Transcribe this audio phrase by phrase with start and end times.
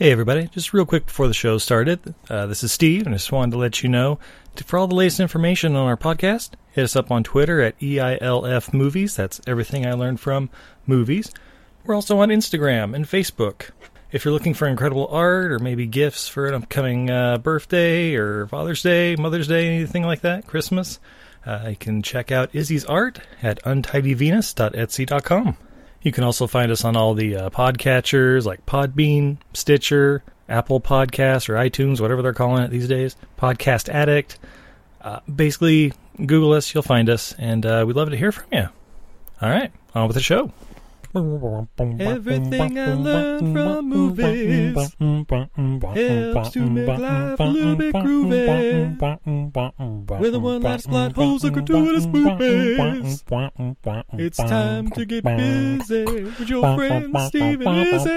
[0.00, 0.46] Hey, everybody.
[0.46, 3.50] Just real quick before the show started, uh, this is Steve, and I just wanted
[3.50, 4.20] to let you know
[4.64, 8.72] for all the latest information on our podcast, hit us up on Twitter at EILF
[8.72, 9.16] Movies.
[9.16, 10.50] That's everything I learned from
[10.86, 11.32] movies.
[11.84, 13.70] We're also on Instagram and Facebook.
[14.12, 18.46] If you're looking for incredible art or maybe gifts for an upcoming uh, birthday or
[18.46, 21.00] Father's Day, Mother's Day, anything like that, Christmas,
[21.44, 25.56] uh, you can check out Izzy's art at untidyvenus.etsy.com.
[26.02, 31.48] You can also find us on all the uh, podcatchers like Podbean, Stitcher, Apple Podcasts,
[31.48, 33.16] or iTunes, whatever they're calling it these days.
[33.38, 34.38] Podcast Addict.
[35.00, 38.68] Uh, basically, Google us, you'll find us, and uh, we'd love to hear from you.
[39.40, 40.52] All right, on with the show.
[41.14, 49.00] Everything I learned from movies helps to make life a little bit groovy.
[50.20, 53.24] With a one-line plot holes and gratuitous movies,
[54.12, 58.14] it's time to get busy with your friend Steve and Izzy.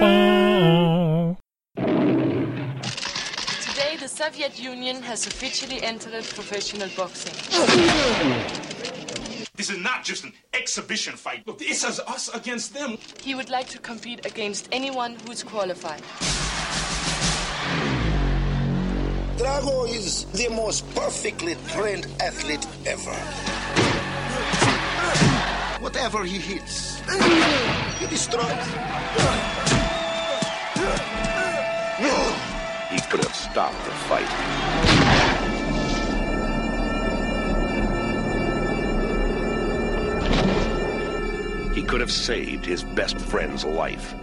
[3.70, 7.32] Today, the Soviet Union has officially entered professional boxing.
[9.62, 11.46] This is not just an exhibition fight.
[11.46, 12.98] Look, this is us against them.
[13.22, 16.02] He would like to compete against anyone who's qualified.
[19.38, 23.14] Drago is the most perfectly trained athlete ever.
[25.80, 26.98] Whatever he hits,
[28.00, 28.66] he destroys.
[32.90, 35.31] He could have stopped the fight.
[41.82, 44.14] He could have saved his best friend's life.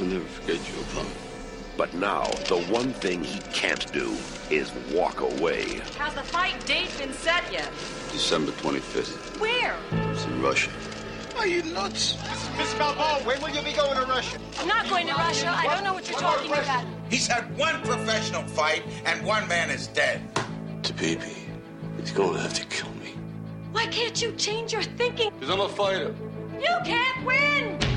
[0.00, 1.10] I'll never forget you, Apollo.
[1.76, 4.16] But now, the one thing he can't do
[4.48, 5.82] is walk away.
[5.98, 7.70] Has the fight date been set yet?
[8.12, 9.38] December 25th.
[9.38, 9.76] Where?
[10.10, 10.70] It's in Russia.
[11.36, 12.16] Are you nuts?
[12.56, 14.38] Miss Balboa, when will you be going to Russia?
[14.58, 15.50] I'm not going to Russia.
[15.54, 16.82] I don't know what you're talking about.
[17.10, 20.22] He's had one professional fight, and one man is dead.
[20.82, 21.36] Tabibi,
[22.00, 23.14] he's going to have to kill me.
[23.72, 25.30] Why can't you change your thinking?
[25.38, 26.14] Because I'm a fighter.
[26.58, 27.95] You can't win!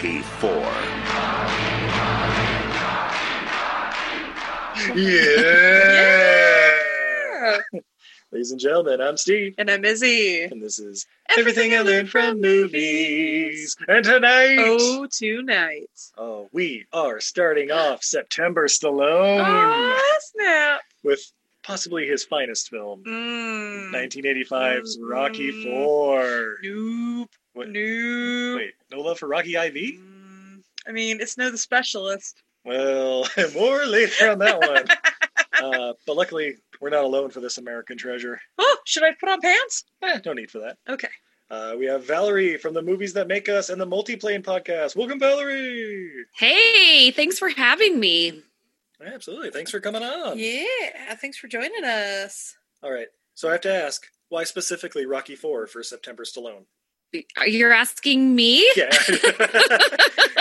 [0.00, 1.70] Rocky Four.
[6.20, 7.58] Yeah!
[8.32, 10.42] Ladies and gentlemen, I'm Steve, And I'm Izzy.
[10.44, 11.04] and this is
[11.36, 13.76] Everything I Learned from Movies.
[13.88, 15.90] And tonight, Oh, tonight.
[16.16, 20.80] oh, we are starting off September Stallone Oh, snap.
[21.02, 21.20] with
[21.64, 23.90] possibly his finest film, Mm.
[23.92, 25.64] 1985's Rocky Mm.
[25.64, 26.56] Four.
[26.62, 27.30] Nope.
[27.52, 28.56] What- Nope.
[28.58, 29.74] Wait, no love for Rocky IV?
[29.74, 30.62] Mm.
[30.86, 32.42] I mean, it's no the specialist.
[32.64, 34.84] Well, more later on that one.
[35.74, 38.40] uh, but luckily, we're not alone for this American treasure.
[38.58, 39.84] Oh, should I put on pants?
[40.02, 40.78] Eh, no need for that.
[40.88, 41.08] Okay.
[41.50, 44.94] Uh, we have Valerie from the Movies That Make Us and the Multiplane podcast.
[44.94, 46.08] Welcome, Valerie.
[46.36, 48.42] Hey, thanks for having me.
[49.04, 49.50] Absolutely.
[49.50, 50.38] Thanks for coming on.
[50.38, 51.14] Yeah.
[51.20, 52.54] Thanks for joining us.
[52.82, 53.08] All right.
[53.34, 56.66] So I have to ask, why specifically Rocky Four for September Stallone?
[57.46, 58.68] You're asking me?
[58.76, 58.90] Yeah.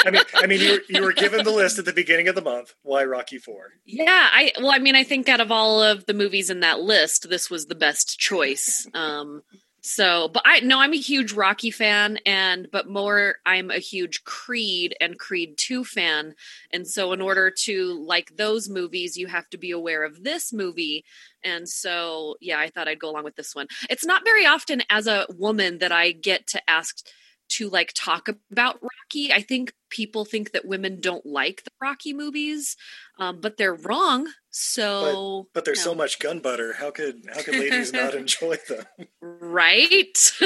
[0.06, 2.36] I mean, I mean, you were, you were given the list at the beginning of
[2.36, 2.74] the month.
[2.84, 3.72] Why Rocky Four?
[3.86, 6.80] Yeah, I well, I mean, I think out of all of the movies in that
[6.80, 8.88] list, this was the best choice.
[8.94, 9.44] Um
[9.82, 14.24] so, but I no, I'm a huge Rocky fan and but more I'm a huge
[14.24, 16.36] Creed and Creed 2 fan.
[16.72, 20.52] And so in order to like those movies, you have to be aware of this
[20.52, 21.06] movie.
[21.44, 23.68] And so, yeah, I thought I'd go along with this one.
[23.90, 27.06] It's not very often as a woman that I get to ask
[27.50, 29.32] to like talk about Rocky.
[29.34, 32.78] I think people think that women don't like the Rocky movies,
[33.18, 34.28] um, but they're wrong.
[34.50, 36.74] So, But there's so much gun butter.
[36.74, 38.86] How could how could ladies not enjoy them?
[39.22, 40.32] right?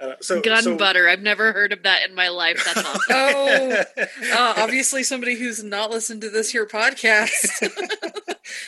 [0.00, 1.06] Uh, so Gun so, butter.
[1.08, 2.62] I've never heard of that in my life.
[2.64, 3.00] That's awesome.
[3.12, 3.84] Oh,
[4.32, 7.68] uh, obviously somebody who's not listened to this here podcast.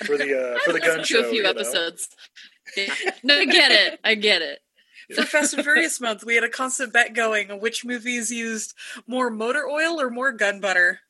[0.04, 1.22] for the uh, for the gun show.
[1.22, 2.08] to a few episodes.
[2.76, 2.92] Yeah.
[3.22, 4.00] No, I get it.
[4.04, 4.60] I get it.
[5.14, 8.74] For Fast and Furious month, we had a constant bet going on which movies used
[9.06, 11.00] more motor oil or more gun butter.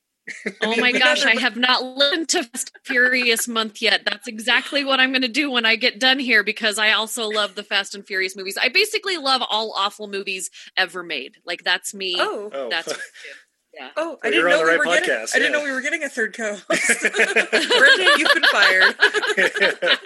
[0.61, 4.03] Oh my gosh, I have not listened to Fast and Furious month yet.
[4.05, 7.29] That's exactly what I'm going to do when I get done here because I also
[7.29, 8.57] love the Fast and Furious movies.
[8.61, 11.37] I basically love all awful movies ever made.
[11.45, 12.17] Like that's me.
[12.19, 12.69] Oh, Oh.
[12.71, 13.39] that's what I do.
[13.75, 13.91] Yeah.
[13.97, 15.11] Oh, I didn't know on the we right were getting.
[15.11, 16.67] podcast, I didn't know we were getting a third co-host.
[17.01, 18.95] Brendan, you've been fired.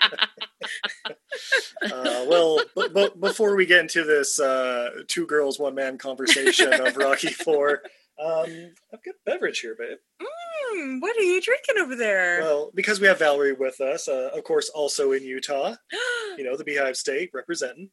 [1.93, 6.73] uh, well, b- b- before we get into this uh, two girls, one man conversation
[6.87, 7.83] of Rocky Four,
[8.23, 8.47] um,
[8.93, 9.99] I've got a beverage here, babe.
[10.23, 12.41] Hmm, what are you drinking over there?
[12.41, 15.75] Well, because we have Valerie with us, uh, of course, also in Utah,
[16.39, 17.91] you know, the Beehive State representing.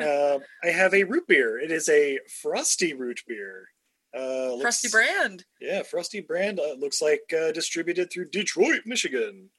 [0.00, 1.58] uh, I have a root beer.
[1.58, 3.68] It is a frosty root beer.
[4.16, 5.44] Uh, looks- Frosty brand.
[5.60, 6.58] Yeah, Frosty brand.
[6.58, 9.50] Uh, looks like uh, distributed through Detroit, Michigan.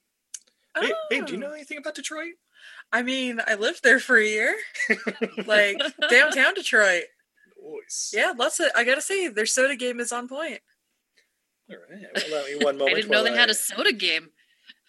[0.79, 2.33] Hey, babe, do you know anything about Detroit?
[2.91, 4.55] I mean, I lived there for a year,
[5.45, 5.77] like
[6.09, 7.03] downtown Detroit.
[7.61, 8.11] Nice.
[8.15, 8.67] Yeah, lots of.
[8.75, 10.59] I gotta say, their soda game is on point.
[11.69, 12.05] All right.
[12.15, 12.91] Well, allow me one moment.
[12.91, 14.29] I didn't know while they had a soda game.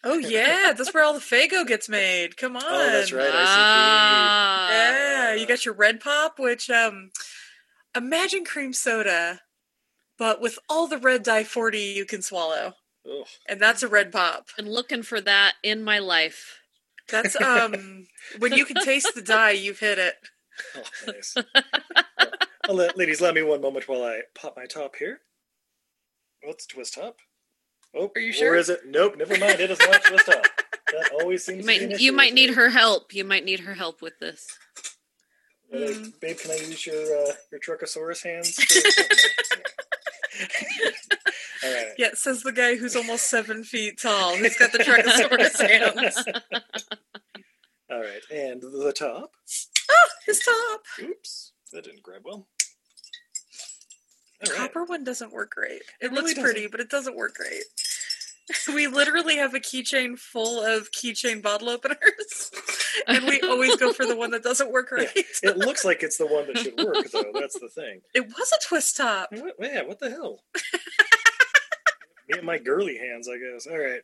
[0.04, 2.36] Oh yeah, that's where all the Faygo gets made.
[2.36, 2.62] Come on.
[2.64, 3.30] Oh, that's right.
[3.32, 4.68] Ah.
[4.70, 7.10] Yeah, you got your red pop, which um,
[7.96, 9.40] imagine cream soda,
[10.18, 12.74] but with all the red dye forty you can swallow,
[13.06, 13.26] Ugh.
[13.48, 14.48] and that's a red pop.
[14.58, 16.60] And looking for that in my life.
[17.10, 18.06] That's um,
[18.38, 20.14] when you can taste the dye, you've hit it.
[20.76, 21.34] Oh, nice.
[22.68, 25.20] Well, let- ladies, let me one moment while I pop my top here.
[26.42, 27.16] What's twist top?
[27.96, 28.54] Oh, Are you Or sure?
[28.56, 28.80] is it?
[28.86, 29.58] Nope, never mind.
[29.58, 30.44] It is not twist top.
[30.92, 33.14] That always seems You to be might you might need her help.
[33.14, 34.46] You might need her help with this.
[35.72, 36.20] Uh, Mm.
[36.20, 38.58] babe, can I use your uh, your Truckosaurus hands?
[41.64, 41.92] right.
[41.98, 46.24] Yeah, says the guy who's almost seven feet tall, He's got the Trichosaurus hands.
[47.90, 49.32] All right, and the top.
[49.90, 50.82] Oh, his top.
[51.02, 52.46] Oops, that didn't grab well.
[54.40, 54.68] The All right.
[54.72, 55.82] copper one doesn't work great.
[56.00, 57.62] It, It really looks pretty, but it doesn't work great.
[58.68, 62.50] We literally have a keychain full of keychain bottle openers,
[63.06, 65.08] and we always go for the one that doesn't work right.
[65.42, 67.30] It looks like it's the one that should work, though.
[67.34, 68.00] That's the thing.
[68.14, 69.28] It was a twist top.
[69.32, 70.40] What, yeah, what the hell?
[72.28, 73.66] Me and my girly hands, I guess.
[73.66, 74.02] All right.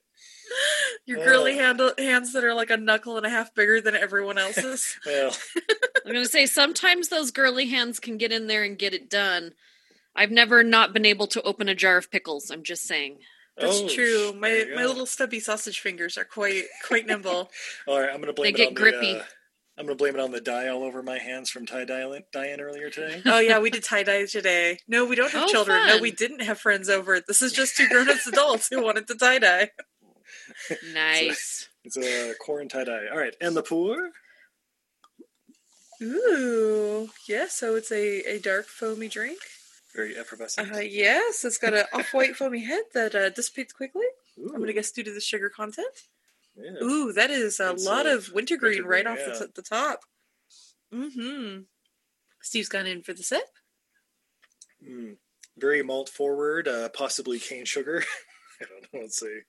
[1.04, 1.24] Your Oh.
[1.24, 1.62] girly uh.
[1.62, 4.96] handle, hands that are like a knuckle and a half bigger than everyone else's.
[5.04, 5.36] Well,
[6.06, 9.10] I'm going to say sometimes those girly hands can get in there and get it
[9.10, 9.52] done.
[10.16, 12.50] I've never not been able to open a jar of pickles.
[12.50, 13.18] I'm just saying.
[13.56, 14.32] That's oh, true.
[14.32, 17.50] My my little stubby sausage fingers are quite quite nimble.
[17.86, 19.12] All right, I'm gonna blame They it get on grippy.
[19.14, 19.20] the.
[19.20, 19.24] Uh,
[19.76, 22.60] I'm gonna blame it on the dye all over my hands from tie Diane, Diane
[22.60, 23.22] earlier today.
[23.26, 24.78] oh yeah, we did tie dye today.
[24.86, 25.86] No, we don't have Oh, children.
[25.88, 27.20] No, we didn't have friends over.
[27.20, 29.70] This is just two grown ups adults who wanted to tie dye.
[30.92, 31.68] Nice.
[31.84, 33.06] It's a corn tie dye.
[33.10, 34.10] All right, and the pour.
[36.02, 37.46] Ooh, yeah.
[37.48, 39.38] So it's a, a dark foamy drink.
[39.94, 40.72] Very effervescent.
[40.74, 44.06] Uh, yes, it's got an off white foamy head that uh, dissipates quickly.
[44.38, 45.86] Ooh, I'm gonna guess due to the sugar content.
[46.56, 46.82] yeah.
[46.82, 49.62] Ooh, that is a It's, lot uh, of wintergreen right off wintergreen, the, t- the
[49.62, 50.00] top.
[50.92, 51.60] Mm-hmm.
[52.42, 53.44] Steve's gone in for the sip.
[54.86, 55.16] Mm,
[55.56, 58.02] very malt forward, uh, possibly cane sugar.
[58.60, 59.00] I don't know.
[59.02, 59.40] Let's see.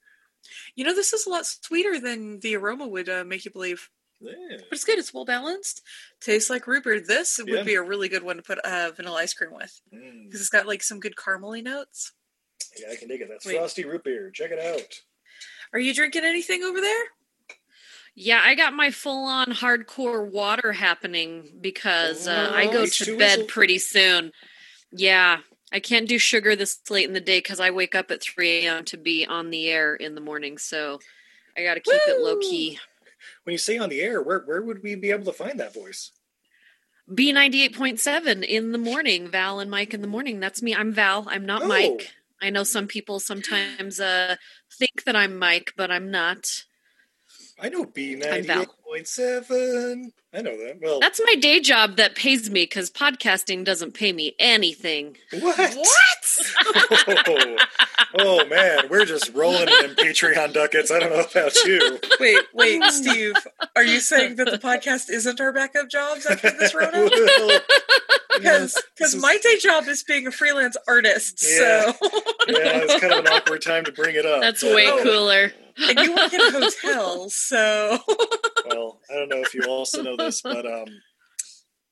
[0.76, 3.90] You know, this is a lot sweeter than the aroma would uh, make you believe.
[4.22, 4.32] Yeah.
[4.58, 4.98] But it's good.
[5.00, 5.82] It's well balanced.
[6.22, 7.00] Tastes like root beer.
[7.00, 7.58] This Yeah.
[7.58, 10.42] would be a really good one to put uh, vanilla ice cream with Mm, because
[10.42, 12.14] it's got like some good caramely notes.
[12.80, 13.28] yeah, I can dig it.
[13.30, 13.58] That's Wait.
[13.58, 14.32] frosty root beer.
[14.34, 15.02] Check it out.
[15.74, 17.04] Are you drinking anything over there?
[18.18, 23.18] Yeah, I got my full on hardcore water happening because uh, I go Oh, to
[23.18, 23.48] bed whistle.
[23.48, 24.32] pretty soon.
[24.92, 25.40] Yeah,
[25.74, 28.66] I can't do sugar this late in the day because I wake up at 3
[28.66, 28.86] a.m.
[28.86, 30.58] to be on the air in the morning.
[30.58, 31.00] So
[31.58, 32.80] I got to keep it low key.
[33.46, 35.74] When you say on the air, where where would we be able to find that
[35.74, 36.12] voice?
[37.10, 40.40] B98.7 in the morning, Val and Mike in the morning.
[40.40, 40.74] That's me.
[40.74, 41.28] I'm Val.
[41.30, 41.68] I'm not Oh.
[41.68, 42.12] Mike.
[42.42, 44.36] I know some people sometimes uh,
[44.78, 46.48] think that I'm Mike, but I'm not.
[47.60, 48.34] I know B Val.
[48.34, 48.48] eight
[48.88, 50.12] point seven.
[50.34, 50.80] I know that.
[50.82, 55.16] Well, That's my day job that pays me because podcasting doesn't pay me anything.
[55.32, 55.58] what?
[55.76, 57.26] What?
[57.28, 57.58] oh,
[58.20, 60.92] oh, man, we're just rolling in Patreon ducats.
[60.92, 62.00] I don't know about you.
[62.20, 63.36] wait, wait, Steve.
[63.78, 66.92] Are you saying that the podcast isn't our backup jobs after this Rona?
[67.10, 67.60] Well,
[68.38, 71.42] Because because is- my day job is being a freelance artist.
[71.48, 71.94] Yeah.
[71.94, 72.10] So
[72.50, 74.42] yeah, it's kind of an awkward time to bring it up.
[74.42, 75.02] That's but, way Oh.
[75.02, 75.52] cooler.
[75.78, 80.18] and you work in hotels, so oh, Well, I don't know if you also know
[80.18, 80.86] this, but um,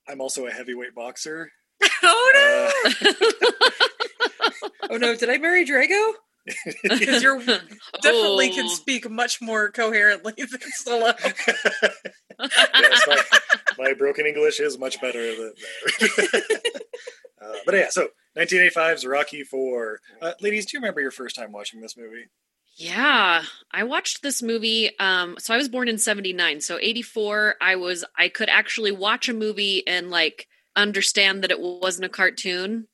[0.07, 1.49] I'm also a heavyweight boxer.
[2.03, 3.11] oh Uh, no,
[4.91, 6.13] oh no, did I marry Drago?
[6.83, 7.39] Because you're
[8.01, 8.73] definitely can Oh.
[8.73, 11.15] speak much more coherently than Stella.
[12.37, 13.17] yes, my,
[13.77, 15.53] My broken English is much better than
[17.41, 19.99] uh, but yeah, so 1985's Rocky Four.
[20.21, 22.25] Uh, ladies, do you remember your first time watching this movie?
[22.75, 24.97] Yeah, I watched this movie.
[24.99, 26.61] Um, so I was born in '79.
[26.61, 31.59] So '84, I was I could actually watch a movie and like understand that it
[31.59, 32.87] wasn't a cartoon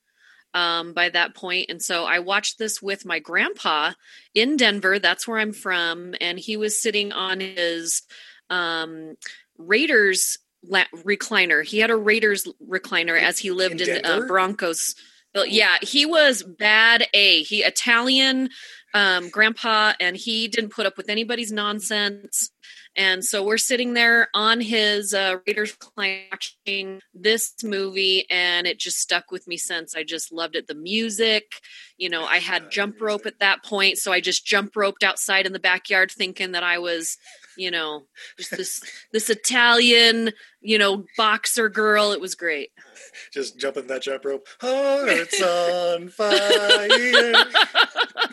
[0.52, 1.70] um, by that point.
[1.70, 3.92] And so I watched this with my grandpa
[4.34, 4.98] in Denver.
[4.98, 8.02] That's where I'm from, and he was sitting on his
[8.50, 9.16] um,
[9.56, 11.64] Raiders la- recliner.
[11.64, 14.94] He had a Raiders recliner as he lived in, in uh, Broncos.
[15.34, 17.42] Yeah, he was bad A.
[17.44, 18.50] He Italian
[18.94, 22.50] um, grandpa, and he didn't put up with anybody's nonsense.
[22.96, 28.98] And so we're sitting there on his uh, Raiders watching this movie, and it just
[28.98, 29.94] stuck with me since.
[29.94, 30.66] I just loved it.
[30.66, 31.60] The music,
[31.98, 35.46] you know, I had jump rope at that point, so I just jump roped outside
[35.46, 37.16] in the backyard, thinking that I was,
[37.56, 38.06] you know,
[38.36, 38.82] just this
[39.12, 42.10] this Italian, you know, boxer girl.
[42.10, 42.70] It was great.
[43.32, 46.30] Just jumping that jump rope, hearts on fire.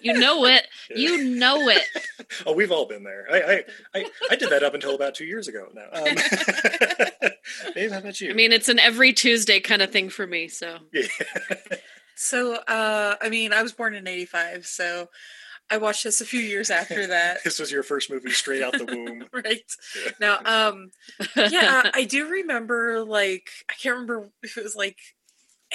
[0.00, 0.66] you know it.
[0.94, 1.82] You know it.
[2.46, 3.26] oh, we've all been there.
[3.30, 3.64] I, I,
[3.94, 5.86] I, I, did that up until about two years ago now.
[5.92, 6.14] Um,
[7.74, 8.30] Dave, how about you?
[8.30, 10.48] I mean, it's an every Tuesday kind of thing for me.
[10.48, 11.06] So, yeah.
[12.14, 15.08] so, uh, I mean, I was born in '85, so
[15.70, 17.38] I watched this a few years after that.
[17.44, 19.62] this was your first movie straight out the womb, right?
[20.04, 20.10] Yeah.
[20.18, 20.90] Now, um,
[21.36, 23.04] yeah, I do remember.
[23.04, 24.98] Like, I can't remember if it was like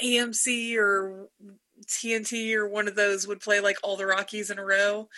[0.04, 1.30] AMC or
[1.88, 5.10] TNT or one of those would play like all the Rockies in a row.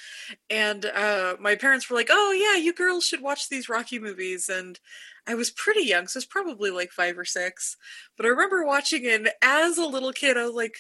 [0.50, 4.50] And uh, my parents were like, oh, yeah, you girls should watch these Rocky movies.
[4.50, 4.80] And
[5.28, 7.78] I was pretty young, so it's probably like five or six.
[8.16, 10.38] But I remember watching it as a little kid.
[10.38, 10.76] I was like,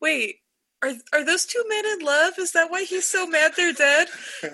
[0.00, 0.36] wait,
[0.88, 2.34] are, are those two men in love?
[2.38, 4.08] Is that why he's so mad they're dead?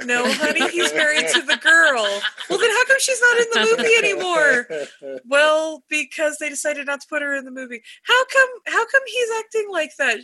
[0.05, 2.03] No, honey, he's married to the girl.
[2.49, 5.21] Well, then how come she's not in the movie anymore?
[5.27, 7.83] Well, because they decided not to put her in the movie.
[8.05, 8.49] How come?
[8.67, 10.21] How come he's acting like that?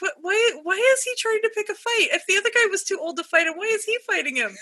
[0.00, 2.08] But why why is he trying to pick a fight?
[2.12, 4.56] If the other guy was too old to fight him, why is he fighting him?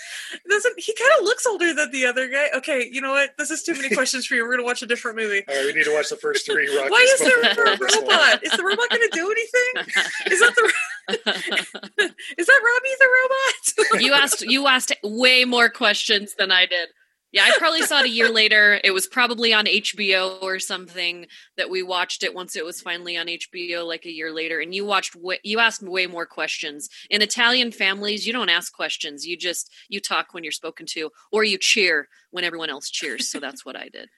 [0.49, 2.47] Doesn't he kind of looks older than the other guy?
[2.55, 3.31] Okay, you know what?
[3.37, 4.43] This is too many questions for you.
[4.43, 5.43] We're gonna watch a different movie.
[5.47, 6.67] All right, we need to watch the first three.
[6.75, 8.43] Rockies why is there a robot?
[8.43, 9.95] Is the robot gonna do anything?
[10.31, 10.73] Is that the
[12.37, 14.01] is that Robbie the robot?
[14.01, 16.89] you asked you asked way more questions than I did.
[17.31, 18.81] Yeah, I probably saw it a year later.
[18.83, 23.15] It was probably on HBO or something that we watched it once it was finally
[23.17, 24.59] on HBO like a year later.
[24.59, 26.89] And you watched you asked way more questions.
[27.09, 29.25] In Italian families, you don't ask questions.
[29.25, 33.29] You just you talk when you're spoken to or you cheer when everyone else cheers.
[33.29, 34.09] So that's what I did.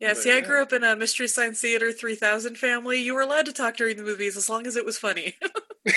[0.00, 3.00] Yeah, see, I grew up in a Mystery Science Theater 3000 family.
[3.00, 5.36] You were allowed to talk during the movies as long as it was funny.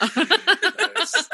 [0.16, 1.28] nice.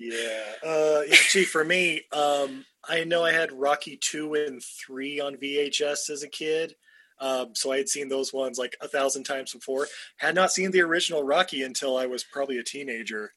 [0.00, 0.68] Yeah.
[0.68, 1.02] Uh.
[1.30, 6.22] Gee, for me, um, I know I had Rocky two and three on VHS as
[6.22, 6.74] a kid.
[7.20, 9.86] Um, so I had seen those ones like a thousand times before.
[10.16, 13.32] Had not seen the original Rocky until I was probably a teenager.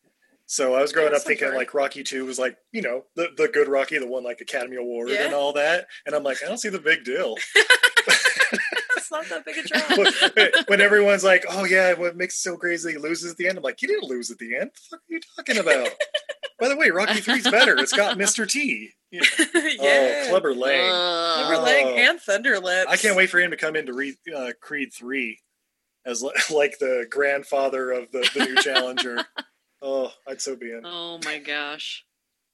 [0.45, 3.29] So I was growing That's up thinking like Rocky Two was like you know the
[3.35, 5.25] the good Rocky, the one like Academy Award yeah.
[5.25, 7.35] and all that, and I'm like I don't see the big deal.
[9.03, 9.67] It's not that big a
[10.55, 10.67] drop.
[10.69, 12.91] when everyone's like, "Oh yeah, what makes it so crazy?
[12.93, 14.71] He loses at the end." I'm like, "You didn't lose at the end.
[14.89, 15.89] What are you talking about?"
[16.59, 17.77] By the way, Rocky Three's better.
[17.77, 18.47] It's got Mr.
[18.49, 18.91] T.
[19.11, 19.21] Yeah.
[19.53, 20.23] yeah.
[20.25, 20.89] Oh, Clubber Lang.
[20.89, 22.87] Uh, Clubber Lang and Thunderlips.
[22.87, 25.39] I can't wait for him to come in to read uh, Creed Three
[26.03, 29.23] as like the grandfather of the, the new challenger.
[29.83, 30.81] oh, I'd so be in.
[30.83, 32.03] Oh my gosh.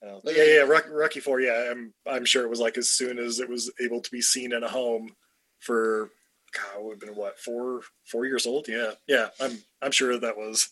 [0.04, 1.40] Oh, yeah, yeah, Rocky, Rocky Four.
[1.40, 4.22] Yeah, I'm I'm sure it was like as soon as it was able to be
[4.22, 5.16] seen in a home
[5.60, 6.10] for
[6.54, 8.68] God, would have been what four four years old.
[8.68, 9.30] Yeah, yeah.
[9.40, 10.70] I'm I'm sure that was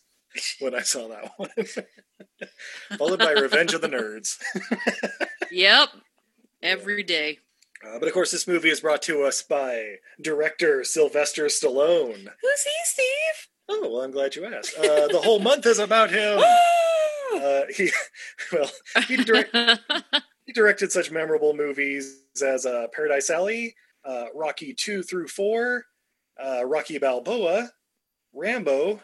[0.60, 1.50] when I saw that one.
[2.98, 4.38] Followed by Revenge of the Nerds.
[5.52, 5.90] yep.
[6.62, 7.40] Every day.
[7.86, 12.28] Uh, but of course, this movie is brought to us by director Sylvester Stallone.
[12.42, 13.48] Who's he, Steve?
[13.70, 14.78] Oh, well, I'm glad you asked.
[14.78, 16.40] Uh, the whole month is about him.
[17.36, 17.92] uh, he,
[18.52, 18.70] well,
[19.08, 19.56] he, direct,
[20.46, 23.76] he, directed such memorable movies as uh, Paradise Alley,
[24.06, 25.86] uh, Rocky 2 through 4,
[26.44, 27.72] uh, Rocky Balboa,
[28.34, 29.02] Rambo,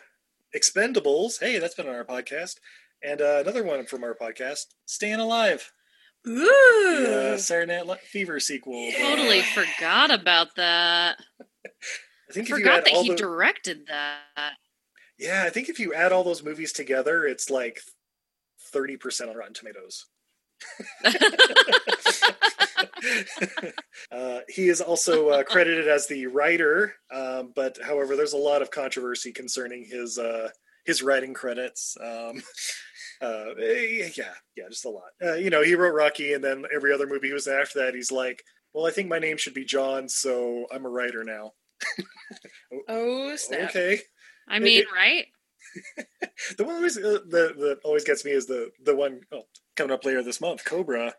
[0.55, 1.39] Expendables.
[1.39, 2.57] Hey, that's been on our podcast.
[3.01, 5.71] And uh, another one from our podcast, Staying Alive.
[6.25, 7.03] Ooh.
[7.05, 8.91] The uh, Saturday Night Fever sequel.
[8.97, 11.17] Totally forgot about that.
[12.29, 13.15] I think forgot that he the...
[13.15, 14.53] directed that.
[15.19, 17.81] Yeah, I think if you add all those movies together, it's like
[18.73, 20.05] 30% on Rotten Tomatoes.
[24.11, 28.61] uh, he is also uh, credited as the writer, um, but however, there's a lot
[28.61, 30.49] of controversy concerning his uh,
[30.85, 31.97] his writing credits.
[32.01, 32.41] Um,
[33.23, 35.11] Uh, eh, yeah, yeah, just a lot.
[35.23, 37.79] Uh, you know, he wrote Rocky, and then every other movie he was in after
[37.79, 38.43] that, he's like,
[38.73, 41.53] "Well, I think my name should be John, so I'm a writer now."
[42.87, 43.69] Oh snap!
[43.69, 43.99] Okay.
[44.47, 45.27] I mean, right?
[46.57, 49.43] the one always uh, that that always gets me is the the one oh,
[49.77, 51.13] coming up later this month, Cobra,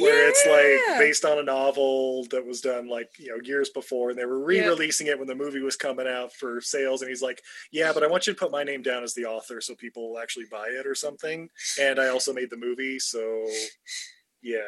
[0.00, 4.10] where it's like based on a novel that was done like you know years before,
[4.10, 7.02] and they were re-releasing it when the movie was coming out for sales.
[7.02, 9.26] And he's like, "Yeah, but I want you to put my name down as the
[9.26, 11.48] author so people will actually buy it or something."
[11.80, 13.46] And I also made the movie, so
[14.42, 14.58] yeah.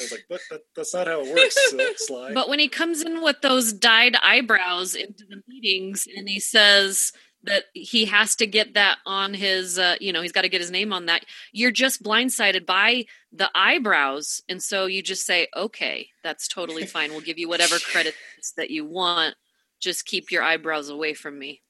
[0.00, 2.68] I was like, "But that, that's not how it works, uh, Sly." But when he
[2.68, 7.12] comes in with those dyed eyebrows into the meetings and he says
[7.44, 10.60] that he has to get that on his, uh, you know, he's got to get
[10.60, 14.42] his name on that, you're just blindsided by the eyebrows.
[14.48, 17.10] And so you just say, okay, that's totally fine.
[17.10, 18.16] We'll give you whatever credits
[18.56, 19.34] that you want.
[19.80, 21.62] Just keep your eyebrows away from me.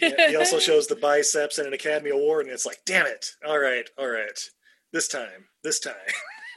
[0.00, 3.30] Yeah, he also shows the biceps and an Academy Award, and it's like, damn it!
[3.46, 4.38] All right, all right,
[4.92, 5.94] this time, this time.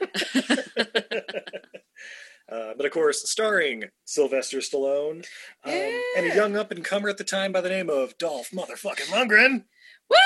[2.50, 5.24] uh, but of course, starring Sylvester Stallone
[5.64, 5.72] um,
[6.16, 9.08] and a young up and comer at the time by the name of Dolph motherfucking
[9.10, 9.64] Lundgren.
[10.10, 10.16] Woo!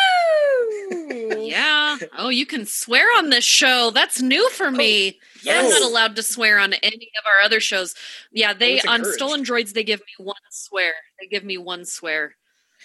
[1.49, 1.97] Yeah.
[2.19, 3.91] Oh, you can swear on this show.
[3.91, 5.19] That's new for me.
[5.49, 7.95] I'm not allowed to swear on any of our other shows.
[8.33, 9.17] Yeah, they it's on encouraged.
[9.17, 10.93] Stolen Droids they give me one swear.
[11.19, 12.35] They give me one swear.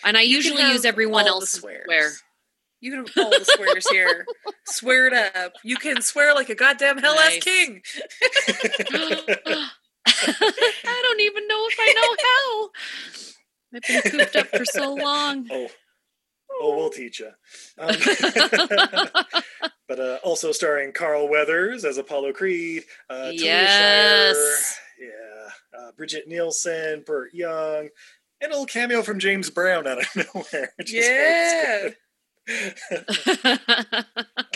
[0.06, 1.84] And I You usually use everyone all the else's swear.
[2.84, 4.26] You can have all the swears here.
[4.66, 5.54] swear it up.
[5.64, 7.44] You can swear like a goddamn hell ass Nice.
[7.44, 7.82] king.
[10.06, 12.70] I don't even know if I know how.
[13.76, 15.48] I've been cooped up for so long.
[16.56, 17.32] Oh, oh, we'll teach you.
[17.80, 17.96] Um,
[19.88, 22.84] but uh, also starring Carl Weathers as Apollo Creed.
[23.10, 24.78] Uh, Yes.
[25.00, 25.80] Shire, yeah.
[25.80, 27.90] Uh, Brigitte Nielsen, Burt Young,
[28.40, 30.74] and a little cameo from James Brown out of nowhere.
[30.86, 31.90] Yeah.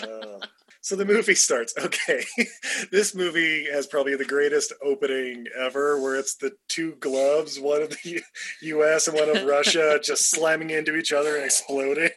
[0.03, 0.39] Uh,
[0.87, 1.73] so the movie starts.
[1.77, 2.23] Okay,
[2.91, 7.89] this movie has probably the greatest opening ever, where it's the two gloves, one of
[7.89, 8.21] the
[8.61, 9.07] U.S.
[9.07, 12.11] and one of Russia, just slamming into each other and exploding.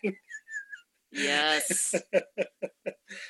[1.11, 1.95] yes.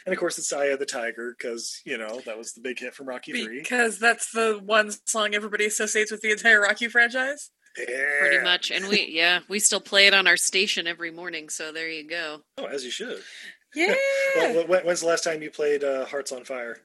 [0.05, 2.79] And of course, it's Eye of the Tiger because you know that was the big
[2.79, 3.61] hit from Rocky Three.
[3.61, 7.51] Because that's the one song everybody associates with the entire Rocky franchise.
[7.75, 8.71] Pretty much.
[8.71, 12.07] And we yeah, we still play it on our station every morning, so there you
[12.09, 12.43] go.
[12.59, 13.23] Oh, as you should.
[13.75, 13.95] Yeah.
[14.37, 16.79] Well, when- when's the last time you played uh, Hearts on Fire?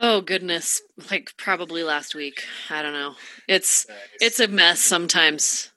[0.00, 0.80] Oh goodness.
[1.10, 2.44] Like probably last week.
[2.70, 3.14] I don't know.
[3.46, 3.98] It's Nice.
[4.20, 5.70] it's a mess sometimes.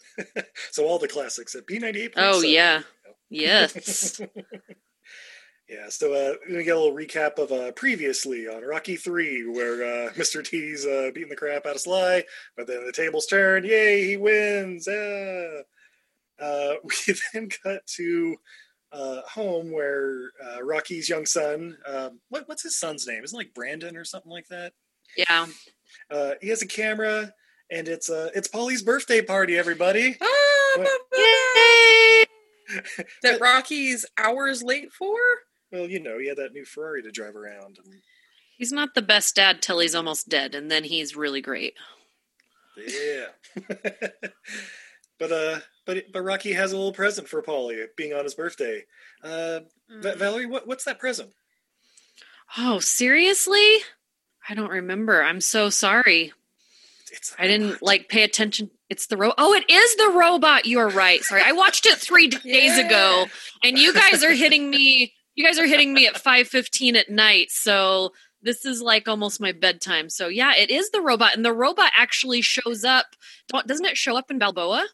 [0.70, 2.14] so all the classics at B ninety eight.
[2.16, 2.82] Oh yeah.
[3.30, 4.20] Yes.
[5.72, 9.46] Yeah, so uh, we're gonna get a little recap of uh, previously on Rocky Three,
[9.48, 10.44] where uh, Mr.
[10.44, 12.24] T's uh, beating the crap out of Sly,
[12.58, 13.64] but then the tables turn.
[13.64, 14.86] Yay, he wins!
[14.86, 15.62] Ah.
[16.38, 18.36] Uh, we then cut to
[18.92, 21.78] uh, home where uh, Rocky's young son.
[21.86, 23.24] Um, what, what's his son's name?
[23.24, 24.72] Isn't it like Brandon or something like that?
[25.16, 25.46] yeah.
[26.10, 27.32] Uh, he has a camera,
[27.70, 29.56] and it's uh, it's Paulie's birthday party.
[29.56, 30.16] Everybody.
[30.20, 30.84] Ah, What?
[30.84, 32.24] ba- ba- Yay!
[33.22, 35.16] that Rocky's hours late for?
[35.72, 37.78] Well, you know, he had that new Ferrari to drive around.
[37.84, 38.02] And,
[38.58, 41.74] He's not the best dad till he's almost dead, and then he's really great.
[42.76, 43.26] Yeah.
[45.18, 48.84] but uh but but Rocky has a little present for Paulie being on his birthday.
[49.22, 51.30] Uh Va- Valerie, what what's that present?
[52.56, 53.78] Oh, seriously?
[54.48, 55.22] I don't remember.
[55.22, 56.32] I'm so sorry.
[57.38, 58.70] I didn't like pay attention.
[58.88, 59.36] It's the robot.
[59.38, 60.66] Oh, it is the robot.
[60.66, 61.22] You are right.
[61.22, 63.26] Sorry, I watched it three days ago,
[63.62, 65.14] and you guys are hitting me.
[65.34, 67.50] You guys are hitting me at five fifteen at night.
[67.50, 70.08] So this is like almost my bedtime.
[70.10, 73.06] So yeah, it is the robot, and the robot actually shows up.
[73.66, 74.86] Doesn't it show up in Balboa?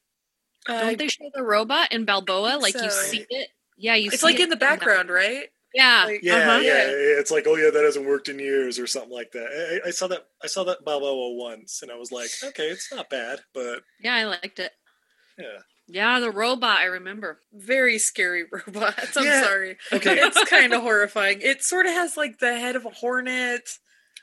[0.68, 2.50] Uh, Don't they show the robot in Balboa?
[2.60, 3.48] think Like you see it?
[3.76, 4.08] Yeah, you.
[4.08, 5.46] it's see like it in the background, right?
[5.74, 6.04] Yeah.
[6.06, 6.60] Like- Yeah, Uh-huh.
[6.62, 7.20] yeah, Yeah.
[7.20, 9.80] It's like, oh yeah, that hasn't worked in years or something like that.
[9.84, 10.26] I, I saw that.
[10.42, 14.14] I saw that Balboa once, and I was like, okay, it's not bad, but yeah,
[14.14, 14.72] I liked it.
[15.38, 15.58] yeah.
[15.88, 16.78] Yeah, the robot.
[16.78, 17.40] I remember.
[17.52, 19.16] Very scary robots.
[19.16, 19.42] I'm Yeah.
[19.42, 19.76] sorry.
[19.92, 20.18] Okay.
[20.20, 21.40] It's kind of horrifying.
[21.40, 23.68] It sort of has like the head of a hornet.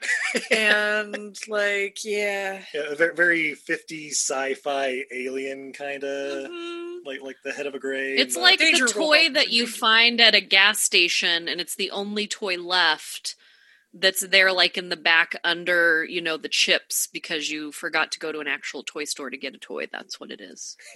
[0.51, 2.61] and like, yeah.
[2.73, 6.99] yeah, a very, very 50s sci-fi alien kind of Mhm.
[7.05, 8.19] like like the head of a grave.
[8.19, 9.33] It's like the toy robot.
[9.35, 13.35] that you find at a gas station, and it's the only toy left
[13.97, 18.19] that's there, like in the back under, you know, the chips because you forgot to
[18.19, 19.87] go to an actual toy store to get a toy.
[19.89, 20.75] That's what it is.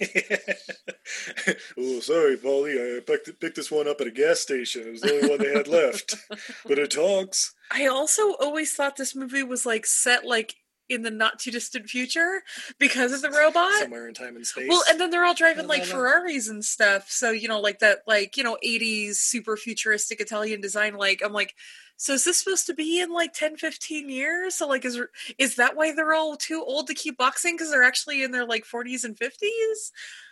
[1.78, 2.98] oh, sorry, Paulie.
[2.98, 4.82] I picked, picked this one up at a gas station.
[4.82, 6.16] It was the only one they had left.
[6.66, 7.54] But it talks.
[7.70, 10.54] I also always thought this movie was like set like
[10.88, 12.42] in the not too distant future
[12.78, 13.72] because of the robot.
[13.80, 14.68] Somewhere in time and space.
[14.68, 15.92] Well, and then they're all driving like no, no.
[15.92, 17.10] Ferraris and stuff.
[17.10, 20.96] So, you know, like that, like, you know, 80s super futuristic Italian design.
[20.96, 21.54] Like, I'm like,
[22.00, 24.54] so is this supposed to be in like 10, 15 years?
[24.54, 24.98] So, like, is
[25.36, 27.56] is that why they're all too old to keep boxing?
[27.56, 29.90] Because they're actually in their like 40s and 50s?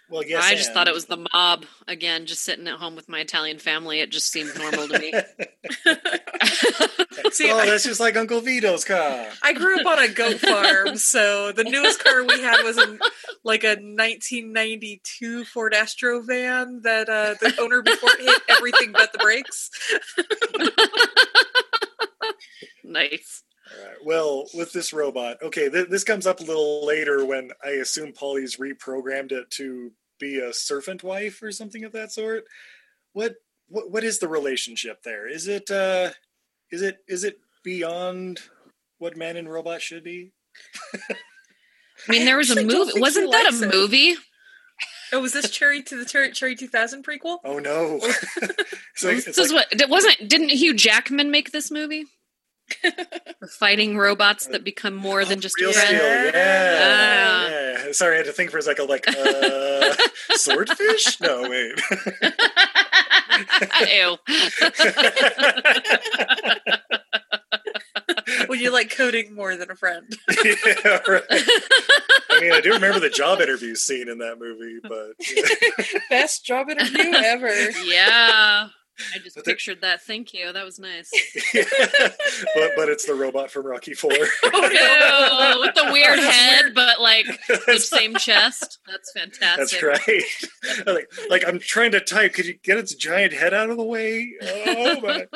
[0.08, 0.42] Well, yes.
[0.42, 0.74] I just and.
[0.74, 4.00] thought it was the mob again, just sitting at home with my Italian family.
[4.00, 5.12] It just seemed normal to me.
[7.32, 9.26] See, oh, I- that's just like Uncle Vito's car.
[9.42, 12.98] I grew up on a goat farm, so the newest car we had was a,
[13.44, 19.12] like a 1992 Ford Astro van that uh, the owner before it hit everything but
[19.12, 19.68] the brakes.
[22.84, 23.42] nice.
[23.70, 23.96] All right.
[24.04, 28.12] Well, with this robot, okay, th- this comes up a little later when I assume
[28.12, 32.44] Paulie's reprogrammed it to be a servant wife or something of that sort.
[33.12, 33.36] What
[33.68, 35.28] what what is the relationship there?
[35.28, 36.10] Is it uh
[36.70, 38.40] is it is it beyond
[38.98, 40.32] what man and robot should be?
[41.10, 43.00] I mean, there was a movie.
[43.00, 43.74] Wasn't that a it.
[43.74, 44.14] movie?
[45.12, 47.38] Oh, was this Cherry to the Cherry, Cherry 2000 prequel?
[47.44, 47.98] Oh no.
[48.02, 50.28] it's like, This it's is like, what it wasn't.
[50.28, 52.04] Didn't Hugh Jackman make this movie?
[53.40, 55.98] The Fighting robots that become more than just real a steel.
[56.00, 56.30] friend.
[56.34, 56.78] Yeah.
[56.82, 57.48] Ah.
[57.86, 57.92] yeah.
[57.92, 59.94] Sorry, I had to think for a second like uh
[60.32, 61.20] swordfish?
[61.20, 61.80] No, wait.
[63.88, 64.16] Ew.
[68.48, 70.04] Well, you like coding more than a friend.
[70.44, 71.22] yeah, right.
[72.30, 75.98] I mean, I do remember the job interview scene in that movie, but yeah.
[76.10, 77.70] Best job interview ever.
[77.84, 78.68] yeah.
[79.14, 80.02] I just But pictured that.
[80.02, 80.52] Thank you.
[80.52, 81.10] That was nice.
[81.52, 84.12] but but it's the robot from Rocky Four.
[84.50, 87.26] Oh, Ew, with the weird head, but like
[87.66, 88.78] the same chest.
[88.86, 89.80] That's fantastic.
[89.80, 90.86] That's right.
[90.86, 92.34] like, like I'm trying to type.
[92.34, 94.32] Could you get its giant head out of the way?
[94.42, 95.08] Oh my!
[95.08, 95.28] Right.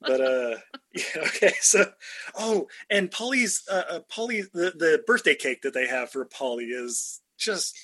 [0.00, 0.56] But uh,
[0.94, 1.52] yeah, okay.
[1.60, 1.90] So,
[2.38, 6.70] oh, and Paulie's uh, uh Paulie the the birthday cake that they have for Paulie
[6.70, 7.76] is just.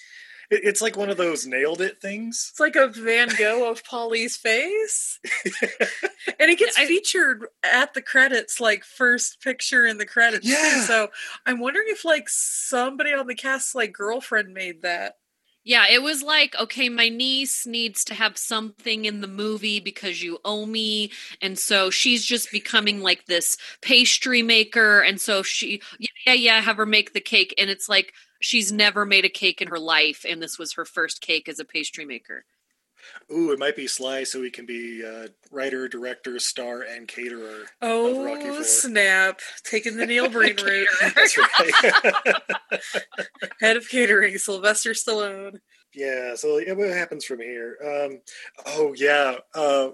[0.51, 2.49] It- It's like one of those nailed it things.
[2.53, 5.19] It's like a Van Gogh of Paulie's face.
[6.39, 10.47] and it gets I- featured at the credits, like first picture in the credits.
[10.47, 10.53] too.
[10.53, 10.83] Yeah.
[10.83, 11.09] So
[11.45, 15.15] I'm wondering if like somebody on the cast like girlfriend made that.
[15.69, 20.23] Yeah, it was like, okay, my niece needs to have something in the movie because
[20.23, 21.11] you owe me.
[21.43, 25.01] And so she's just becoming like this pastry maker.
[25.01, 25.83] And so she,
[26.27, 27.55] yeah, yeah, yeah, have her make the cake.
[27.59, 30.25] And it's like, she's never made a cake in her life.
[30.29, 32.45] And this was her first cake as a pastry maker.
[33.33, 37.63] Ooh, it might be Sly, so he can be uh, writer, director, star, and caterer.
[37.81, 38.65] of Rocky Oh Four.
[38.65, 39.41] snap!
[39.65, 40.89] Taking the Neil Breen route.
[41.15, 42.35] That's right.
[43.61, 45.59] Head of catering, Sylvester Stallone.
[45.97, 47.77] Yeah, so yeah, what happens from here?
[47.83, 48.21] Um,
[48.67, 49.89] oh yeah, uh,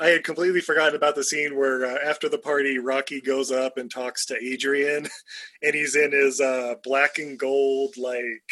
[0.00, 3.78] I had completely forgotten about the scene where uh, after the party, Rocky goes up
[3.78, 5.06] and talks to Adrian,
[5.62, 8.42] and he's in his uh, black and gold, like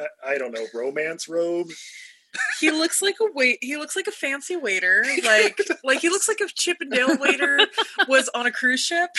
[0.00, 1.68] I- I don't know, romance robe.
[2.60, 3.58] He looks like a wait.
[3.62, 5.04] He looks like a fancy waiter.
[5.24, 7.60] Like like he looks like if Chip and Dale waiter
[8.08, 9.10] was on a cruise ship.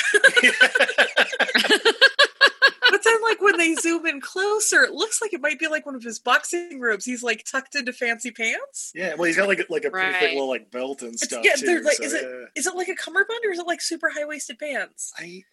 [3.57, 5.85] But then, like when they zoom in closer, it looks like it might be like
[5.85, 7.05] one of his boxing robes.
[7.05, 8.91] He's like tucked into fancy pants.
[8.95, 11.43] Yeah, well, he's got like like a pretty thick little like belt and It's, stuff
[11.43, 11.65] yeah, too.
[11.65, 12.45] they're like, so, is it yeah.
[12.55, 15.13] is it like a cummerbund or is it like super high waisted pants?
[15.17, 15.43] I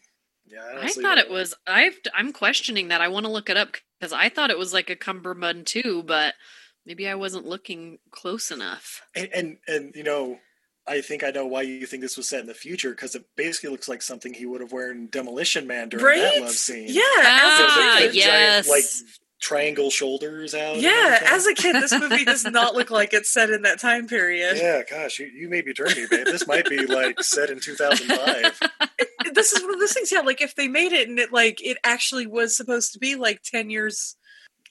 [0.46, 1.34] yeah, I honestly thought it know.
[1.36, 3.00] was, I've, I'm questioning that.
[3.00, 6.02] I want to look it up because I thought it was like a cummerbund too,
[6.06, 6.34] but
[6.84, 9.02] maybe I wasn't looking close enough.
[9.16, 10.38] and, and and you know
[10.86, 13.24] i think i know why you think this was set in the future because it
[13.36, 16.20] basically looks like something he would have worn demolition man during Right?
[16.34, 18.22] that love scene Yeah, Ah, as a The kid.
[18.24, 18.84] giant, like
[19.40, 23.30] triangle shoulders out and Yeah, as a kid, this movie does not look like it's
[23.30, 24.56] set in that time period.
[24.56, 27.60] yeah gosh you, you may be turning me babe this might be like set in
[27.60, 28.60] 2005
[29.34, 31.62] this is one of those things yeah like if they made it and it like
[31.64, 34.16] it actually was supposed to be like 10 years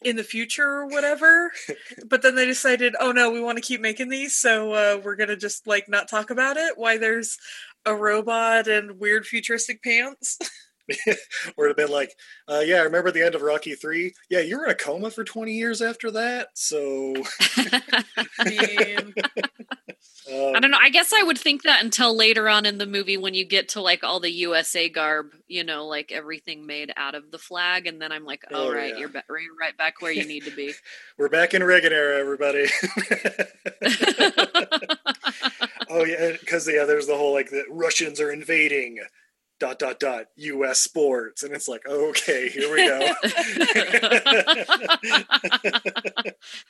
[0.03, 1.51] in the future or whatever
[2.07, 5.15] but then they decided oh no we want to keep making these so uh, we're
[5.15, 7.37] gonna just like not talk about it why there's
[7.85, 10.39] a robot and weird futuristic pants
[11.57, 12.13] or it'd have been like
[12.47, 15.09] uh, yeah I remember the end of rocky 3 yeah you were in a coma
[15.11, 17.13] for 20 years after that so
[18.39, 18.97] I
[20.31, 20.77] um, I don't know.
[20.81, 23.69] I guess I would think that until later on in the movie when you get
[23.69, 27.87] to like all the USA garb, you know, like everything made out of the flag,
[27.87, 28.99] and then I'm like, oh, Oh, right, yeah.
[28.99, 30.73] you're, ba- you're right back where you need to be.
[31.17, 32.67] we're back in reagan era everybody
[35.89, 38.99] Oh yeah, because yeah, there's the whole like the Russians are invading
[39.63, 40.79] dot dot dot U.S.
[40.81, 42.99] sports, and it's like okay, here we go.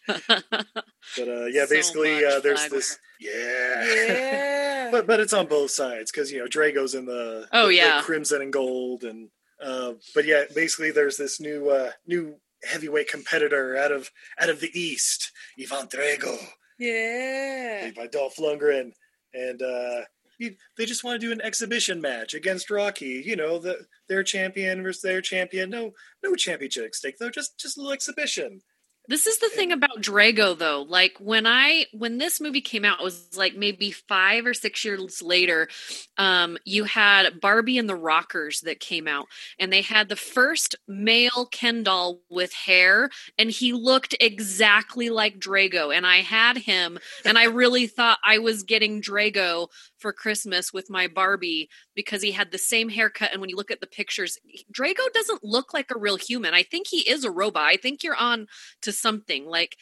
[0.08, 3.86] but uh, yeah, So basically uh, there's flag this yeah.
[4.06, 7.75] yeah But but it's on both sides because you know Drago's in the Oh, the
[7.75, 8.01] yeah.
[8.03, 9.29] crimson and gold, and
[9.62, 14.60] Uh, but yeah, basically, there's this new uh, new heavyweight competitor out of out of
[14.60, 16.38] the East, Ivan Drago,
[16.79, 17.91] Yeah.
[17.95, 18.91] by Dolph Lundgren,
[19.34, 20.01] and uh,
[20.39, 23.24] they just want to do an exhibition match against Rocky.
[23.26, 25.69] You know, the, their champion versus their champion.
[25.69, 25.91] No,
[26.24, 27.30] no championship at stake though.
[27.30, 28.62] Just just a little exhibition.
[29.10, 30.86] This is the thing about Drago though.
[30.88, 34.86] Like when I when this movie came out it was like maybe 5 or 6
[34.86, 35.67] years later
[36.17, 39.26] um you had Barbie and the Rockers that came out
[39.60, 45.38] and they had the first male Ken doll with hair and he looked exactly like
[45.38, 49.67] Drago and I had him and I really thought I was getting Drago
[50.03, 53.71] for Christmas with my Barbie because he had the same haircut and when you look
[53.71, 54.37] at the pictures
[54.77, 56.53] Drago doesn't look like a real human.
[56.53, 57.63] I think he is a robot.
[57.63, 58.47] I think you're on
[58.81, 59.77] to something like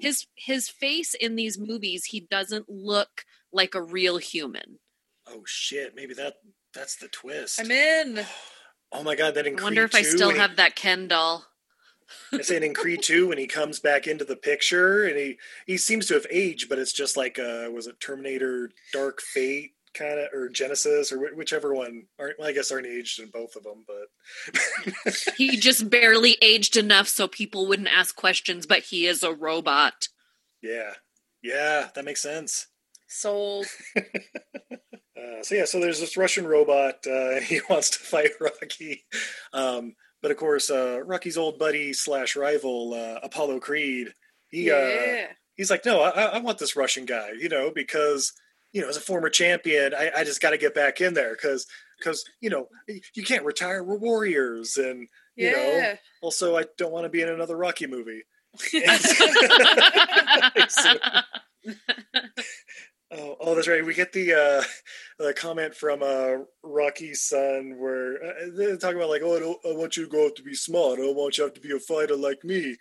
[0.00, 4.78] his his face in these movies he doesn't look like a real human
[5.26, 5.94] Oh shit!
[5.94, 6.34] Maybe that
[6.74, 7.60] that's the twist.
[7.60, 8.24] I'm in.
[8.96, 9.34] Oh my god!
[9.34, 11.44] That in i wonder Creed if i 2, still when he- have that ken doll
[12.32, 15.76] I say in Creed 2 when he comes back into the picture and he he
[15.76, 20.18] seems to have aged, but it's just like uh was it Terminator Dark Fate kind
[20.18, 23.54] of or Genesis or wh- whichever one aren't well, I guess aren't aged in both
[23.56, 29.06] of them, but he just barely aged enough so people wouldn't ask questions but he
[29.06, 30.08] is a robot
[30.64, 30.94] yeah.
[31.42, 32.66] Yeah, that makes sense.
[33.06, 33.66] Sold.
[35.16, 39.04] Uh, so yeah, so there's this Russian robot, uh, and he wants to fight Rocky.
[39.54, 44.14] Um, but of course, uh, Rocky's old buddy slash rival, uh, Apollo Creed,
[44.48, 48.32] he uh, he's like, no, I, I want this Russian guy, you know, because
[48.72, 51.34] you know, as a former champion, I, I just got to get back in there
[51.34, 51.66] because
[51.98, 53.84] because you know you can't retire.
[53.84, 58.22] We're warriors, and you know, also I don't want to be in another Rocky movie.
[63.16, 63.84] Oh, oh, that's right.
[63.84, 64.62] We get the uh,
[65.18, 69.58] the comment from uh, Rocky's son where uh, they're talking about like, oh, I, don't,
[69.64, 70.98] I want you to grow up to be smart.
[70.98, 72.76] I don't want you to have to be a fighter like me.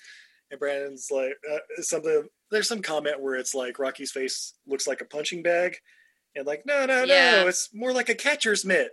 [0.50, 2.28] And Brandon's like, uh, something.
[2.52, 5.78] There's some comment where it's like Rocky's face looks like a punching bag,
[6.36, 7.42] and like, no, no, Yeah.
[7.42, 8.92] no, it's more like a catcher's mitt.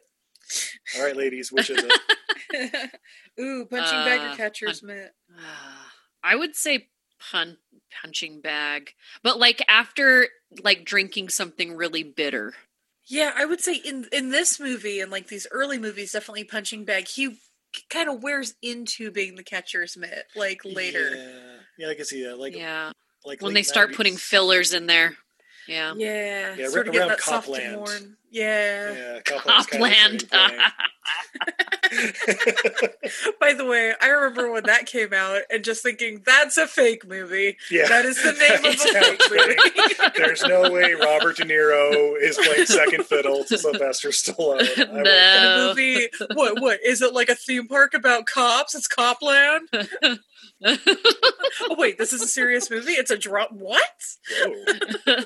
[0.97, 2.91] All right, ladies, which is it?
[3.41, 5.13] Ooh, punching bag Uh, or catcher's mitt.
[6.23, 6.89] i would say
[7.31, 7.57] pun-
[8.03, 8.91] punching bag
[9.23, 10.29] but like after
[10.63, 12.55] like drinking something really bitter
[13.07, 16.85] Yeah, I would say in in this movie and like these early movies, definitely punching
[16.85, 17.09] bag.
[17.09, 17.39] He
[17.89, 21.15] kind of wears into being the catcher's mitt like later.
[21.15, 22.39] Yeah, yeah I can see that.
[22.39, 22.93] Like, yeah
[23.25, 23.97] like when late they start 90s.
[23.97, 25.17] putting fillers in there
[25.69, 28.17] yeah Yeah, Yeah, sort of around getting that soft and Copland.
[28.31, 28.93] Yeah.
[28.93, 30.73] Yeah, Copland's kind of Copland.
[33.41, 37.09] By the way, I remember when that came out and just thinking that's a fake
[37.09, 37.57] movie.
[37.71, 37.89] Yeah.
[37.89, 39.57] That is the name of a fake movie.
[40.17, 44.61] There's no way Robert De Niro is playing second fiddle to Sylvester Stallone.
[44.79, 46.61] I In a no movie, what?
[46.61, 48.75] What is it like a theme park about cops?
[48.77, 49.69] It's Copland.
[50.63, 52.93] oh wait, this is a serious movie.
[52.93, 53.51] It's a drop.
[53.53, 53.83] What?
[54.45, 55.25] Whoa.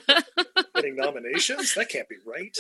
[0.74, 1.74] Getting nominations?
[1.74, 2.56] That can't be right.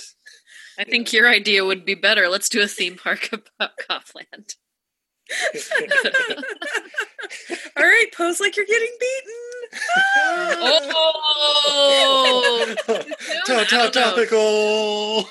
[0.78, 2.28] I think your idea would be better.
[2.28, 4.54] Let's do a theme park about copland.
[7.76, 9.32] All right, pose like you're getting beaten.
[9.96, 10.56] Ah!
[10.96, 12.74] oh.
[12.88, 13.02] oh.
[13.46, 15.28] To- to- topical.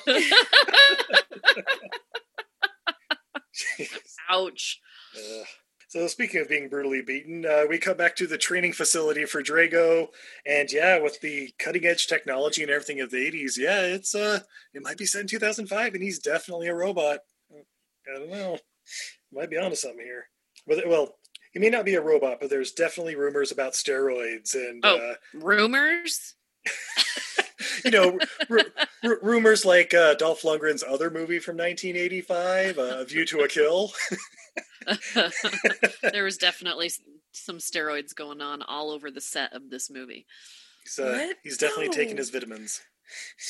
[4.30, 4.80] ouch.
[5.16, 5.46] Ugh.
[5.94, 9.44] So speaking of being brutally beaten, uh, we come back to the training facility for
[9.44, 10.08] Drago,
[10.44, 14.40] and yeah, with the cutting edge technology and everything of the '80s, yeah, it's uh,
[14.74, 17.20] it might be set in 2005, and he's definitely a robot.
[17.52, 18.58] I don't know,
[19.32, 20.30] might be onto something here.
[20.66, 21.14] But well,
[21.52, 24.98] he may not be a robot, but there's definitely rumors about steroids and Oh.
[25.12, 26.34] uh, rumors
[27.86, 28.60] you know, r-
[29.04, 33.92] r- rumors like uh, Dolph Lundgren's other movie from 1985, uh, View to a Kill.
[36.12, 36.92] there was definitely
[37.32, 40.26] some steroids going on all over the set of this movie.
[40.84, 41.94] He's, uh, he's definitely No.
[41.94, 42.82] taking his vitamins.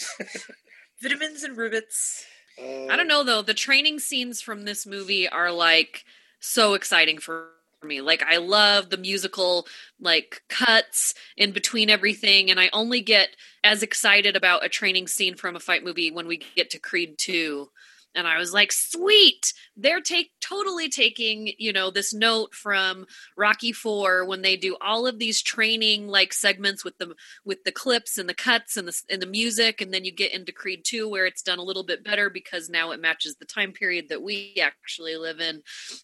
[1.01, 2.25] Vitamins and rivets.
[2.61, 3.41] Uh, I don't know though.
[3.41, 6.03] The training scenes from this movie are like
[6.39, 7.49] so exciting for
[7.83, 8.01] me.
[8.01, 9.67] Like I love the musical
[9.99, 13.29] like cuts in between everything and I only get
[13.63, 17.17] as excited about a training scene from a fight movie when we get to Creed
[17.17, 17.69] 2.
[18.15, 19.53] And I was like, "Sweet.
[19.75, 23.05] They're take totally taking, you know, this note from
[23.37, 27.71] Rocky 4 when they do all of these training like segments with the with the
[27.71, 30.83] clips and the cuts and the and the music and then you get into Creed
[30.85, 34.09] 2 where it's done a little bit better because now it matches the time period
[34.09, 35.61] that we actually live in.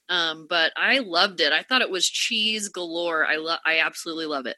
[0.08, 1.54] Um, but I loved it.
[1.54, 3.26] I thought it was cheese galore.
[3.26, 4.58] I love I absolutely love it.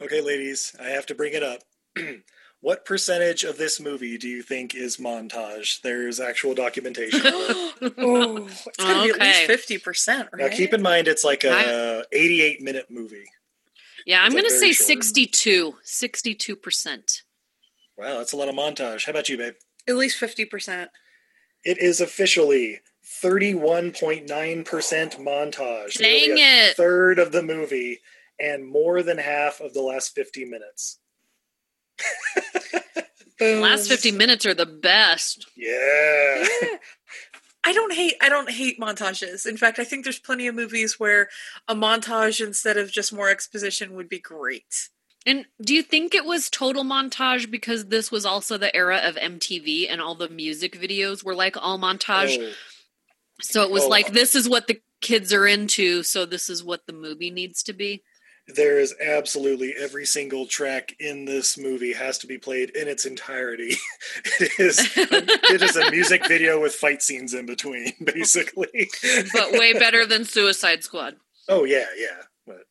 [0.00, 1.60] Okay, ladies, I have to bring it up.
[2.60, 5.80] What percentage of this movie do you think is montage?
[5.82, 7.20] There's actual documentation.
[7.24, 10.50] oh, it's gonna be at least fifty percent, right?
[10.50, 13.26] Now, keep in mind it's like a 88 minute movie.
[14.06, 15.02] Yeah, I'm like, going to say short.
[15.02, 15.74] 62.
[15.84, 17.22] 62%.
[17.98, 19.04] Wow, that's a lot of montage.
[19.04, 19.54] How about you, babe?
[19.88, 20.90] at least fifty percent.
[21.64, 22.80] It is officially
[23.22, 25.98] 31.9% montage.
[25.98, 26.76] Dang it.
[26.76, 28.00] third of the movie
[28.38, 30.98] and more than half of the last 50 minutes.
[33.38, 33.60] Boom.
[33.60, 35.46] Last 50 minutes are the best.
[35.56, 36.46] Yeah.
[37.64, 39.44] I don't hate I don't hate montages.
[39.46, 41.28] In fact, I think there's plenty of movies where
[41.68, 44.88] a montage instead of just more exposition would be great.
[45.26, 49.16] And do you think it was total montage because this was also the era of
[49.16, 52.38] MTV and all the music videos were like all montage?
[52.40, 52.52] Oh,
[53.42, 53.88] So it was Oh.
[53.88, 57.64] like this is what the kids are into, so this is what the movie needs
[57.64, 58.02] to be.
[58.48, 63.04] There is absolutely every single track in this movie has to be played in its
[63.04, 63.74] entirety.
[64.40, 68.88] it is it is a music video with fight scenes in between, basically.
[69.32, 71.16] But way better than Suicide Squad.
[71.48, 72.22] Oh yeah, yeah.
[72.46, 72.66] But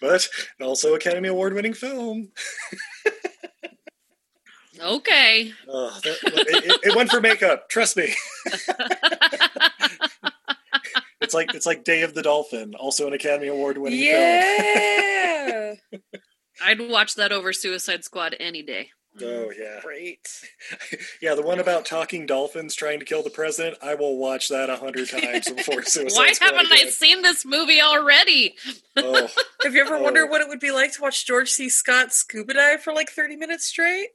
[0.00, 0.28] but
[0.60, 2.28] also Academy Award winning film.
[4.82, 5.52] Okay.
[5.68, 7.68] Oh, that, it, it- it went for makeup.
[7.68, 8.14] Trust me.
[11.20, 14.10] It's like it's like Day of the Dolphin, also an Academy Award winning film.
[14.20, 15.74] Yeah.
[16.62, 18.90] I'd watch that over Suicide Squad any day.
[19.20, 20.28] Oh yeah, mm, great.
[21.22, 21.34] yeah.
[21.34, 23.76] The one about talking dolphins trying to kill the president.
[23.82, 26.22] I will watch that a hundred times before Suicide Squad.
[26.26, 28.54] Why Squad haven't I seen this movie already?
[28.96, 29.28] Oh,
[29.64, 30.02] Have you ever Oh.
[30.02, 31.68] wondered what it would be like to watch George C.
[31.68, 34.10] Scott scuba dive for like 30 minutes straight?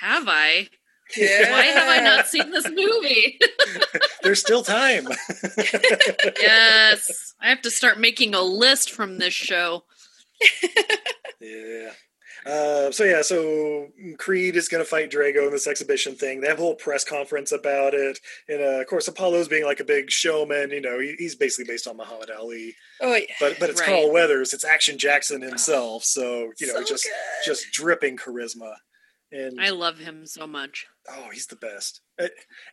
[0.00, 0.68] Have I?
[1.16, 1.50] Yeah.
[1.52, 3.38] Why have I not seen this movie?
[4.22, 5.06] there's still time.
[6.40, 7.34] yes.
[7.40, 9.84] I have to start making a list from this show.
[11.40, 11.90] Yeah.
[12.44, 13.86] Uh, so yeah, so
[14.18, 16.40] Creed is going to fight Drago in this exhibition thing.
[16.40, 19.78] They have a whole press conference about it, and uh, of course Apollo's being like
[19.78, 20.70] a big showman.
[20.70, 23.26] You know, he, he's basically based on Muhammad Ali, Oh, yeah.
[23.38, 23.88] but but it's Right.
[23.90, 24.52] Carl Weathers.
[24.52, 26.02] It's Action Jackson himself.
[26.02, 27.12] So you know, So just good.
[27.46, 28.74] just dripping charisma.
[29.32, 30.86] And I love him so much.
[31.10, 32.00] oh, he's the best.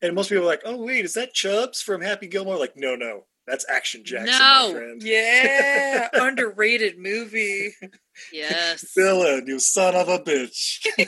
[0.01, 2.57] And most people are like, oh wait, is that Chubbs from Happy Gilmore?
[2.57, 4.95] Like, no, no, that's Action Jackson, No.
[4.99, 6.09] Yeah.
[6.13, 7.73] Underrated movie.
[8.33, 8.91] Yes.
[8.97, 10.85] Villain, you son of a bitch.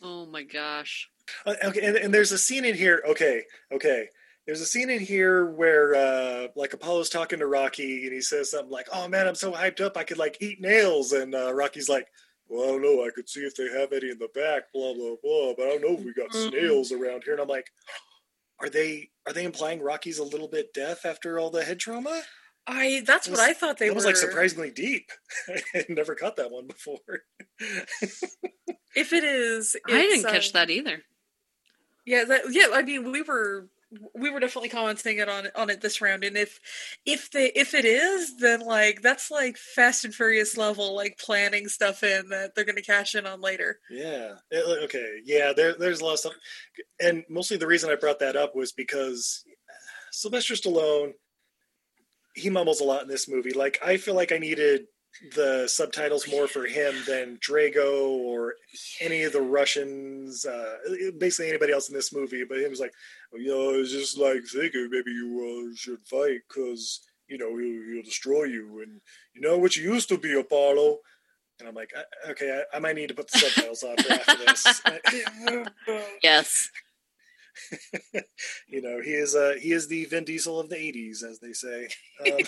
[0.00, 1.08] Oh my gosh.
[1.44, 3.02] Uh, okay, and, and there's a scene in here.
[3.10, 3.42] Okay,
[3.72, 4.08] okay.
[4.48, 8.50] There's a scene in here where, uh, like, Apollo's talking to Rocky, and he says
[8.50, 11.52] something like, "Oh man, I'm so hyped up, I could like eat nails." And uh,
[11.52, 12.08] Rocky's like,
[12.48, 13.04] "Well, I don't know.
[13.04, 15.52] I could see if they have any in the back, blah blah blah.
[15.54, 16.48] But I don't know if we got Mhm.
[16.48, 17.66] snails around here." And I'm like,
[18.60, 22.22] "Are they are they implying Rocky's a little bit deaf after all the head trauma?"
[22.66, 23.96] I that's That what I thought they that were.
[23.96, 25.10] was like surprisingly deep.
[25.74, 27.00] I never caught that one before.
[28.96, 31.02] If it is, I didn't catch um, that either.
[32.06, 32.68] Yeah, that, yeah.
[32.72, 33.68] I mean, we were
[34.14, 36.60] we were definitely commenting it on on it this round, and if
[37.06, 41.68] if they if it is, then like that's like Fast and Furious level, like planning
[41.68, 43.78] stuff in that they're going to cash in on later.
[43.90, 44.34] Yeah.
[44.54, 45.20] Uh, Okay.
[45.24, 45.52] Yeah.
[45.54, 46.34] There, there's a lot of stuff,
[47.00, 49.44] and mostly the reason I brought that up was because
[50.12, 51.12] Sylvester Stallone,
[52.34, 53.52] he mumbles a lot in this movie.
[53.52, 54.82] Like I feel like I needed
[55.34, 58.54] the subtitles more for him than Drago or
[59.00, 60.76] any of the Russians, uh,
[61.18, 62.44] basically anybody else in this movie.
[62.48, 62.92] But he was like,
[63.34, 67.56] you know, I was just like thinking maybe you uh, should fight because you know
[67.58, 69.00] he'll, he'll destroy you, and
[69.34, 70.98] you know what you used to be, Apollo.
[71.60, 74.12] And I'm like, "I- okay, I, I might need to put the subtitles on for
[74.12, 74.80] after this.
[76.22, 76.70] Yes.
[78.68, 81.52] you know, he is uh, he is the Vin Diesel of the '80s, as they
[81.52, 81.88] say.
[82.24, 82.38] Um,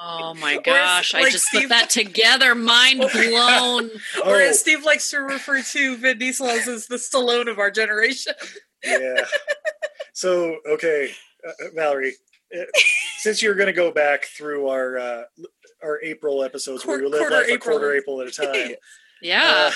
[0.00, 1.14] Oh my Or is, gosh.
[1.14, 2.54] I just Steve- put that together.
[2.54, 3.86] Mind blown.
[4.24, 4.38] Or Oh.
[4.38, 8.34] as Steve likes to refer to Vin Diesel as, as the Stallone of our generation.
[8.84, 9.24] yeah.
[10.14, 11.10] So, okay,
[11.46, 12.14] uh, uh, Valerie,
[12.56, 12.62] uh,
[13.18, 15.22] since you're going to go back through our uh,
[15.82, 18.74] our April episodes where you live like a quarter April at a time,
[19.20, 19.66] Yeah.
[19.68, 19.70] uh,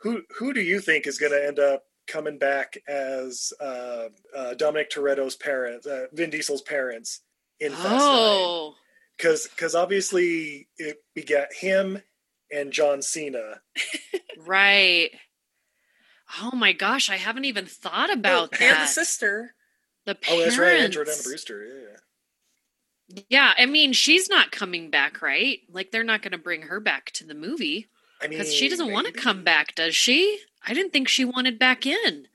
[0.00, 4.54] who who do you think is going to end up coming back as uh, uh,
[4.54, 7.20] Dominic Toretto's parents, uh, Vin Diesel's parents
[7.60, 7.98] in Fast Nine?
[8.00, 8.74] oh.
[9.16, 12.02] Because because obviously it begat him
[12.50, 13.60] and John Cena.
[14.46, 15.10] Right.
[16.42, 17.08] Oh my gosh.
[17.08, 18.60] I haven't even thought about Oh, that.
[18.62, 19.54] and the sister.
[20.06, 21.22] The Oh, that's right, and parents.
[21.22, 21.64] Jordana Brewster.
[23.08, 23.24] Yeah.
[23.28, 25.58] Yeah, I mean, she's not coming back, right?
[25.70, 27.86] Like, they're not going to bring her back to the movie
[28.22, 30.38] I mean, because she doesn't want to come back, does she?
[30.66, 32.26] I didn't think she wanted back in.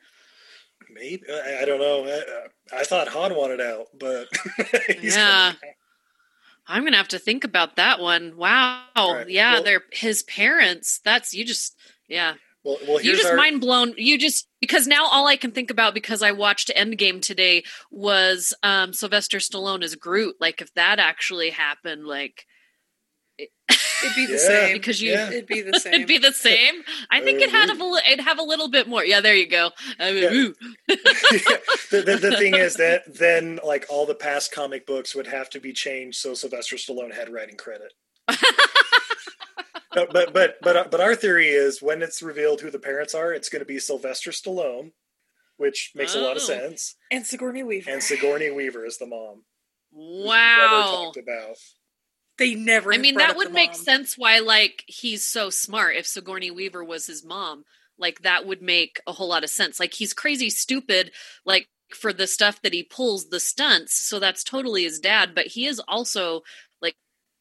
[0.91, 2.05] Maybe I, I don't know.
[2.05, 4.27] I, I thought Han wanted out, but
[5.01, 5.53] Yeah.
[6.67, 8.37] I'm gonna have to think about that one.
[8.37, 8.83] Wow.
[8.97, 9.29] Right.
[9.29, 10.99] Yeah, Well- they're his parents.
[11.03, 11.75] That's you just
[12.07, 12.35] yeah.
[12.63, 13.93] Well, well you just our, mind blown.
[13.97, 18.53] You just because now all I can think about because I watched Endgame today was
[18.63, 20.35] um Sylvester Stallone as Groot.
[20.39, 22.45] Like if that actually happened, like
[24.03, 24.37] It'd be the Yeah.
[24.39, 24.77] same.
[24.77, 25.29] because you Yeah.
[25.29, 25.93] It'd be the same.
[25.95, 26.83] it'd be the same.
[27.09, 27.73] I think it had a
[28.11, 29.03] it'd have a little bit more.
[29.03, 29.71] Yeah, there you go.
[29.99, 30.33] I mean, Yeah.
[30.33, 30.55] ooh.
[30.87, 35.49] the, the, the thing is that then like all the past comic books would have
[35.51, 37.93] to be changed so Sylvester Stallone had writing credit.
[39.95, 43.15] No, but but but uh, but our theory is when it's revealed who the parents
[43.15, 44.91] are, it's going to be Sylvester Stallone,
[45.57, 46.45] which makes a lot of Oh.
[46.45, 47.89] sense, and Sigourney Weaver.
[47.89, 49.45] and Sigourney Weaver is the mom.
[49.91, 50.91] Never Wow.
[51.05, 51.57] talked about.
[52.37, 52.93] they never.
[52.93, 55.95] I mean, that would make sense why like he's so smart.
[55.95, 57.65] If Sigourney Weaver was his mom,
[57.97, 59.79] like that would make a whole lot of sense.
[59.79, 61.11] Like he's crazy stupid,
[61.45, 63.95] like for the stuff that he pulls the stunts.
[63.95, 66.43] So that's totally his dad, but he is also like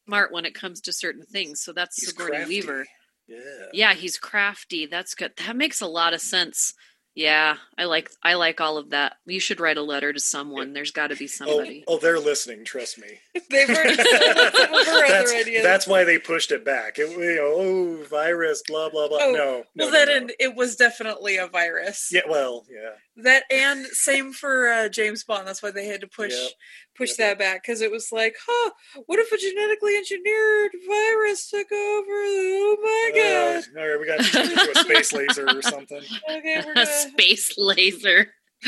[0.09, 1.61] smart when it comes to certain things.
[1.61, 2.49] So that's He's Sigourney crafty.
[2.55, 2.85] Weaver.
[3.27, 3.37] Yeah.
[3.73, 4.87] Yeah, he's crafty.
[4.87, 5.33] That's good.
[5.45, 6.73] That makes a lot of sense.
[7.15, 9.17] Yeah, I like I like all of that.
[9.25, 10.71] You should write a letter to someone.
[10.73, 11.83] There's got to be Oh, somebody.
[11.87, 12.63] oh, they're listening.
[12.63, 13.07] Trust me.
[13.49, 15.63] They've already stolen some of her that's, other ideas.
[15.63, 16.97] that's why they pushed it back.
[16.97, 19.17] It, you know, oh, virus, blah blah blah.
[19.21, 20.15] Oh, no, no, well, no, then no.
[20.15, 22.09] and it was definitely a virus.
[22.11, 22.91] yeah, well, yeah.
[23.23, 25.45] That and same for uh, James Bond.
[25.45, 26.51] That's why they had to push Yep.
[26.99, 28.71] Push that back because it was like, huh?
[29.07, 32.11] What if a genetically engineered virus took over?
[32.11, 33.63] Oh my god!
[33.75, 36.01] Uh, all right, we got to change a space laser or something.
[36.29, 38.33] okay, we're a gonna space laser.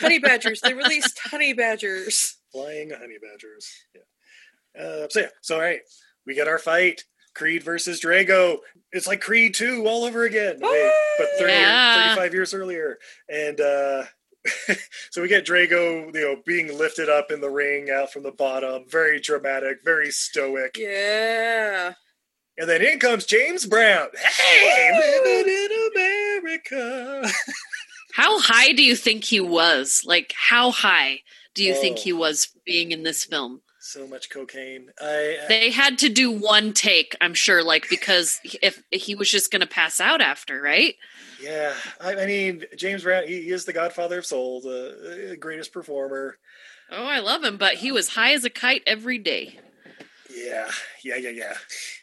[0.00, 0.60] honey badgers.
[0.62, 2.36] They released honey badgers.
[2.50, 3.70] Flying honey badgers.
[3.94, 4.82] Yeah.
[4.82, 5.28] Uh, so yeah.
[5.42, 5.80] So all right,
[6.26, 7.04] we got our fight.
[7.34, 8.56] Creed versus Drago.
[8.90, 10.56] It's like Creed 2 all over again.
[10.60, 12.14] Wait, but 30, Yeah.
[12.16, 12.98] 35 years earlier.
[13.28, 14.04] And uh
[15.10, 18.30] so we get Drago, you know, being lifted up in the ring out from the
[18.32, 18.84] bottom.
[18.88, 20.76] Very dramatic, very stoic.
[20.78, 21.94] Yeah.
[22.56, 24.08] And then in comes James Brown.
[24.16, 24.90] Hey,
[25.24, 27.30] living in America.
[28.14, 30.02] How high do you think he was?
[30.04, 31.20] Like, how high
[31.54, 32.02] do you think Oh.
[32.02, 33.60] he was being in this film?
[33.78, 34.88] So much cocaine.
[35.00, 39.30] I, I They had to do one take, I'm sure, like because if he was
[39.30, 40.96] just going to pass out after, right?
[41.40, 43.26] Yeah, I, I mean James Brown.
[43.26, 46.38] He, he is the Godfather of Soul, the uh, greatest performer.
[46.90, 49.58] Oh, I love him, but he was high as a kite every day.
[50.34, 50.70] Yeah,
[51.02, 51.54] yeah, yeah, yeah.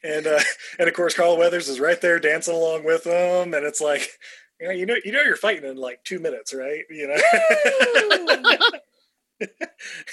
[0.04, 0.40] And uh,
[0.80, 4.10] and of course Carl Weathers is right there dancing along with him, and it's like,
[4.60, 6.84] you know, you know, you know, you're fighting in like two minutes, right?
[6.90, 7.18] You know,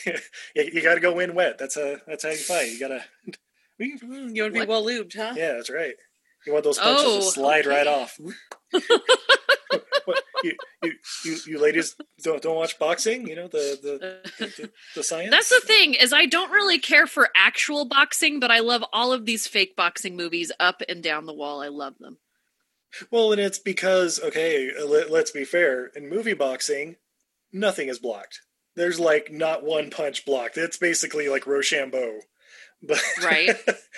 [0.06, 0.14] you,
[0.54, 1.58] you got to go in wet.
[1.58, 2.70] That's a that's how you fight.
[2.72, 3.04] You gotta.
[3.78, 5.32] You want to be well lubed, huh?
[5.36, 5.94] Yeah, that's right.
[6.46, 8.18] You want those punches Oh, to slide right off.
[10.04, 10.92] what, you, you,
[11.24, 13.26] you, you ladies don't don't watch boxing?
[13.26, 13.78] You know the
[14.38, 15.30] the, the, the science.
[15.30, 19.12] That's the thing is I don't really care for actual boxing, but I love all
[19.12, 21.62] of these fake boxing movies up and down the wall.
[21.62, 22.18] I love them.
[23.10, 25.86] Well, and it's because okay, let, let's be fair.
[25.94, 26.96] In movie boxing,
[27.52, 28.40] nothing is blocked.
[28.74, 30.58] There's like not one punch blocked.
[30.58, 32.20] It's basically like Rochambeau.
[32.82, 33.50] But Right.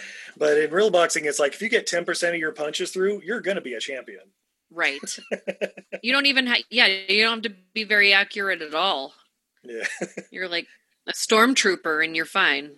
[0.37, 3.22] but in real boxing, it's like if you get ten percent of your punches through,
[3.24, 4.32] you're going to be a champion.
[4.70, 5.18] Right.
[6.03, 9.14] you don't even have yeah, you don't have to be very accurate at all.
[9.62, 9.87] Yeah.
[10.30, 10.66] You're like
[11.07, 12.76] a stormtrooper and you're fine.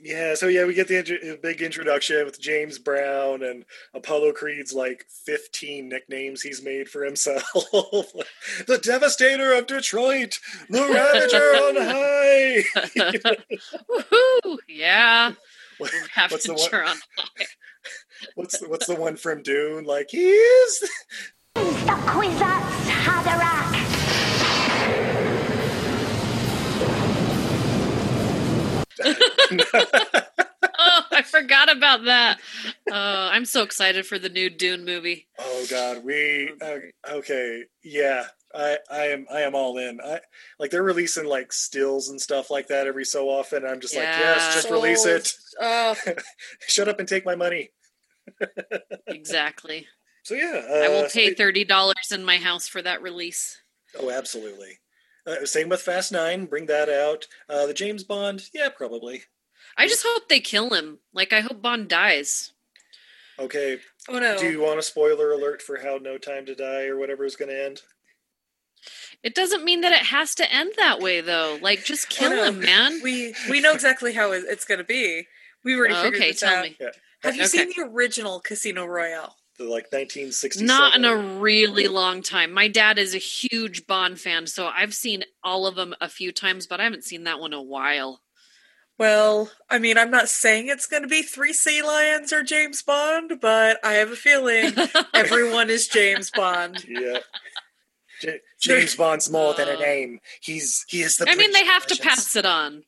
[0.00, 5.06] Yeah, so yeah, we get the big introduction with James Brown and Apollo Creed's like
[5.24, 7.44] 15 nicknames he's made for himself.
[8.66, 12.64] the Devastator of Detroit, the Ravager on high.
[13.88, 14.58] Woohoo!
[14.68, 15.32] Yeah.
[15.78, 16.68] What- Have what's to the one?
[16.70, 16.86] turn.
[18.36, 19.84] What's the, what's the one from Dune?
[19.84, 20.78] Like he is.
[21.54, 24.84] The Kwisatz Haderach.
[30.76, 32.38] Oh, I forgot about that.
[32.90, 35.26] Oh, I'm so excited for the new Dune movie.
[35.38, 36.78] Oh God, we uh,
[37.10, 38.26] okay, yeah.
[38.54, 40.00] I, I am I am all in.
[40.00, 40.20] I
[40.58, 43.66] like they're releasing like stills and stuff like that every so often.
[43.66, 45.32] I'm just like, yes, just release it.
[45.60, 45.96] Oh,
[46.68, 47.70] Shut up and take my money.
[49.06, 49.86] Exactly.
[50.22, 53.60] So yeah, I will uh, pay thirty dollars in my house for that release.
[53.98, 54.78] Oh, absolutely.
[55.26, 56.46] Uh, same with Fast Nine.
[56.46, 57.26] Bring that out.
[57.48, 58.48] Uh, the James Bond.
[58.54, 59.24] Yeah, probably.
[59.76, 60.98] I just hope they kill him.
[61.12, 62.52] Like I hope Bond dies.
[63.38, 63.78] Okay.
[64.08, 64.38] oh no.
[64.38, 67.36] Do you want a spoiler alert for how No Time to Die or whatever is
[67.36, 67.82] going to end?
[69.24, 71.58] It doesn't mean that it has to end that way though.
[71.60, 72.44] Like just kill Oh, no.
[72.44, 73.00] him, man.
[73.02, 75.26] We we know exactly how it's going to be.
[75.64, 76.64] We've already Oh, figured okay, this tell out.
[76.64, 76.76] me.
[76.78, 76.90] Yeah.
[77.22, 77.48] Have you Okay.
[77.48, 79.34] seen the original Casino Royale?
[79.56, 80.66] The like 1967.
[80.66, 82.52] Not in a really long time.
[82.52, 86.32] My dad is a huge Bond fan, so I've seen all of them a few
[86.32, 88.20] times, but I haven't seen that one in a while.
[88.98, 92.82] Well, I mean, I'm not saying it's going to be three sea lions or James
[92.82, 94.72] Bond, but I have a feeling
[95.14, 96.84] everyone is James Bond.
[96.86, 97.18] Yeah.
[98.24, 100.20] J- James Bond's more than a uh, name.
[100.40, 101.28] He's he is the.
[101.28, 102.84] I mean, they British have to pass it on.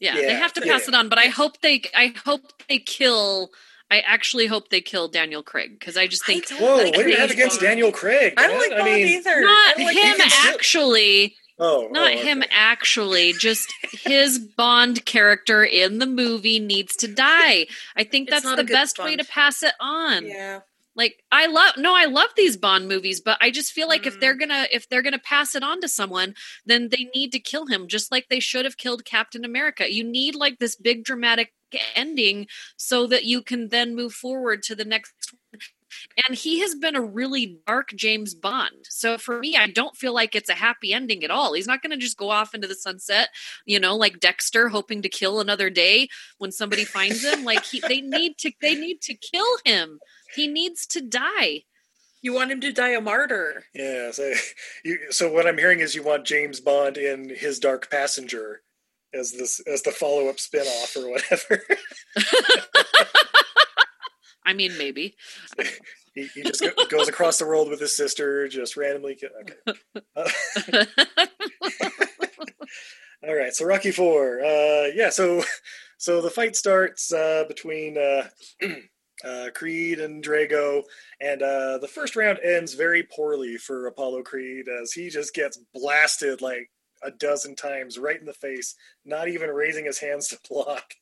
[0.00, 0.72] Yeah, they have to yeah.
[0.72, 1.08] pass it on.
[1.08, 3.50] But I hope they, I hope they kill.
[3.90, 7.10] I actually hope they kill Daniel Craig because I just think Whoa, like what do
[7.10, 7.68] you have against Bond.
[7.68, 8.34] Daniel Craig?
[8.38, 8.70] I don't man?
[8.70, 9.40] like Bond mean, either.
[9.42, 11.36] not I don't like him can actually.
[11.58, 12.26] Oh, Not oh, okay.
[12.26, 13.72] him actually, just
[14.04, 17.66] his Bond character in the movie needs to die.
[17.94, 20.26] I think It's that's the a good best way to pass it on.
[20.26, 20.60] Yeah.
[20.94, 24.16] Like I love no, I love these Bond movies, but I just feel like if
[24.16, 24.20] Mm.
[24.20, 26.34] they're gonna if they're gonna pass it on to someone,
[26.66, 29.92] then they need to kill him, just like they should have killed Captain America.
[29.92, 31.52] You need like this big dramatic
[31.94, 35.12] ending so that you can then move forward to the next
[35.50, 35.60] one.
[36.26, 38.86] And he has been a really dark James Bond.
[38.88, 41.52] So for me, I don't feel like it's a happy ending at all.
[41.52, 43.28] He's not going to just go off into the sunset,
[43.66, 47.44] you know, like Dexter hoping to kill another day when somebody finds him.
[47.44, 49.98] Like he, they need to, they need to kill him.
[50.34, 51.64] He needs to die.
[52.22, 53.64] You want him to die a martyr.
[53.74, 54.12] Yeah.
[54.12, 54.32] So,
[54.84, 58.62] you, so what I'm hearing is you want James Bond in his Dark Passenger
[59.14, 61.62] as this as the follow up spin off or whatever.
[64.44, 65.16] I mean, maybe.
[66.14, 69.18] he, he just go, goes across the world with his sister, just randomly.
[69.22, 69.78] Okay.
[70.16, 70.28] Uh,
[73.26, 73.54] all right.
[73.54, 74.40] So Rocky Four.
[74.40, 75.10] Uh, yeah.
[75.10, 75.42] So
[75.98, 77.96] so the fight starts uh, between
[79.24, 80.82] uh, Creed and Drago,
[81.20, 85.58] and uh, the first round ends very poorly for Apollo Creed as he just gets
[85.74, 86.70] blasted like
[87.02, 90.94] a dozen times right in the face, not even raising his hands to block.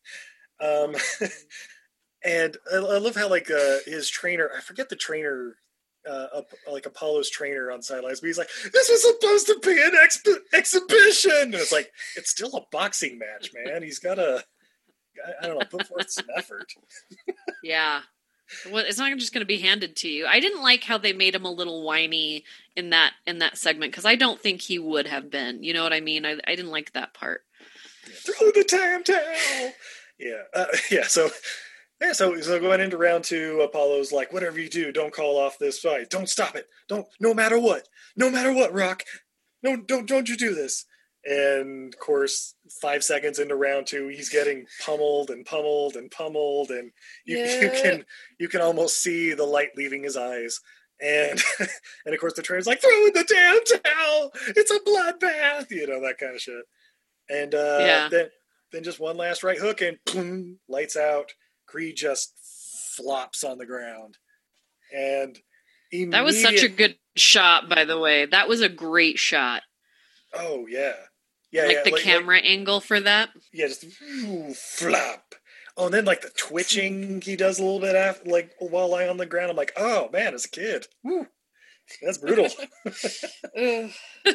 [0.60, 0.94] Um,
[2.24, 5.56] and I, I love how like uh, his trainer, I forget the trainer,
[6.08, 9.92] uh, like Apollo's trainer on sidelines, but he's like, "This was supposed to be an
[10.02, 13.82] exp- exhibition." And it's like it's still a boxing match, man.
[13.82, 14.42] He's got to,
[15.26, 16.72] I, I don't know, put forth some effort.
[17.62, 18.00] Yeah.
[18.70, 20.26] Well, it's not just going to be handed to you.
[20.26, 22.44] I didn't like how they made him a little whiny
[22.74, 25.62] in that in that segment because I don't think he would have been.
[25.62, 26.26] You know what I mean?
[26.26, 27.42] I, I didn't like that part.
[28.04, 29.72] Throw the tam towel.
[30.18, 31.06] Yeah, uh, yeah.
[31.06, 31.30] So,
[32.00, 32.12] yeah.
[32.12, 35.78] So, so going into round two, Apollo's like, "Whatever you do, don't call off this
[35.78, 36.10] fight.
[36.10, 36.66] Don't stop it.
[36.88, 37.06] Don't.
[37.20, 37.88] No matter what.
[38.16, 39.04] No matter what, Rock.
[39.62, 40.08] No, don't.
[40.08, 40.86] Don't you do this."
[41.24, 46.70] And of course, five seconds into round two, he's getting pummeled and pummeled and pummeled,
[46.70, 46.92] and
[47.26, 48.04] you, you can
[48.38, 50.60] you can almost see the light leaving his eyes.
[51.02, 51.40] And
[52.04, 54.32] and of course, the trainer's like, "Throw in the damn towel.
[54.56, 56.64] It's a bloodbath." You know that kind of shit.
[57.28, 58.08] And uh, Yeah.
[58.10, 58.28] then
[58.72, 61.32] then just one last right hook and boom, lights out.
[61.66, 62.34] Creed just
[62.96, 64.16] flops on the ground,
[64.94, 65.38] and
[66.12, 68.26] That was such a good shot, by the way.
[68.26, 69.62] That was a great shot.
[70.34, 70.94] Oh yeah,
[71.50, 73.30] yeah, like yeah, the camera angle for that.
[73.52, 75.34] yeah, just ooh, flop.
[75.76, 79.10] Oh, and then like the twitching he does a little bit after, like while lying
[79.10, 79.50] on the ground.
[79.50, 81.26] I'm like, oh man, as a kid, woo,
[82.02, 82.48] that's brutal.
[83.56, 83.90] Ugh.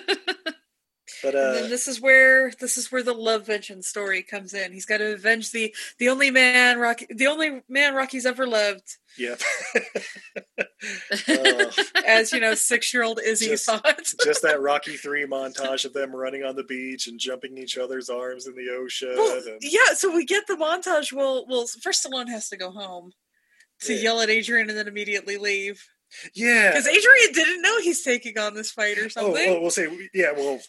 [1.22, 4.54] but and uh, then this is where this is where the love vengeance story comes
[4.54, 4.74] in.
[4.74, 8.98] He's got to avenge the the only man Rocky, the only man Rocky's ever loved,
[9.18, 9.40] yep.
[11.28, 11.72] Oh,
[12.06, 14.00] as you know, six year old Izzy Just- thought.
[14.24, 18.10] just that Rocky Three montage of them running on the beach and jumping each other's
[18.10, 19.14] arms in the ocean.
[19.16, 21.12] Well, and, yeah, so we get the montage.
[21.14, 23.12] Well, well, first Stallone has to go home
[23.82, 24.02] to Yeah.
[24.02, 25.84] yell at Adrian and then immediately leave
[26.34, 29.50] yeah, because Adrian didn't know he's taking on this fight or Oh, something.
[29.50, 30.60] oh, we'll say, yeah, well,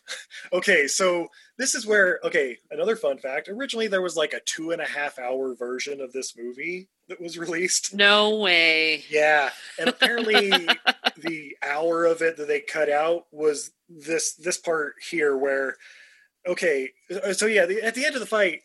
[0.53, 1.29] okay, so
[1.59, 3.49] this is where, okay, another fun fact.
[3.49, 7.21] Originally, there was like a two and a half hour version of this movie that
[7.21, 7.95] was released.
[7.95, 9.05] No way.
[9.09, 10.51] Yeah, and apparently,
[11.17, 15.77] the hour of it that they cut out was this this part here, where,
[16.47, 16.91] okay,
[17.25, 18.61] uh, so yeah, the, at the end of the fight,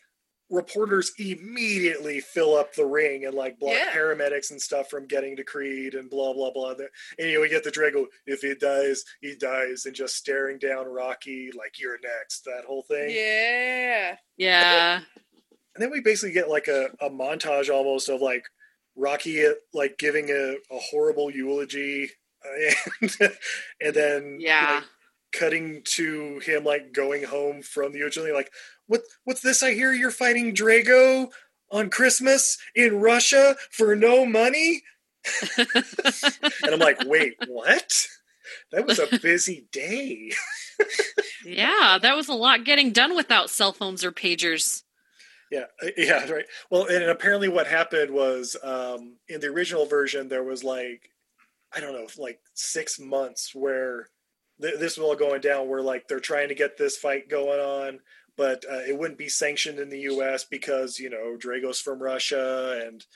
[0.52, 3.92] reporters immediately fill up the ring and like block Yeah.
[3.92, 6.74] paramedics and stuff from getting to Creed and blah blah blah.
[7.18, 10.58] And you know, we get the Drago, if he dies, he dies, and just staring
[10.58, 13.10] down Rocky like you're next, that whole thing.
[13.10, 15.00] yeah, Yeah.
[15.74, 18.44] And then we basically get like a, a montage almost of like
[18.94, 22.10] Rocky uh, like giving a, a horrible eulogy
[22.44, 23.32] uh, and,
[23.80, 24.74] and then Yeah.
[24.74, 24.84] like,
[25.32, 28.52] cutting to him like going home from the eulogy like
[28.86, 31.30] what what's this I hear you're fighting Drago
[31.70, 34.82] on Christmas in Russia for no money
[35.64, 38.06] and I'm like wait what
[38.72, 40.32] that was a busy day
[41.44, 41.98] Yeah.
[42.00, 44.82] That was a lot getting done without cell phones or pagers.
[45.50, 46.46] Yeah, uh, yeah, right.
[46.70, 51.10] Well, and apparently what happened was um, in the original version there was like
[51.74, 54.08] I don't know, like six months where
[54.60, 57.60] th- this was all going down, where like they're trying to get this fight going
[57.60, 58.00] on,
[58.42, 60.42] but uh, it wouldn't be sanctioned in the U.S.
[60.42, 63.06] because you know Drago's from Russia and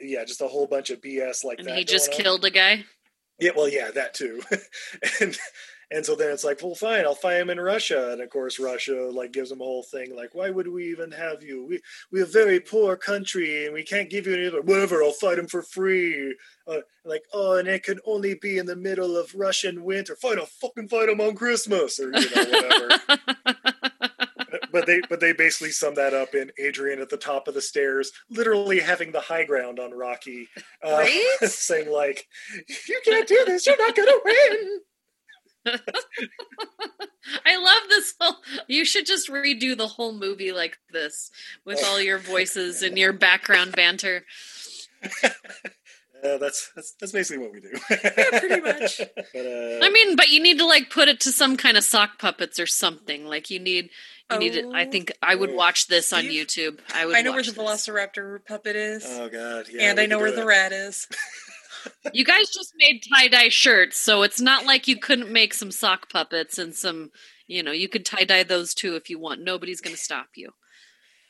[0.00, 1.76] yeah, just a whole bunch of BS like and that.
[1.76, 2.16] he just on.
[2.16, 2.84] killed a guy.
[3.40, 4.40] Yeah, well, yeah, that too.
[5.20, 5.36] and
[5.90, 8.12] and so then it's like, well, fine, I'll fight him in Russia.
[8.12, 11.10] And of course, Russia like gives him a whole thing like, why would we even
[11.10, 11.66] have you?
[11.66, 11.80] We
[12.12, 14.62] we're a very poor country and we can't give you any other.
[14.62, 16.36] Whatever, I'll fight him for free.
[16.64, 20.14] Uh, like, oh, and it can only be in the middle of Russian winter.
[20.14, 23.56] Fine, I'll fucking fight him on Christmas or you know whatever.
[24.72, 27.62] but they but they basically sum that up in Adrian at the top of the
[27.62, 30.48] stairs, literally having the high ground on Rocky,
[30.84, 31.36] uh, Right?
[31.42, 32.26] saying like,
[32.88, 33.66] "You can't do this.
[33.66, 34.80] You're not gonna win."
[37.44, 38.36] I love this whole.
[38.66, 41.30] You should just redo the whole movie like this
[41.64, 44.24] with all your voices and your background banter.
[46.22, 47.70] Uh, that's that's that's basically what we do.
[47.86, 49.00] pretty much.
[49.32, 51.84] But, uh, I mean, but you need to like put it to some kind of
[51.84, 53.26] sock puppets or something.
[53.26, 53.90] Like you need,
[54.32, 54.54] you need.
[54.56, 54.90] It, I Oh.
[54.90, 56.46] think I would watch this on Steve?
[56.46, 56.78] YouTube.
[56.94, 57.16] I would.
[57.16, 57.58] I know where the this.
[57.58, 61.06] Velociraptor puppet is, oh god, yeah, and I know where do the rat is.
[62.12, 65.70] You guys just made tie dye shirts, so it's not like you couldn't make some
[65.70, 67.10] sock puppets and some.
[67.46, 69.40] You know, you could tie dye those too if you want.
[69.40, 70.50] Nobody's going to stop you.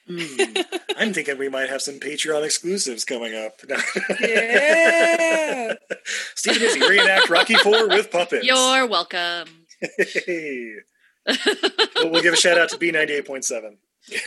[0.08, 0.56] Hmm.
[0.98, 3.60] I'm thinking we might have some Patreon exclusives coming up.
[4.20, 5.74] Yeah.
[6.34, 8.44] Stephen Izzy reenact Rocky Four with puppets.
[8.44, 9.46] You're welcome.
[9.80, 10.72] Hey.
[11.96, 13.78] we'll, we'll give a shout out to B ninety eight point seven.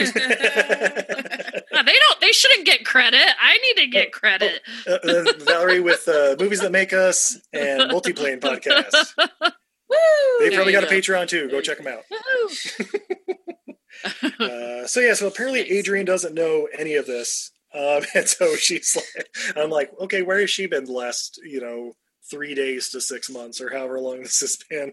[1.76, 2.22] Ah, they don't.
[2.22, 3.26] They shouldn't get credit.
[3.42, 4.62] I need to get credit.
[4.88, 9.14] Uh, uh, Valerie with uh, movies that make us and multiplane podcast.
[9.18, 9.98] Woo!
[10.40, 10.90] They probably got go.
[10.90, 11.50] a Patreon too.
[11.50, 12.04] Go check them out.
[14.40, 18.98] Uh, so yeah, so apparently Adrian doesn't know any of this, um, and so she's
[18.98, 21.94] like, I'm like, okay, where has she been the last, you know,
[22.30, 24.92] three days to six months or however long this has been?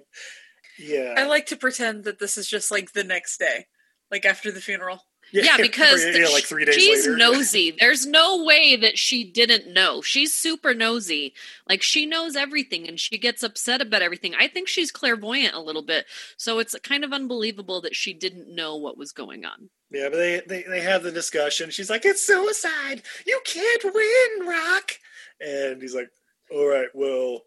[0.80, 3.66] Yeah, I like to pretend that this is just like the next day,
[4.10, 5.02] like after the funeral.
[5.32, 7.16] Yeah, because yeah, like three days she's later.
[7.16, 7.70] nosy.
[7.78, 10.02] There's no way that she didn't know.
[10.02, 11.34] She's super nosy.
[11.68, 14.34] Like she knows everything and she gets upset about everything.
[14.38, 16.06] I think she's clairvoyant a little bit.
[16.36, 19.70] So it's kind of unbelievable that she didn't know what was going on.
[19.90, 21.70] Yeah, but they, they they have the discussion.
[21.70, 23.02] She's like, "It's suicide.
[23.26, 24.92] You can't win, Rock."
[25.40, 26.10] And he's like,
[26.50, 27.42] "All right, well,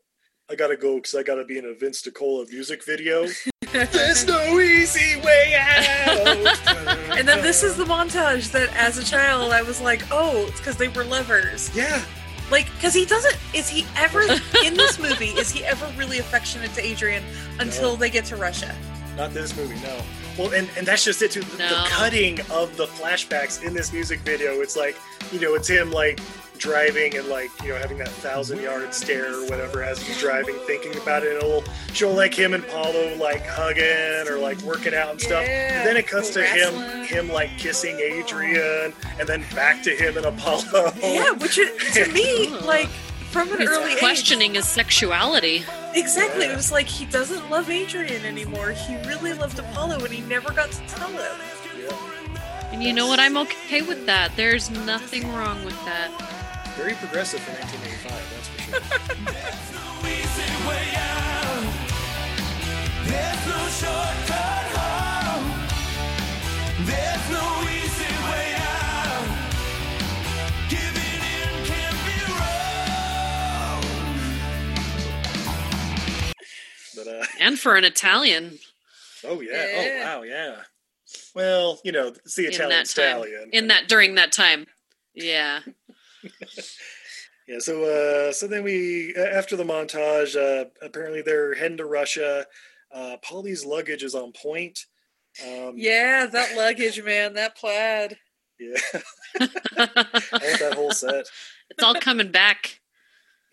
[0.53, 3.25] I gotta go because I gotta be in a Vince DiCola music video.
[3.71, 9.51] There's no easy way out." And then this is the montage that, as a child,
[9.51, 12.03] I was like, "Oh, it's because they were lovers." yeah,
[12.51, 13.35] Like, because he doesn't.
[13.55, 14.21] Is he ever
[14.63, 15.29] in this movie?
[15.29, 17.23] Is he ever really affectionate to Adrian
[17.59, 17.95] until No.
[17.95, 18.75] they get to Russia?
[19.17, 20.01] not this movie, no.
[20.37, 21.41] Well, and, and that's just it too.
[21.41, 24.95] The, the cutting of the flashbacks in this music video, it's like,
[25.31, 26.19] you know, it's him like
[26.57, 30.55] driving and like, you know, having that thousand yard stare or whatever as he's driving,
[30.65, 31.33] thinking about it.
[31.33, 35.43] And it'll show like him and Paulo like hugging or like working out and stuff.
[35.45, 37.05] Yeah, And then it cuts to him, wrestling.
[37.05, 40.93] him like kissing Adrian, and then back to him and Apollo.
[41.01, 42.89] Yeah, which it, to me, like
[43.31, 45.47] from an He's early questioning his sexuality.
[45.57, 46.45] age, exactly.
[46.45, 48.71] It was like he doesn't love Adrian anymore.
[48.71, 51.41] He really loved Apollo, and he never got to tell him.
[52.71, 53.19] And you know what?
[53.19, 54.35] I'm okay with that.
[54.35, 56.09] There's nothing wrong with that.
[56.75, 58.81] Very progressive for 1985, that's for sure.
[76.95, 78.59] But uh, And for an Italian
[79.25, 79.51] oh yeah.
[79.51, 79.67] Yeah.
[79.77, 80.55] oh wow, yeah.
[81.35, 84.65] Well, you know, it's the in Italian that time, in that during that time,
[85.13, 85.59] yeah.
[87.45, 92.45] Yeah, so uh, so then we after the montage, uh, apparently they're heading to Russia.
[92.89, 94.79] Uh, Paulie's luggage is on point.
[95.45, 98.17] Um, Yeah, that luggage, man, that plaid.
[98.59, 98.79] yeah.
[99.41, 99.49] I
[100.31, 101.25] want that whole set.
[101.69, 102.79] It's all coming back.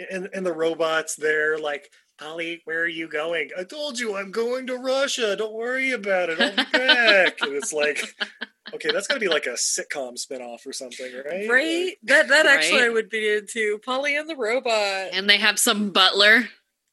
[0.09, 1.91] And and the robots there, like
[2.21, 3.49] Paulie, where are you going?
[3.59, 5.37] I told you I'm going to Russia.
[5.37, 6.41] Don't worry about it.
[6.41, 7.41] I'll be back.
[7.41, 8.03] and it's like,
[8.75, 11.49] okay, that's got to be like a sitcom spinoff or something, right?
[11.49, 11.93] Right?
[12.03, 13.79] That that actually I would be into.
[13.79, 15.11] Paulie and the robot.
[15.13, 16.49] And they have some butler.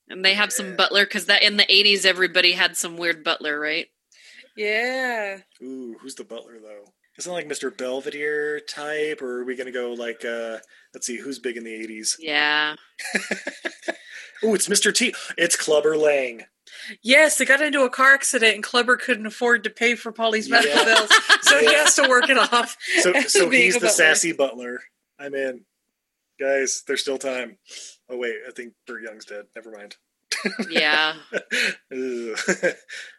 [0.10, 3.60] And they have some butler because that in the 80s, everybody had some weird butler,
[3.60, 3.88] right?
[4.56, 5.40] Yeah.
[5.62, 6.94] Ooh, who's the butler though?
[7.18, 7.76] Isn't like Mr.
[7.76, 10.60] Belvedere type, or are we gonna go like uh
[10.94, 12.16] let's see, who's big in the eighties?
[12.20, 12.76] Yeah.
[14.44, 14.94] Oh, it's Mr.
[14.94, 15.14] T.
[15.38, 16.44] It's Clubber Lang.
[17.02, 20.50] Yes, they got into a car accident and Clubber couldn't afford to pay for Paulie's
[20.50, 20.86] medical Yeah.
[20.86, 21.10] bills,
[21.42, 22.78] so he has to work it off.
[23.02, 23.94] So so he's the butler.
[23.94, 24.82] sassy butler.
[25.20, 25.62] I'm in.
[26.40, 27.58] Guys, there's still time.
[28.10, 29.46] Oh wait, I think Burt Young's dead.
[29.56, 29.96] Never mind.
[30.70, 31.16] Yeah.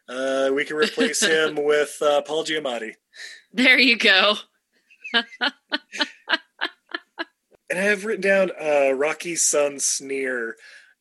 [0.09, 2.93] uh, we can replace him with uh, Paul Giamatti.
[3.53, 4.35] There you go.
[5.13, 5.25] and
[7.79, 10.57] I have written down uh, Rocky's son Sneer.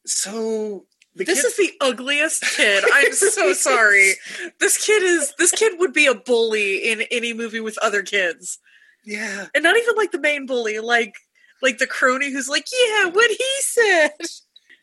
[0.08, 0.86] So
[1.16, 1.46] this kid...
[1.46, 2.84] is the ugliest kid.
[2.94, 4.14] I'm so sorry.
[4.60, 8.60] This kid is this kid would be a bully in any movie with other kids.
[9.06, 9.48] Yeah.
[9.54, 11.16] And not even like the main bully, like
[11.62, 14.12] like the crony who's like, "Yeah, what he said."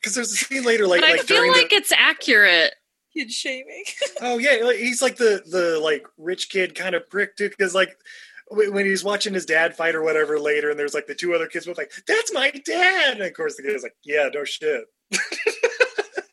[0.01, 1.77] Because there's a scene later, like, but like I feel like the...
[1.77, 2.75] it's accurate.
[3.13, 3.85] Kid shaming.
[4.21, 7.49] oh yeah, he's like the the like rich kid kind of prick too.
[7.49, 7.97] Because like
[8.51, 11.47] when he's watching his dad fight or whatever later, and there's like the two other
[11.47, 14.85] kids with like, "That's my dad," and of course the kid's like, "Yeah, no shit."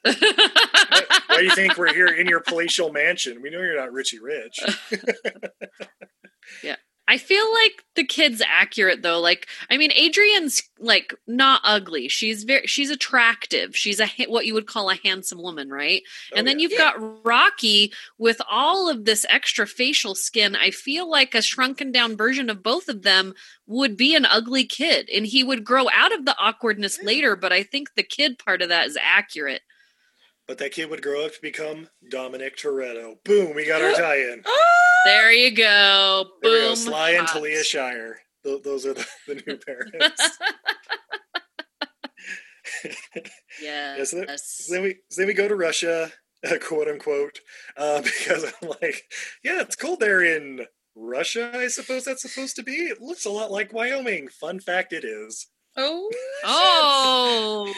[0.03, 3.41] Why do you think we're here in your palatial mansion?
[3.41, 4.59] We know you're not Richie Rich.
[6.63, 6.75] yeah.
[7.11, 9.19] I feel like the kid's accurate though.
[9.19, 12.07] Like, I mean, Adrian's like not ugly.
[12.07, 13.75] She's very, she's attractive.
[13.75, 16.03] She's a what you would call a handsome woman, right?
[16.31, 16.63] Oh, and then yeah.
[16.63, 16.77] you've yeah.
[16.77, 20.55] got Rocky with all of this extra facial skin.
[20.55, 23.33] I feel like a shrunken down version of both of them
[23.67, 27.07] would be an ugly kid, and he would grow out of the awkwardness yeah.
[27.07, 27.35] later.
[27.35, 29.63] But I think the kid part of that is accurate.
[30.51, 33.23] But that kid would grow up to become Dominic Toretto.
[33.23, 34.43] Boom, we got our tie-in.
[35.05, 36.25] there you go.
[36.41, 36.51] Boom.
[36.51, 36.75] There go.
[36.75, 38.19] Sly and Talia Shire.
[38.43, 40.37] Th- those are the, the new parents.
[42.83, 43.23] yes.
[43.63, 46.11] yeah, so then, so then, we so then we go to Russia,
[46.45, 47.39] uh, quote unquote,
[47.77, 49.03] uh, because I'm like,
[49.45, 50.65] yeah, it's cold there in
[50.97, 51.49] Russia.
[51.55, 52.73] I suppose that's supposed to be.
[52.73, 54.27] It looks a lot like Wyoming.
[54.27, 55.47] Fun fact, it is.
[55.77, 56.09] Oh.
[56.43, 57.73] Oh.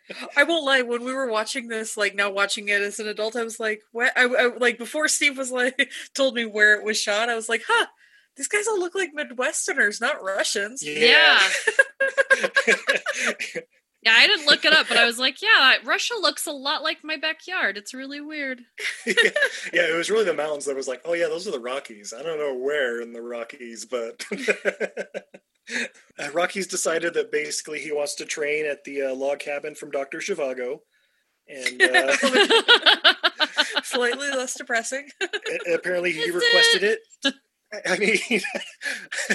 [0.36, 0.82] I won't lie.
[0.82, 3.82] When we were watching this, like now watching it as an adult, I was like,
[3.92, 7.28] "What?" I, I, like before Steve was like told me where it was shot.
[7.28, 7.86] I was like, "Huh."
[8.36, 10.82] These guys all look like Midwesterners, not Russians.
[10.82, 11.38] Yeah.
[14.02, 14.14] Yeah.
[14.16, 17.04] I didn't look it up, but I was like, yeah, Russia looks a lot like
[17.04, 17.76] my backyard.
[17.76, 18.62] It's really weird.
[19.06, 19.14] yeah.
[19.72, 22.12] yeah, it was really the mountains that was like, oh, yeah, those are the Rockies.
[22.18, 24.24] I don't know where in the Rockies, but
[26.18, 29.90] uh, Rocky's decided that basically he wants to train at the uh, log cabin from
[29.90, 30.18] Dr.
[30.18, 30.78] Zhivago.
[31.48, 32.16] And uh,
[33.82, 35.08] slightly less depressing.
[35.72, 37.00] apparently, he requested it.
[37.86, 38.18] I mean,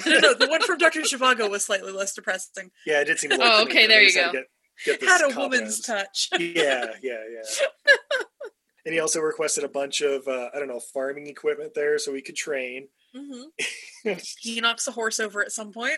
[0.05, 1.01] no, no, the one from Dr.
[1.01, 2.71] Zhivago was slightly less depressing.
[2.85, 3.31] Yeah, it did seem.
[3.31, 4.31] Like Oh, okay, there you go.
[4.31, 4.45] Get,
[4.85, 6.29] get Had a woman's touch.
[6.39, 7.65] yeah, yeah, yeah.
[8.85, 12.13] and he also requested a bunch of uh, I don't know farming equipment there so
[12.13, 12.87] he could train.
[13.15, 14.13] Mm-hmm.
[14.39, 15.97] he knocks a horse over at some point.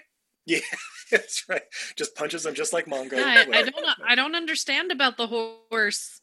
[0.49, 0.59] Yeah,
[1.11, 1.61] that's right.
[1.95, 3.13] Just punches him just like Mongo.
[3.13, 3.85] I, I don't.
[4.07, 6.21] I don't understand about the horse.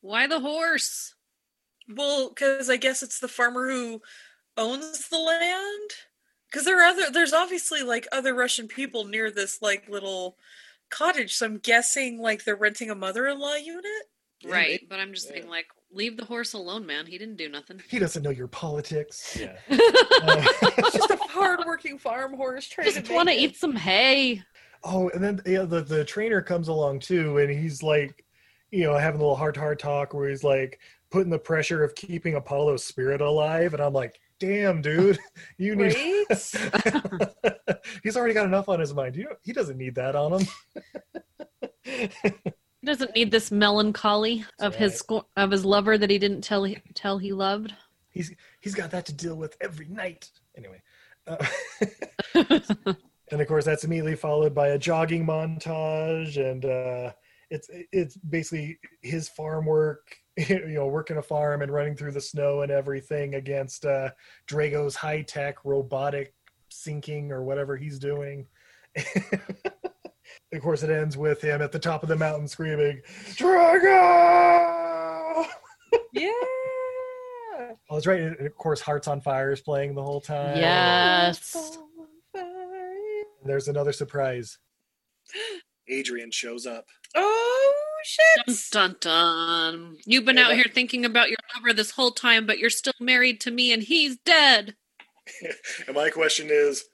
[0.00, 1.14] Why the horse?
[1.88, 4.00] Well, because I guess it's the farmer who
[4.56, 5.90] owns the land.
[6.50, 7.10] Because there are other.
[7.12, 10.38] There's obviously like other Russian people near this like little
[10.90, 11.34] cottage.
[11.34, 13.84] So I'm guessing like they're renting a mother-in-law unit.
[14.44, 15.36] Right, but I'm just yeah.
[15.36, 17.06] saying, like, leave the horse alone, man.
[17.06, 17.82] He didn't do nothing.
[17.88, 19.36] He doesn't know your politics.
[19.40, 19.76] Yeah, uh,
[20.78, 24.42] it's just a hard-working farm horse trying just want to eat some hay.
[24.84, 28.24] Oh, and then yeah, the the trainer comes along too, and he's like,
[28.70, 30.80] you know, having a little heart-to-heart talk where he's like
[31.10, 35.18] putting the pressure of keeping Apollo's spirit alive, and I'm like, damn, dude,
[35.58, 36.26] you need.
[38.02, 39.16] he's already got enough on his mind.
[39.16, 40.46] You know, he doesn't need that on him
[42.86, 44.80] doesn't need this melancholy of right.
[44.80, 45.04] his
[45.36, 47.74] of his lover that he didn't tell he, tell he loved.
[48.10, 50.30] He's he's got that to deal with every night.
[50.56, 50.80] Anyway,
[51.26, 51.36] uh,
[52.34, 57.12] and of course that's immediately followed by a jogging montage, and uh,
[57.50, 60.16] it's it's basically his farm work.
[60.38, 64.10] You know, working a farm and running through the snow and everything against uh,
[64.46, 66.34] Drago's high tech robotic
[66.68, 68.46] sinking or whatever he's doing.
[70.52, 73.02] of course, it ends with him at the top of the mountain screaming,
[73.34, 74.76] Drago!
[76.12, 76.30] Yeah.
[77.88, 78.20] Oh, that's right.
[78.20, 80.56] And of course, Hearts on Fire is playing the whole time.
[80.56, 81.78] Yes.
[83.44, 84.58] There's another surprise.
[85.88, 86.86] Adrian shows up.
[87.14, 87.74] Oh
[88.04, 88.46] shit!
[88.46, 89.96] Dun dun dun.
[90.04, 90.56] You've been yeah, out that...
[90.56, 93.82] here thinking about your lover this whole time, but you're still married to me, and
[93.82, 94.74] he's dead.
[95.86, 96.84] and my question is,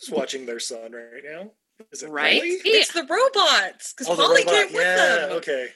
[0.00, 1.52] who's watching their son right now?
[1.92, 2.42] Is it right?
[2.42, 2.60] Paulie?
[2.64, 5.32] It's the robots because oh, Paulie came with yeah, them.
[5.32, 5.68] Okay,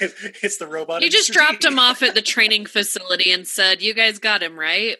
[0.42, 1.02] it's the robot.
[1.02, 4.58] You just dropped him off at the training facility and said, "You guys got him,
[4.58, 4.96] right?"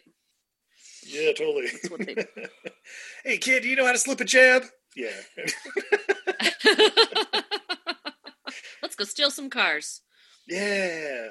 [1.05, 1.69] Yeah, totally.
[3.23, 4.63] hey, kid, do you know how to slip a jab?
[4.95, 5.09] Yeah.
[8.81, 10.01] Let's go steal some cars.
[10.47, 11.29] Yeah.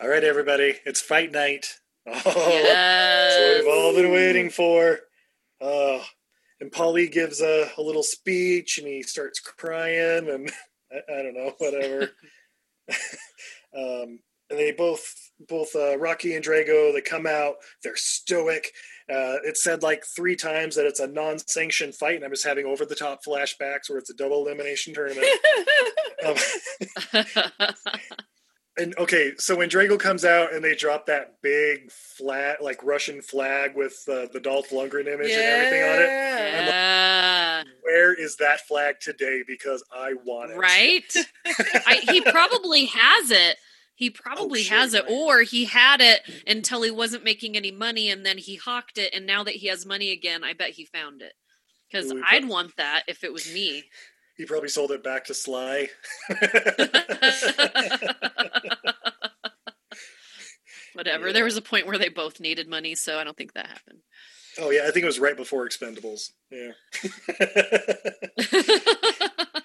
[0.00, 1.78] all right, everybody, it's fight night.
[2.06, 3.34] Oh, yes.
[3.34, 4.98] that's what we've all been waiting for.
[5.60, 6.04] Oh,
[6.60, 10.50] and Paulie gives a, a little speech and he starts crying and
[10.92, 12.10] I, I don't know, whatever.
[13.76, 15.14] um, and they both
[15.48, 17.56] both uh, Rocky and Drago they come out.
[17.82, 18.72] They're stoic.
[19.10, 22.66] Uh, it said like three times that it's a non-sanctioned fight, and I'm just having
[22.66, 25.26] over the top flashbacks where it's a double elimination tournament.
[26.26, 26.36] um,
[28.78, 33.20] and okay, so when Drago comes out and they drop that big flat like Russian
[33.20, 36.08] flag with uh, the Dolph Lundgren image and everything on it,
[36.54, 39.42] I'm like, where is that flag today?
[39.46, 40.56] Because I want it.
[40.56, 41.14] right?
[41.86, 43.56] I, he probably has it.
[43.94, 48.10] He probably sure, has it, or he had it until he wasn't making any money,
[48.10, 50.84] and then he hawked it, and now that he has money again, I bet he
[50.84, 51.32] found it.
[51.90, 53.84] Because I'd want that if it was me.
[54.38, 55.88] He probably sold it back to Sly.
[60.94, 61.32] Whatever.
[61.32, 63.98] There was a point where they both needed money, so I don't think that happened.
[64.58, 66.30] Oh yeah, I think it was right before Expendables.
[66.50, 66.72] Yeah.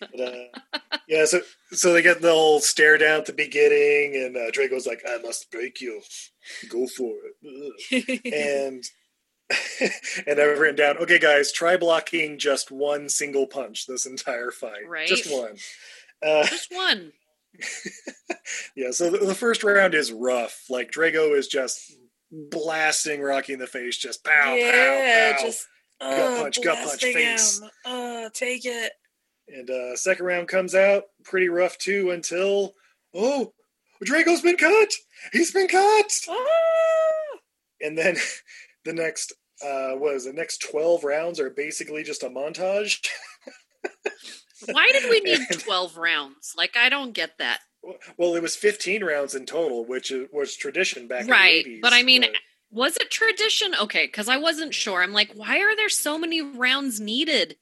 [0.00, 1.40] But, uh, yeah, so
[1.72, 5.18] so they get the whole stare down at the beginning, and uh, Drago's like, "I
[5.18, 6.02] must break you.
[6.68, 8.84] Go for it." And
[10.26, 14.88] and I've written down, okay, guys, try blocking just one single punch this entire fight.
[14.88, 15.08] Right.
[15.08, 15.56] Just one.
[16.22, 17.12] Uh, Just one.
[18.76, 20.64] yeah, so the, the first round is rough.
[20.68, 21.92] Like Drago is just
[22.30, 25.46] blasting Rocky in the face, just pow, yeah, pow, pow.
[25.46, 25.68] just
[26.00, 27.62] gut uh, punch, gut punch, blasting face.
[27.84, 28.92] Uh, take it.
[29.48, 32.74] And uh, second round comes out pretty rough too until
[33.14, 33.52] oh,
[34.04, 34.90] Drago's been cut.
[35.32, 36.12] He's been cut.
[36.28, 37.38] Ah!
[37.80, 38.16] And then
[38.88, 39.32] the next
[39.62, 43.06] uh was the next 12 rounds are basically just a montage.
[44.66, 46.54] Why did we need 12 rounds?
[46.56, 47.60] Like, I don't get that.
[48.16, 51.64] well, it was 15 rounds in total, which is, was tradition back right.
[51.64, 51.82] in the 80s.
[51.82, 52.24] But I mean,
[52.70, 53.74] was it tradition?
[53.80, 55.02] Okay, because I wasn't sure.
[55.02, 57.56] I'm like, why are there so many rounds needed?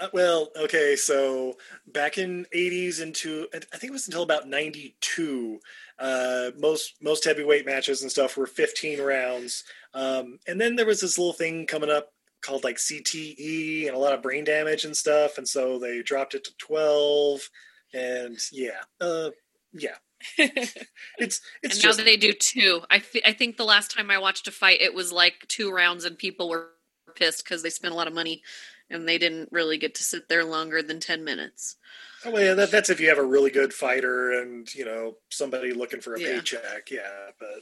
[0.00, 1.54] Uh, well, okay, so
[1.86, 5.60] back in 80s into I think it was until about 92
[5.98, 9.64] uh most most heavyweight matches and stuff were 15 rounds.
[9.94, 12.10] Um and then there was this little thing coming up
[12.42, 16.34] called like CTE and a lot of brain damage and stuff and so they dropped
[16.34, 17.48] it to 12
[17.94, 18.82] and yeah.
[19.00, 19.30] Uh
[19.72, 19.96] yeah.
[20.38, 20.76] it's
[21.18, 22.80] it's and just now they do two.
[22.90, 26.16] I think the last time I watched a fight, it was like two rounds, and
[26.16, 26.70] people were
[27.14, 28.42] pissed because they spent a lot of money
[28.90, 31.76] and they didn't really get to sit there longer than 10 minutes.
[32.24, 35.16] Oh, well, yeah, that, that's if you have a really good fighter and you know
[35.30, 36.34] somebody looking for a Yeah.
[36.36, 36.90] paycheck.
[36.90, 37.60] Yeah, but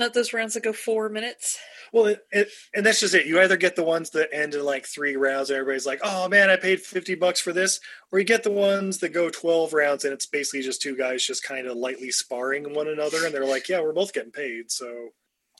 [0.00, 1.58] Not those rounds that go four minutes.
[1.92, 3.26] Well, it, it, and that's just it.
[3.26, 6.26] You either get the ones that end in like three rounds, and everybody's like, "Oh
[6.26, 7.80] man, I paid fifty bucks for this,"
[8.10, 11.26] or you get the ones that go twelve rounds, and it's basically just two guys
[11.26, 14.70] just kind of lightly sparring one another, and they're like, "Yeah, we're both getting paid,
[14.72, 15.10] so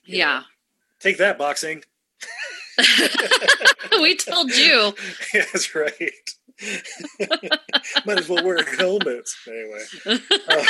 [0.07, 0.45] Yeah.
[1.01, 1.85] take that, boxing."
[4.01, 4.95] we told you.
[5.35, 5.93] That's right.
[8.07, 9.85] Might as well wear helmets anyway.
[10.49, 10.65] Uh,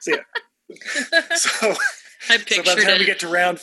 [0.00, 1.74] so yeah, so
[2.28, 3.58] I so by the pictured time we get to round,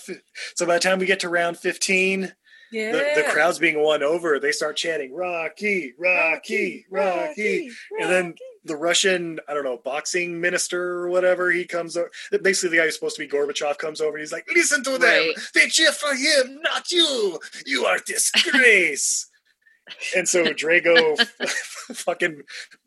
[0.56, 2.34] so by the time we get to round fifteen,
[2.72, 2.92] Yeah.
[2.92, 4.40] the, the crowd's being won over.
[4.40, 8.36] They start chanting "Rocky, Rocky, Rocky,", and then
[8.66, 12.12] the Russian, I don't know, boxing minister or whatever, he comes over.
[12.44, 14.92] Basically, the guy who's supposed to be Gorbachev comes over and he's like, "Listen to
[14.98, 15.02] them.
[15.02, 15.34] Right.
[15.56, 17.40] They cheer for him, not you.
[17.66, 19.28] You are disgrace."
[20.16, 22.44] and so Drago fucking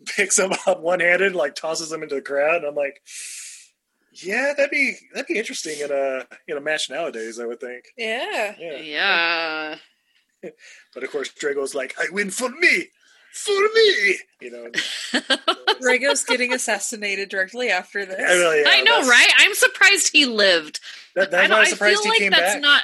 [0.07, 3.01] picks him up one handed, like tosses him into the crowd, and I'm like.
[4.13, 7.41] Yeah, that'd be that'd be interesting in a in a match nowadays.
[7.41, 7.85] I would think.
[7.97, 8.55] Yeah.
[8.59, 8.77] Yeah.
[8.79, 9.77] Yeah.
[10.95, 12.89] But of course, Drago's like, I win for me,
[13.33, 14.17] for me.
[14.41, 15.21] You know,
[15.81, 18.19] Drago's getting assassinated directly after this.
[18.19, 19.29] I, really, yeah, I know, right?
[19.39, 20.81] I'm surprised he lived.
[21.15, 22.61] That, that's I, why don't, I'm I surprised feel he like came that's back.
[22.63, 22.83] not.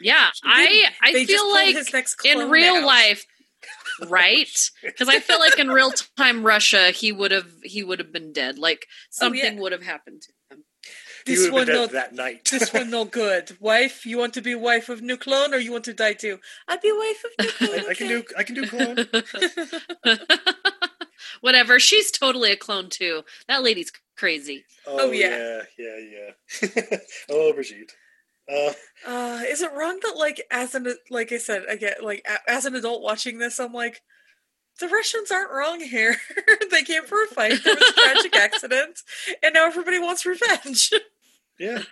[0.00, 2.84] Yeah, I I They feel like his next in real out.
[2.84, 3.24] life,
[4.08, 4.48] right?
[4.84, 8.12] Oh, because I feel like in real time Russia, he would have he would have
[8.12, 8.58] been dead.
[8.58, 9.60] Like something Oh, yeah.
[9.60, 10.64] would have happened to him.
[11.24, 12.48] This would one been no, dead that night.
[12.50, 13.56] this one no good.
[13.60, 16.38] Wife, you want to be wife of new clone or you want to die too?
[16.68, 17.80] I'd be wife of new clone.
[17.86, 18.22] I, I can do.
[18.38, 20.16] I can do clone.
[21.40, 21.78] Whatever.
[21.80, 23.22] She's totally a clone too.
[23.48, 24.64] That lady's crazy.
[24.86, 25.62] Oh, Oh, yeah.
[25.78, 26.30] yeah, yeah,
[26.62, 26.98] yeah.
[27.30, 27.92] oh, Brigitte.
[28.52, 28.72] Uh,
[29.06, 32.64] Uh, is it wrong that like as an like I said, I get like as
[32.64, 34.02] an adult watching this, I'm like,
[34.80, 36.16] the Russians aren't wrong here.
[36.70, 37.58] they came for a fight.
[37.64, 39.00] There was a tragic accident,
[39.42, 40.92] and now everybody wants revenge.
[41.58, 41.82] yeah,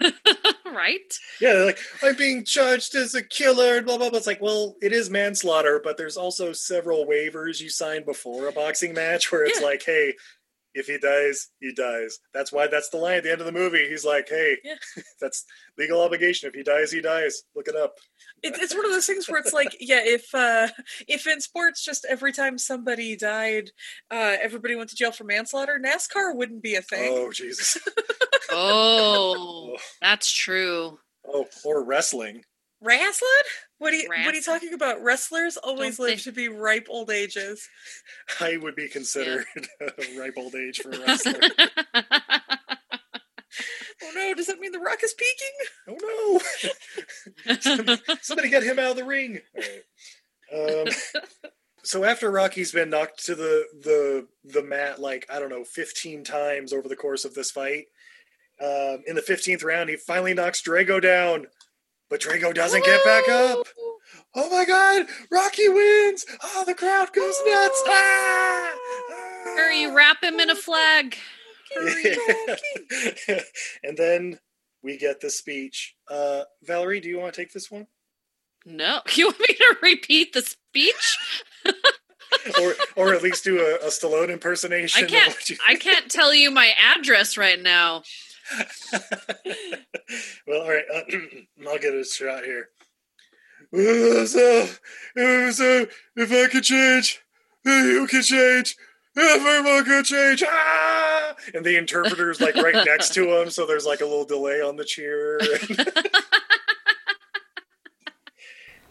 [0.66, 1.00] right?
[1.40, 1.52] yeah.
[1.54, 4.18] They're like, I'm being charged as a killer, and blah blah blah.
[4.18, 8.52] It's like, well, it is manslaughter, but there's also several waivers you signed before a
[8.52, 9.66] boxing match where it's Yeah.
[9.66, 10.14] like, hey,
[10.74, 12.18] If he dies, he dies.
[12.32, 13.88] That's why that's the line at the end of the movie.
[13.88, 14.74] He's like, "Hey, Yeah.
[15.20, 15.44] that's
[15.78, 16.48] legal obligation.
[16.48, 17.42] If he dies, he dies.
[17.54, 17.98] Look it up."
[18.42, 20.68] It, it's one of those things where it's like, yeah, if uh,
[21.06, 23.70] if in sports, just every time somebody died,
[24.10, 27.12] uh, everybody went to jail for manslaughter, NASCAR wouldn't be a thing.
[27.12, 27.78] Oh Jesus!
[28.50, 30.98] Oh, that's true.
[31.26, 32.42] Oh, or wrestling.
[32.84, 33.30] Wrestling?
[33.78, 35.02] What are you what are you talking about?
[35.02, 37.68] Wrestlers always Don't live they- to be ripe old ages.
[38.40, 39.44] I would be considered
[39.80, 41.40] a ripe old age for a wrestler.
[44.02, 45.52] Oh no, does that mean the rock is peaking?
[45.88, 46.40] oh
[47.46, 47.54] no!
[47.60, 49.40] somebody, somebody get him out of the ring.
[50.52, 50.88] All right.
[50.88, 50.94] Um,
[51.84, 56.24] so after Rocky's been knocked to the the the mat like I don't know, fifteen
[56.24, 57.86] times over the course of this fight,
[58.60, 61.46] um, in the fifteenth round, he finally knocks Drago down,
[62.14, 63.66] but Drago doesn't get back up.
[64.36, 65.06] Oh my God!
[65.32, 66.24] Rocky wins!
[66.44, 67.82] Oh, the crowd goes nuts!
[67.88, 68.72] Ah!
[69.56, 71.16] Hurry, wrap him in a flag.
[71.74, 72.16] Hurry.
[73.82, 74.38] and then
[74.80, 75.96] we get the speech.
[76.08, 77.88] Uh, Valerie, do you want to take this one?
[78.64, 81.18] No, you want me to repeat the speech?
[82.60, 85.04] or or at least do a, a Stallone impersonation.
[85.04, 85.50] I can't.
[85.66, 88.04] I can't tell you my address right now.
[90.47, 91.01] well, all right, uh,
[91.67, 92.69] I'll get a shot here.
[93.71, 94.67] Uh, so,
[95.17, 97.21] uh, so if I could change,
[97.65, 98.75] uh, you can change.
[99.17, 100.43] Everyone could change.
[100.47, 101.35] Ah!
[101.53, 104.75] And the interpreter's like right next to him, so there's like a little delay on
[104.77, 105.39] the cheer.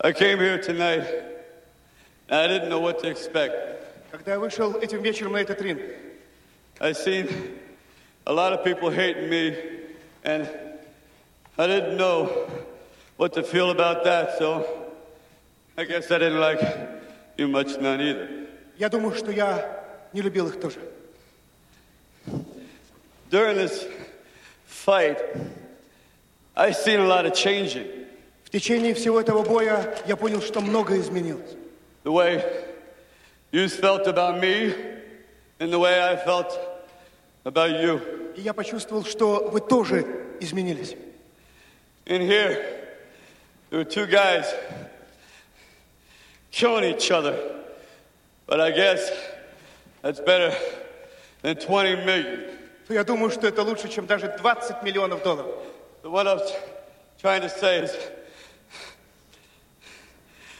[0.00, 1.06] I came here tonight.
[2.28, 3.54] and I didn't know what to expect.
[4.10, 5.80] Когда я вышел этим вечером на этот ринг,
[6.80, 7.28] I seen
[8.26, 9.56] a lot of people hating me,
[10.24, 10.48] and
[11.56, 12.48] I didn't know
[13.16, 14.38] what to feel about that.
[14.38, 14.66] So
[15.76, 16.60] I guess I didn't like
[17.36, 18.38] you much none either.
[18.78, 20.78] я думаю, что я не любил их тоже.
[23.30, 23.86] During this
[24.66, 25.18] fight,
[26.54, 28.06] I seen a lot of changing.
[28.44, 31.56] В течение всего этого боя я понял, что многое изменилось.
[32.04, 32.42] The way
[33.52, 34.74] you felt about me,
[35.58, 36.56] and the way I felt
[37.45, 38.33] about you.
[38.35, 40.05] И я почувствовал, что вы тоже
[40.39, 40.95] изменились.
[42.05, 42.57] In here,
[43.69, 44.45] there were two guys
[46.51, 47.35] killing each other.
[48.47, 49.09] But I guess
[50.01, 50.53] that's better
[51.41, 52.43] than 20 million.
[52.87, 55.51] То я думаю, что это лучше, чем даже 20 миллионов долларов.
[56.03, 56.41] So what I'm
[57.21, 57.91] trying to say is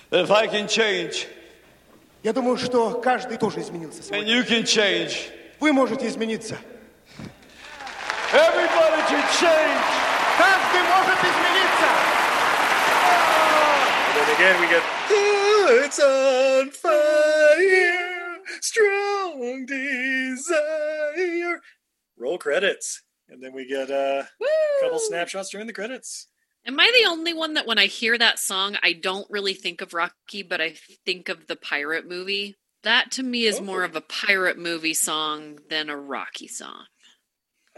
[0.10, 1.28] that if I can change,
[2.24, 4.34] Я думаю, что каждый тоже изменился and сегодня.
[4.34, 5.30] you can change,
[5.60, 6.58] Вы можете измениться.
[8.34, 9.86] Everybody to change.
[10.38, 11.34] Każdy może być.
[14.14, 21.62] And then again we get, oh, it's on fire, strong desire.
[22.18, 23.02] Roll credits.
[23.28, 26.28] And then we get uh, a couple snapshots during the credits.
[26.66, 29.82] Am I the only one that when I hear that song, I don't really think
[29.82, 30.76] of Rocky, but I
[31.06, 32.56] think of the pirate movie?
[32.84, 33.64] That to me is oh.
[33.64, 36.86] more of a pirate movie song than a Rocky song.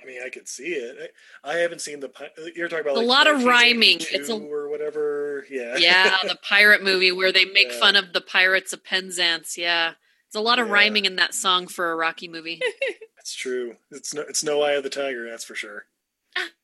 [0.05, 1.11] I mean, I could see it.
[1.43, 2.11] I, I haven't seen the.
[2.55, 3.97] You're talking about A like lot of rhyming.
[4.11, 5.45] It's a- or whatever.
[5.49, 5.77] Yeah.
[5.77, 7.79] Yeah, the pirate movie where they make Yeah.
[7.79, 9.57] fun of the pirates of Penzance.
[9.57, 9.93] Yeah.
[10.31, 10.73] There's a lot of Yeah.
[10.73, 12.61] rhyming in that song for a Rocky movie.
[13.17, 13.77] That's true.
[13.89, 15.27] It's no, it's no eye of the tiger.
[15.29, 15.85] That's for sure.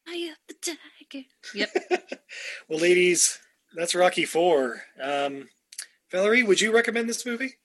[0.07, 1.25] Eye of the tiger.
[1.55, 2.19] Yep.
[2.69, 3.39] Well, ladies,
[3.75, 4.83] that's Rocky Four.
[5.01, 5.49] Um,
[6.11, 7.55] Valerie, would you recommend this movie?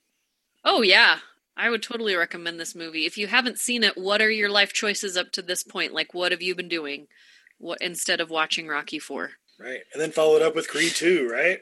[0.64, 1.18] Oh yeah,
[1.56, 3.06] I would totally recommend this movie.
[3.06, 5.94] If you haven't seen it, what are your life choices up to this point?
[5.94, 7.06] Like, what have you been doing?
[7.58, 9.32] What instead of watching Rocky Four?
[9.58, 11.60] Right, and then followed up with Creed Two, right?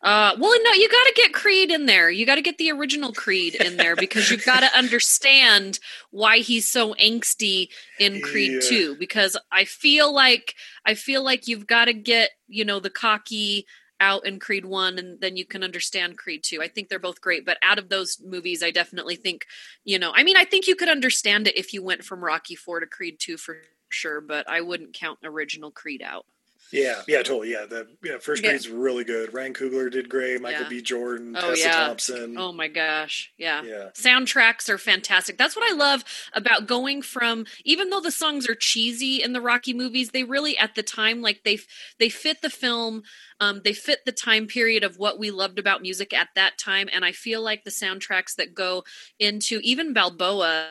[0.00, 2.08] Uh, well, no, you got to get Creed in there.
[2.08, 6.38] You got to get the original Creed in there because you've got to understand why
[6.38, 7.68] he's so angsty
[7.98, 8.68] in Creed Yeah.
[8.68, 10.54] 2 because I feel like
[10.86, 13.66] I feel like you've got to get, you know, the cocky
[14.00, 16.62] out in Creed 1 and then you can understand Creed 2.
[16.62, 19.46] I think they're both great, but out of those movies I definitely think,
[19.84, 22.54] you know, I mean, I think you could understand it if you went from Rocky
[22.54, 23.56] 4 to Creed 2 for
[23.88, 26.26] sure, but I wouldn't count original Creed out.
[26.72, 27.52] Yeah, yeah, totally.
[27.52, 28.56] Yeah, the yeah, first Yeah.
[28.70, 29.32] Really good.
[29.32, 30.40] Ryan Coogler did great.
[30.40, 30.68] Michael Yeah.
[30.68, 30.82] B.
[30.82, 31.86] Jordan, Oh Tessa yeah.
[31.86, 32.36] Thompson.
[32.38, 33.32] Oh my gosh.
[33.38, 33.62] Yeah.
[33.62, 33.88] Yeah.
[33.94, 35.38] Soundtracks are fantastic.
[35.38, 39.40] That's what I love about going from even though the songs are cheesy in the
[39.40, 41.58] Rocky movies, they really at the time like they
[41.98, 43.02] they fit the film,
[43.40, 46.88] um they fit the time period of what we loved about music at that time
[46.92, 48.84] and I feel like the soundtracks that go
[49.18, 50.68] into even Balboa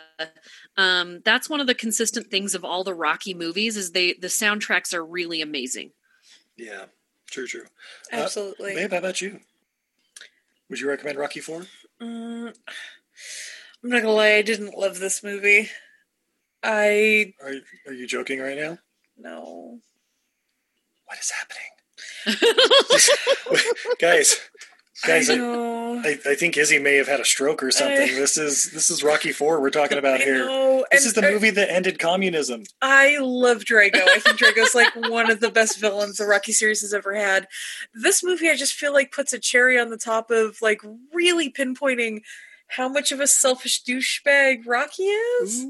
[0.78, 4.28] um that's one of the consistent things of all the Rocky movies is they the
[4.28, 5.92] soundtracks are really amazing.
[6.58, 6.86] Yeah,
[7.30, 7.66] true, true.
[8.12, 8.74] Absolutely.
[8.74, 9.40] Uh, babe, how about you?
[10.70, 11.66] Would you recommend Rocky Four?
[12.02, 12.54] Mm,
[13.84, 15.70] I'm not gonna lie, I didn't love this movie.
[16.64, 17.54] I Are
[17.88, 18.80] are you joking right now?
[19.18, 19.80] no.
[21.06, 21.62] What is happening?
[24.00, 24.40] guys,
[25.04, 26.20] guys, I I.
[26.26, 28.10] I, think Izzy may have had a stroke or something.
[28.10, 30.46] I- this is this is Rocky Four we're talking about here.
[30.92, 32.64] This and is the movie that ended communism.
[32.82, 34.02] I love Drago.
[34.08, 37.48] I think Drago's like one of the best villains the Rocky series has ever had.
[37.94, 40.82] This movie, I just feel like puts a cherry on the top of like
[41.14, 42.22] really pinpointing
[42.70, 45.66] how much of a selfish douchebag Rocky is.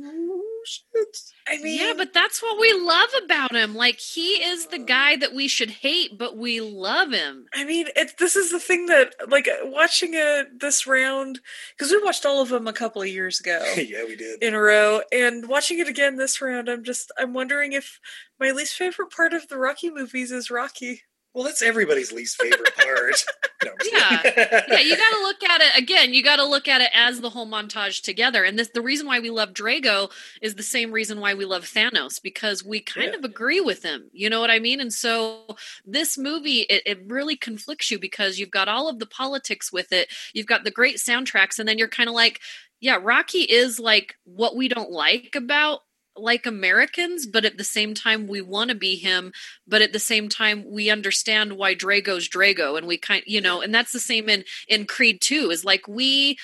[1.47, 3.75] I mean, yeah, but that's what we love about him.
[3.75, 7.45] Like he is the guy that we should hate, but we love him.
[7.53, 11.39] I mean, it, this is the thing that, like, uh, watching it this round,
[11.77, 14.41] because we watched all of them a couple of years ago yeah, we did.
[14.41, 17.99] in a row, and watching it again this round, I'm just, I'm wondering if
[18.39, 21.03] my least favorite part of the Rocky movies is Rocky.
[21.36, 23.25] Well, that's everybody's least favorite part.
[23.63, 24.21] No, Yeah.
[24.67, 26.13] yeah, you got to look at it again.
[26.13, 28.43] You got to look at it as the whole montage together.
[28.43, 30.11] And this, the reason why we love Drago
[30.41, 33.17] is the same reason why we love Thanos because we kind Yeah.
[33.17, 34.09] of agree with him.
[34.13, 34.79] You know what I mean?
[34.81, 39.07] And so this movie, it, it really conflicts you because you've got all of the
[39.07, 40.09] politics with it.
[40.33, 42.41] You've got the great soundtracks, and then you're kind of like,
[42.81, 45.79] yeah, Rocky is like what we don't like about
[46.16, 49.34] like Americans, but at the same time we want to be him,
[49.68, 53.61] but at the same time we understand why Drago's Drago and we kind you know,
[53.61, 56.38] and that's the same in in Creed 2 is like we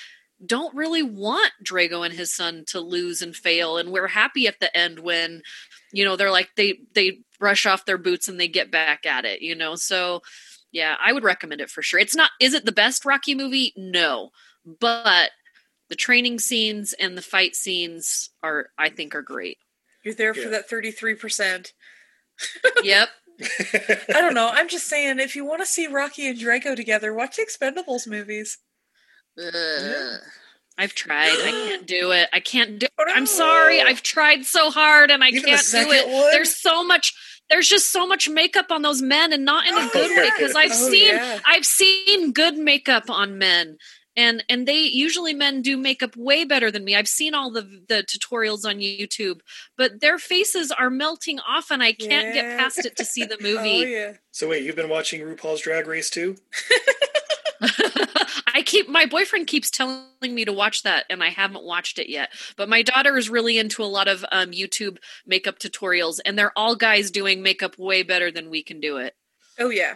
[0.44, 4.58] don't really want Drago and his son to lose and fail and we're happy at
[4.60, 5.42] the end when
[5.92, 9.24] you know they're like they they brush off their boots and they get back at
[9.24, 9.74] it, you know.
[9.74, 10.22] So
[10.72, 12.00] yeah, I would recommend it for sure.
[12.00, 13.72] It's not is it the best Rocky movie?
[13.76, 14.30] No.
[14.64, 15.30] But
[15.92, 19.58] the training scenes and the fight scenes are I think are great.
[20.02, 21.72] You're there for that 33%.
[22.82, 23.08] Yep.
[24.08, 24.48] I don't know.
[24.50, 28.06] I'm just saying, if you want to see Rocky and Drago together, watch the Expendables
[28.08, 28.56] movies.
[29.38, 30.20] Ugh.
[30.78, 31.28] I've tried.
[31.32, 32.30] I can't do it.
[32.32, 33.12] I can't do Oh, no.
[33.12, 33.82] I'm sorry.
[33.82, 36.08] I've tried so hard and I Even can't do it.
[36.08, 36.30] one?
[36.32, 37.12] There's so much
[37.50, 40.30] there's just so much makeup on those men and not in a Oh, good way
[40.34, 41.38] because I've Oh, seen yeah.
[41.46, 43.76] I've seen good makeup on men.
[44.16, 46.94] And and they usually men do makeup way better than me.
[46.94, 49.40] I've seen all the the tutorials on YouTube,
[49.76, 52.42] but their faces are melting off and I can't Yeah.
[52.42, 53.90] get past it to see the movie Oh, movie.
[53.92, 54.12] yeah.
[54.30, 56.36] So wait, you've been watching RuPaul's Drag Race too?
[58.54, 62.08] I keep my boyfriend keeps telling me to watch that, and I haven't watched it
[62.08, 62.30] yet.
[62.56, 66.56] But my daughter is really into a lot of um, YouTube makeup tutorials, and they're
[66.56, 69.14] all guys doing makeup way better than we can do it.
[69.58, 69.94] Oh, yeah.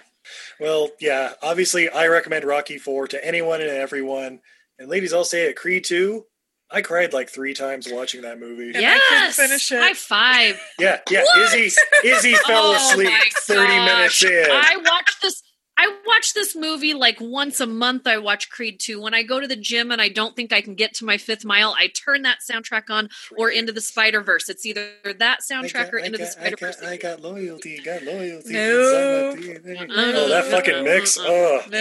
[0.61, 1.35] Well, yeah.
[1.43, 4.41] Obviously, I recommend Rocky Four to anyone and everyone.
[4.79, 5.57] And ladies, I'll say it.
[5.57, 6.24] Creed Two.
[6.70, 8.68] I cried like three times watching that movie.
[8.68, 9.79] And I couldn't yes, finish it.
[9.81, 10.61] high five.
[10.81, 11.22] Yeah, yeah.
[11.22, 11.55] What?
[11.55, 14.47] Izzy, Izzy fell Oh asleep my thirty minutes in.
[14.51, 15.43] I watched this.
[15.79, 18.07] I watch this movie like once a month.
[18.07, 19.01] I watch Creed 2.
[19.01, 21.18] When I go to the gym and I don't think I can get to my
[21.18, 24.49] fifth mile, I turn that soundtrack on or into the Spider Verse.
[24.49, 26.81] It's either that soundtrack or into the Spider Verse.
[26.83, 27.79] I got loyalty.
[27.85, 28.55] Got loyalty.
[28.55, 29.33] No.
[29.37, 30.12] inside my uh-uh.
[30.16, 31.18] Oh, that fucking mix.
[31.18, 31.27] Uh-uh.
[31.29, 31.79] Oh, No.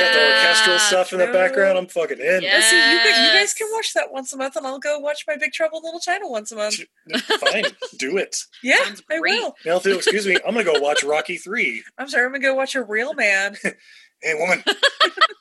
[0.00, 1.76] got the orchestral stuff in the background.
[1.76, 2.42] I'm fucking in.
[2.42, 2.50] Yeah.
[2.52, 4.78] Oh, Let's see, you, guys- you guys can watch that once a month, and I'll
[4.78, 6.76] go watch my Big Trouble in Little China once a month.
[7.50, 7.64] Fine,
[7.98, 8.36] do it.
[8.62, 8.76] Yeah,
[9.10, 9.56] I will.
[9.66, 11.82] Now, if you'll excuse me, I'm gonna go watch Rocky Three.
[11.98, 13.23] I'm sorry, I'm gonna go watch a real man.
[14.22, 14.64] Hey, woman.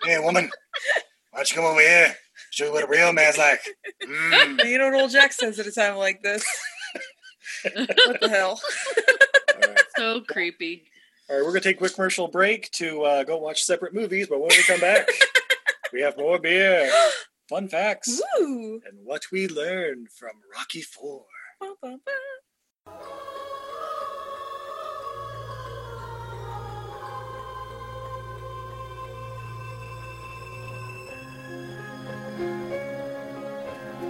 [0.03, 0.49] hey, woman.
[1.31, 2.13] Why don't you come over here?
[2.49, 3.61] Show you what a real man's like.
[4.03, 4.65] Mm.
[4.65, 6.45] you know what old Jack says at a time like this.
[7.73, 8.59] what the hell?
[9.95, 10.83] So creepy.
[11.29, 14.27] All right, we're gonna take a quick commercial break to uh, go watch separate movies.
[14.27, 15.07] But when we come back,
[15.93, 16.91] we have more beer,
[17.47, 18.81] fun facts, Ooh.
[18.85, 21.25] and what we learned from Rocky Four.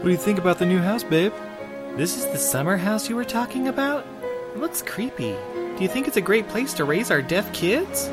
[0.04, 1.32] What do you think about the new house, babe?
[1.96, 4.06] This is the summer house you were talking about?
[4.54, 5.34] It looks creepy.
[5.54, 8.10] Do you think it's a great place to raise our deaf kids?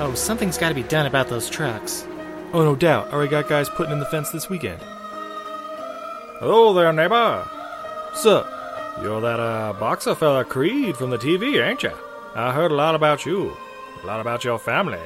[0.00, 2.08] Oh, something's got to be done about those trucks.
[2.52, 3.12] Oh, no doubt.
[3.12, 4.82] Already got guys putting in the fence this weekend.
[6.40, 7.48] Hello there, neighbor.
[8.14, 8.50] Sup?
[9.00, 11.92] You're that uh, boxer fella Creed from the TV, ain't ya?
[12.34, 13.56] I heard a lot about you.
[14.02, 14.98] A lot about your family.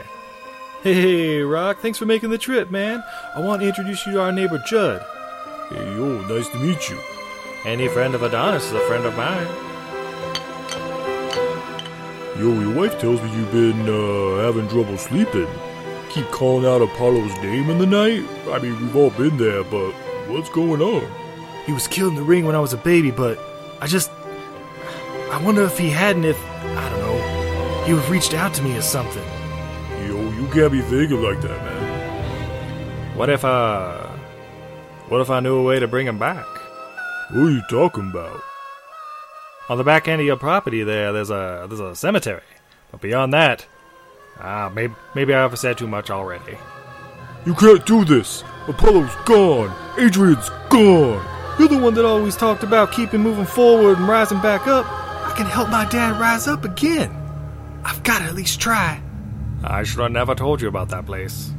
[0.83, 3.05] Hey, Rock, thanks for making the trip, man.
[3.37, 5.01] I want to introduce you to our neighbor Judd.
[5.69, 6.99] Hey, yo, nice to meet you.
[7.65, 9.47] Any friend of Adonis is a friend of mine.
[12.37, 15.47] Yo, your wife tells me you've been uh, having trouble sleeping.
[16.11, 18.29] Keep calling out Apollo's name in the night?
[18.49, 19.93] I mean, we've all been there, but
[20.27, 21.09] what's going on?
[21.65, 23.39] He was killed in the ring when I was a baby, but
[23.81, 24.11] I just.
[25.31, 26.45] I wonder if he hadn't, if.
[26.45, 27.85] I don't know.
[27.85, 29.23] He would have reached out to me or something.
[30.55, 33.17] Yo, you can't be thinking like that, man.
[33.17, 34.07] What if, uh.
[35.09, 36.47] What if I knew a way to bring him back?
[37.31, 38.41] What are you talking about?
[39.69, 42.43] On the back end of your property there, there's a there's a cemetery.
[42.91, 43.67] But beyond that,
[44.39, 46.57] ah, maybe maybe I've said too much already.
[47.47, 48.43] You can't do this.
[48.69, 49.75] Apollo's gone.
[49.99, 51.25] Adrian's gone.
[51.59, 54.87] You're the one that always talked about keeping moving forward and rising back up.
[54.87, 57.11] I can help my dad rise up again.
[57.85, 59.03] I've got to at least try.
[59.65, 61.51] I should have never told you about that place.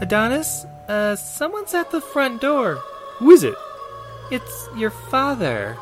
[0.00, 2.76] Adonis, uh, someone's at the front door.
[3.18, 3.54] Who is it?
[4.30, 5.76] It's your father.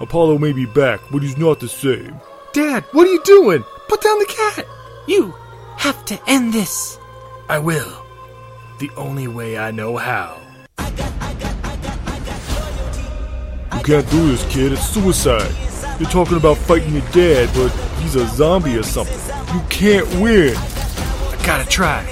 [0.00, 2.20] Apollo may be back, but he's not the same.
[2.52, 3.64] Dad, what are you doing?
[3.88, 4.66] Put down the cat.
[5.06, 5.34] You
[5.76, 6.98] have to end this.
[7.48, 8.04] I will.
[8.78, 10.40] The only way I know how.
[13.76, 14.72] You can't do this, kid.
[14.72, 15.69] It's suicide.
[16.00, 17.68] You're talking about fighting your dad, but
[18.00, 19.18] he's a zombie or something.
[19.54, 20.56] You can't win.
[20.56, 22.02] I gotta try.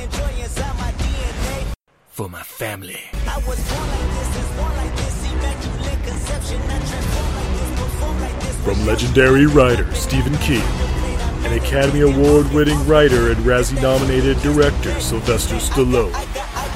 [2.10, 3.00] For my family.
[8.62, 10.60] From legendary writer Stephen King,
[11.46, 16.12] an Academy Award winning writer and Razzie nominated director Sylvester Stallone.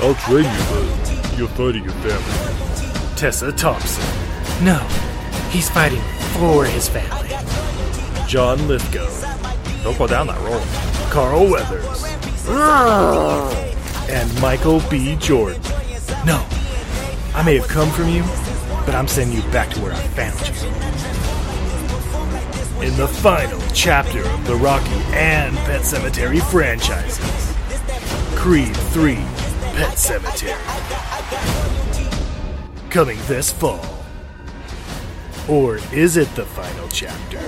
[0.00, 3.16] I'll train you, but you're fighting your family.
[3.16, 4.02] Tessa Thompson.
[4.64, 4.80] No,
[5.52, 6.00] he's fighting
[6.38, 7.28] for his family.
[8.26, 9.06] John Lithgow.
[9.84, 10.62] Don't go down that road.
[11.12, 12.04] Carl Weathers.
[14.08, 15.16] And Michael B.
[15.16, 15.60] Jordan.
[16.24, 16.44] No,
[17.34, 18.22] I may have come from you,
[18.86, 20.54] but I'm sending you back to where I found you.
[22.86, 27.54] In the final chapter of the Rocky and Pet Sematary franchises,
[28.36, 29.14] Creed 3
[29.74, 30.58] Pet Sematary.
[32.90, 34.01] Coming this fall.
[35.48, 37.38] Or is it the final chapter?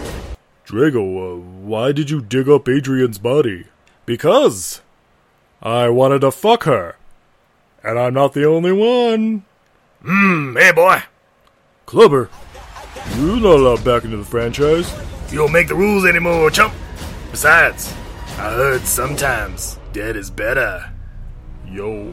[0.66, 3.66] Drago, uh, why did you dig up Adrian's body?
[4.04, 4.80] Because
[5.62, 6.96] I wanted to fuck her.
[7.82, 9.44] And I'm not the only one.
[10.02, 11.02] Mmm, hey boy.
[11.86, 12.30] Clubber,
[13.16, 14.92] you're not allowed back into the franchise.
[15.30, 16.74] You don't make the rules anymore, chump.
[17.30, 17.92] Besides,
[18.38, 20.92] I heard sometimes dead is better.
[21.66, 22.12] Yo.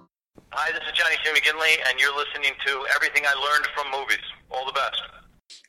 [0.53, 1.31] Hi, this is Johnny C.
[1.31, 4.19] McGinley, and you're listening to Everything I Learned from Movies.
[4.51, 5.01] All the best.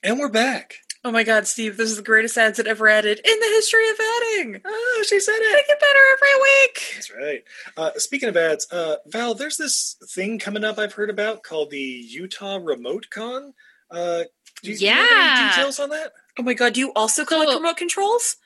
[0.03, 0.75] And we're back.
[1.05, 3.89] Oh my god, Steve, this is the greatest ads that ever added in the history
[3.89, 4.61] of adding.
[4.65, 5.53] Oh, she said it.
[5.53, 6.93] They get better every week.
[6.95, 7.45] That's right.
[7.77, 11.71] Uh, speaking of ads, uh, Val, there's this thing coming up I've heard about called
[11.71, 13.55] the Utah Remote Con.
[13.89, 14.25] Uh,
[14.65, 16.11] do you, do you have any details on that?
[16.41, 18.37] Oh my god, do you also collect remote controls?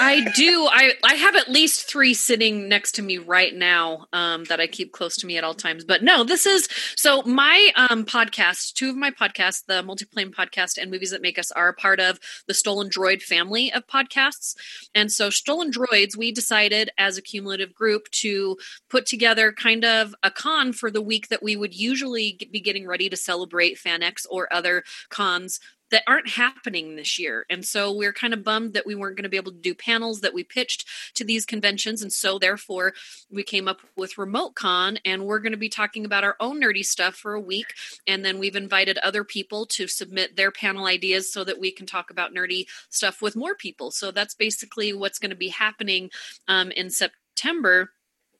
[0.00, 0.68] I do.
[0.70, 4.66] I I have at least three sitting next to me right now um, that I
[4.66, 5.84] keep close to me at all times.
[5.84, 8.74] But no, this is so my um, podcast.
[8.74, 12.18] Two of my podcasts, the Multiplane podcast and Movies That Make Us, are part of
[12.46, 14.56] the Stolen Droid family of podcasts.
[14.94, 18.56] And so, Stolen Droids, we decided as a cumulative group to
[18.90, 22.86] put together kind of a con for the week that we would usually be getting
[22.86, 25.60] ready to celebrate FanX or other cons
[25.90, 27.46] that aren't happening this year.
[27.48, 29.74] And so we're kind of bummed that we weren't going to be able to do
[29.74, 32.02] panels that we pitched to these conventions.
[32.02, 32.94] And so therefore
[33.30, 36.60] we came up with Remote Con and we're going to be talking about our own
[36.60, 37.74] nerdy stuff for a week.
[38.06, 41.86] And then we've invited other people to submit their panel ideas so that we can
[41.86, 43.90] talk about nerdy stuff with more people.
[43.90, 46.10] So that's basically what's going to be happening
[46.46, 47.90] um, in September.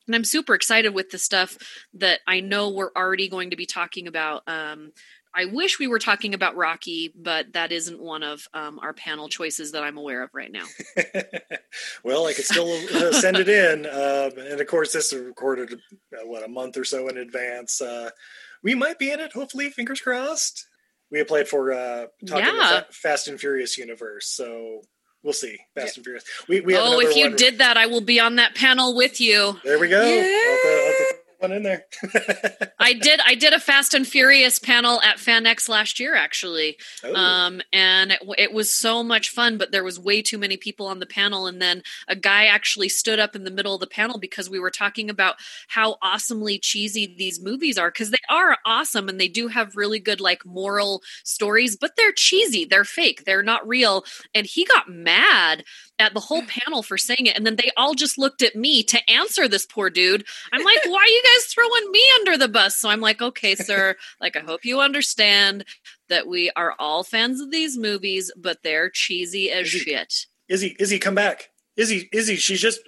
[0.07, 1.59] And I'm super excited with the stuff
[1.95, 4.43] that I know we're already going to be talking about.
[4.47, 4.93] Um,
[5.39, 9.28] I wish we were talking about Rocky, but that isn't one of um, our panel
[9.28, 10.65] choices that I'm aware of right now.
[12.05, 15.74] Well, I could still uh, send it in, um, and of course, this is recorded
[15.74, 17.81] uh, what a month or so in advance.
[17.81, 18.10] Uh,
[18.62, 19.32] we might be in it.
[19.32, 20.66] Hopefully, fingers crossed.
[21.10, 22.52] We applied for uh, talking Yeah.
[22.52, 24.82] the Fa- Fast and Furious universe, so
[25.23, 25.59] we'll see.
[25.74, 26.24] Fast and Furious.
[26.48, 28.97] We, we have oh, if you one- did that, I will be on that panel
[28.97, 29.59] with you.
[29.65, 30.01] There we go.
[30.01, 30.78] I'll have
[31.39, 31.85] One in there.
[32.81, 33.20] I did.
[33.24, 37.15] I did a Fast and Furious panel at FanX last year, actually, Oh.
[37.15, 39.56] um, and it, it was so much fun.
[39.56, 42.89] But there was way too many people on the panel, and then a guy actually
[42.89, 45.36] stood up in the middle of the panel because we were talking about
[45.69, 50.01] how awesomely cheesy these movies are because they are awesome and they do have really
[50.01, 52.65] good like moral stories, but they're cheesy.
[52.65, 53.24] They're fake.
[53.27, 54.05] They're not real.
[54.35, 55.62] And he got mad
[56.01, 58.82] at the whole panel for saying it, and then they all just looked at me
[58.82, 60.24] to answer this poor dude.
[60.52, 62.77] I'm like, why are you guys throwing me under the bus?
[62.77, 63.97] So I'm like, okay, sir.
[64.21, 65.65] Like, I hope you understand
[66.09, 70.27] that we are all fans of these movies, but they're cheesy as shit.
[70.49, 71.51] Izzy, Izzy, come back.
[71.77, 72.81] Izzy, Izzy, she's just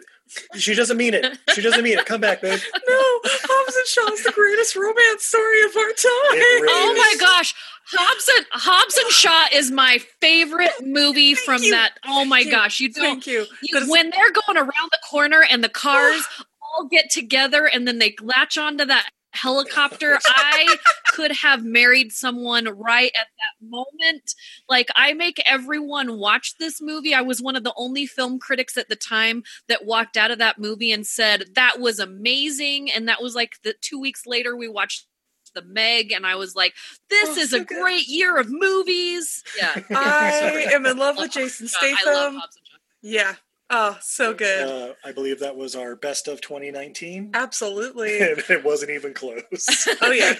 [0.54, 1.26] she doesn't mean it.
[1.54, 2.06] She doesn't mean it.
[2.06, 2.58] Come back, babe.
[2.88, 6.38] No, Hobbs and Shaw is the greatest romance story of our time.
[6.38, 6.98] Really oh is.
[6.98, 7.54] my gosh.
[7.92, 11.72] Hobbs and, Hobbs and Shaw is my favorite movie from you.
[11.72, 11.94] that.
[12.06, 12.78] Oh my Thank gosh.
[12.80, 13.44] You don't, Thank you.
[13.62, 16.24] you- when they're going around the corner and the cars
[16.74, 20.18] all get together and then they latch onto that helicopter.
[20.26, 20.76] I
[21.12, 24.34] could have married someone right at that moment.
[24.68, 27.14] Like i make everyone watch this movie.
[27.14, 30.38] I was one of the only film critics at the time that walked out of
[30.38, 32.90] that movie and said that was amazing.
[32.90, 35.06] And that was like the two weeks later we watched
[35.52, 36.74] the meg and i was like
[37.08, 39.42] this Oh, is a great year of movies.
[39.58, 39.82] Yeah.
[39.90, 42.34] I am in love with Jason oh love Statham.
[42.36, 42.76] Hobbs and Shaw.
[43.02, 43.34] Yeah.
[43.72, 44.68] Oh, so good.
[44.68, 47.30] Uh, I believe that was our best of 2019.
[47.34, 48.18] Absolutely.
[48.20, 49.88] And it wasn't even close.
[50.02, 50.34] Oh yeah,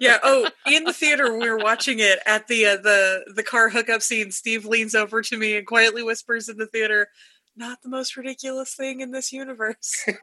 [0.00, 0.18] yeah.
[0.22, 3.70] Oh, in the theater when we were watching it at the uh, the the car
[3.70, 4.30] hookup scene.
[4.30, 7.08] Steve leans over to me and quietly whispers in the theater,
[7.56, 10.06] "Not the most ridiculous thing in this universe."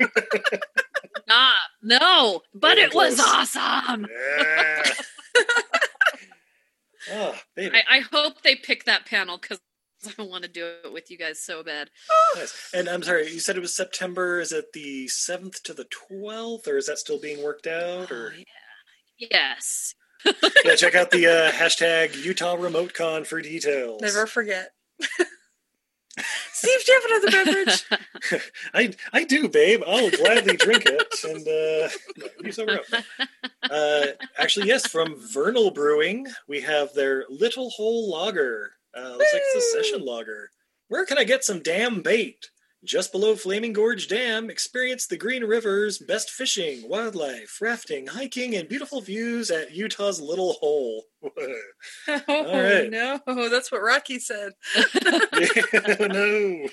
[1.28, 4.08] Nah, no, but Very it was awesome.
[4.12, 4.84] Yeah.
[7.14, 7.78] oh, baby.
[7.90, 9.60] I, I hope they pick that panel because
[10.20, 11.90] I want to do it with you guys so bad.
[12.36, 12.70] Nice.
[12.74, 14.40] And I'm sorry, you said it was September.
[14.40, 18.12] Is it the 7th to the 12th, or is that still being worked out?
[18.12, 18.34] Or
[19.18, 19.94] Yes.
[20.66, 24.02] yeah, check out the uh, hashtag Utah Remote Con for details.
[24.02, 24.70] Never forget.
[26.54, 28.42] Steve, do you have another beverage?
[28.74, 29.82] I I do, babe.
[29.86, 31.14] I'll gladly drink it.
[31.24, 33.04] And uh, no, you sober up.
[33.70, 34.06] Uh,
[34.38, 38.74] actually, yes, from Vernal Brewing, we have their Little Hole Lager.
[38.96, 40.50] Uh, looks like it's a session lager.
[40.88, 42.50] Where can I get some damn bait?
[42.86, 48.68] Just below Flaming Gorge Dam, experience the Green River's best fishing, wildlife, rafting, hiking, and
[48.68, 51.06] beautiful views at Utah's Little Hole.
[52.28, 52.90] Oh right.
[52.92, 54.52] no, that's what Rocky said.
[55.34, 56.68] Yeah, no.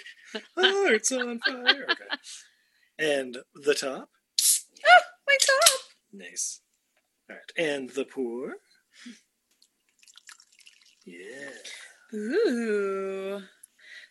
[0.56, 1.86] Hearts on fire.
[1.90, 2.05] Okay.
[2.98, 4.10] And the top.
[4.84, 5.80] Ah, my top.
[6.12, 6.60] Nice.
[7.28, 7.52] All right.
[7.56, 8.55] And the pour.
[11.05, 11.51] Yeah.
[12.15, 13.43] Ooh.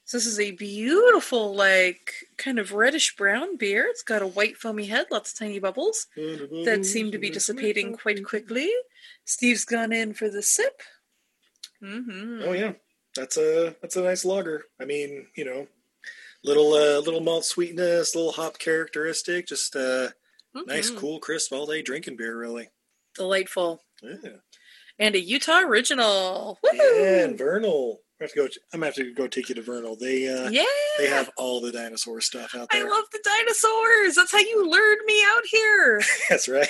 [0.05, 3.85] So this is a beautiful, like kind of reddish brown beer.
[3.89, 6.07] It's got a white foamy head, lots of tiny bubbles
[6.65, 8.71] that seem to be dissipating quite quickly.
[9.25, 10.81] Steve's gone in for the sip.
[11.83, 12.41] Mm-hmm.
[12.43, 12.73] Oh yeah,
[13.15, 14.63] that's a that's a nice lager.
[14.81, 15.67] I mean, you know,
[16.43, 20.09] little uh, little malt sweetness, little hop characteristic, just uh,
[20.65, 20.97] nice, Mhm.
[20.97, 22.35] cool, crisp all day drinking beer.
[22.35, 22.69] Really.
[23.13, 23.83] Delightful.
[24.01, 24.37] Yeah.
[24.99, 26.59] And a Utah original.
[26.73, 27.99] Yeah, and Vernal.
[28.19, 28.43] I have to go.
[28.73, 29.95] I'm gonna have to go take you to Vernal.
[29.95, 30.63] They uh, Yeah.
[30.97, 32.85] they have all the dinosaur stuff out there.
[32.85, 34.15] I love the dinosaurs.
[34.15, 36.01] That's how you lured me out here.
[36.29, 36.67] That's right.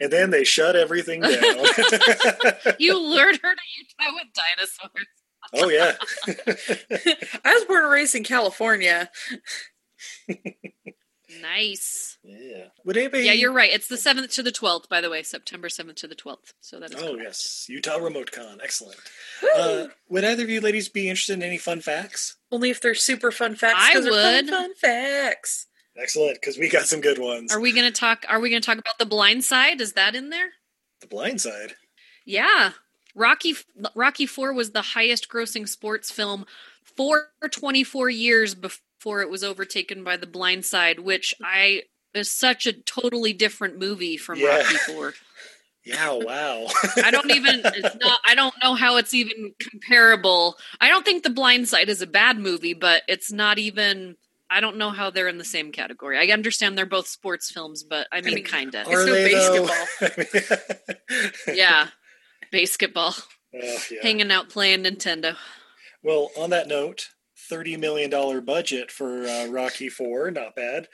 [0.00, 1.32] And then they shut everything down.
[2.78, 5.08] You lured her to Utah with dinosaurs.
[5.54, 5.96] oh yeah.
[7.44, 9.10] I was born and raised in California.
[11.42, 12.18] Nice.
[12.22, 12.66] Yeah.
[12.84, 13.24] Would anybody?
[13.24, 13.70] Yeah, you're right.
[13.72, 16.54] It's the 7th to the 12th, by the way, September 7th to the 12th.
[16.60, 17.22] So that is Oh correct.
[17.24, 18.60] yes, Utah Remote Con.
[18.62, 18.98] Excellent.
[19.56, 22.36] Uh, would either of you ladies be interested in any fun facts?
[22.50, 23.74] Only if they're super fun facts.
[23.78, 24.48] I 'cause they're would.
[24.48, 25.66] Fun, fun facts.
[25.96, 27.52] Excellent, because we got some good ones.
[27.52, 29.80] Are we going to talk are we going to talk about The Blind Side?
[29.80, 30.52] Is that in there?
[31.00, 31.74] The Blind Side.
[32.24, 32.72] Yeah.
[33.14, 33.56] Rocky
[33.94, 36.46] Rocky 4 was the highest grossing sports film
[36.82, 38.80] for 24 years before
[39.20, 41.82] it was overtaken by The Blind Side, which I
[42.14, 44.58] is such a totally different movie from Yeah.
[44.58, 45.14] Rocky 4.
[45.84, 46.12] Yeah.
[46.12, 46.68] Wow.
[47.02, 50.56] I don't even it's not I don't know how it's even comparable.
[50.80, 54.14] I don't think The Blind Side is a bad movie, but it's not even
[54.48, 56.18] I don't know how they're in the same category.
[56.18, 58.84] I understand they're both sports films, but I mean kinda.
[58.88, 59.68] Are they though?
[61.52, 61.88] Yeah.
[62.52, 63.14] Basketball.
[63.54, 63.98] Oh, yeah.
[64.02, 65.36] Hanging out playing Nintendo.
[66.02, 67.08] Well, on that note,
[67.52, 70.30] thirty million dollar budget for uh, Rocky Four.
[70.30, 70.88] Not bad.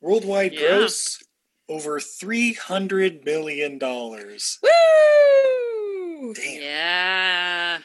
[0.00, 0.78] Worldwide Yeah.
[0.78, 1.22] gross
[1.68, 4.58] over three hundred million dollars.
[4.62, 6.32] Woo!
[6.34, 6.62] Damn.
[6.62, 7.78] Yeah.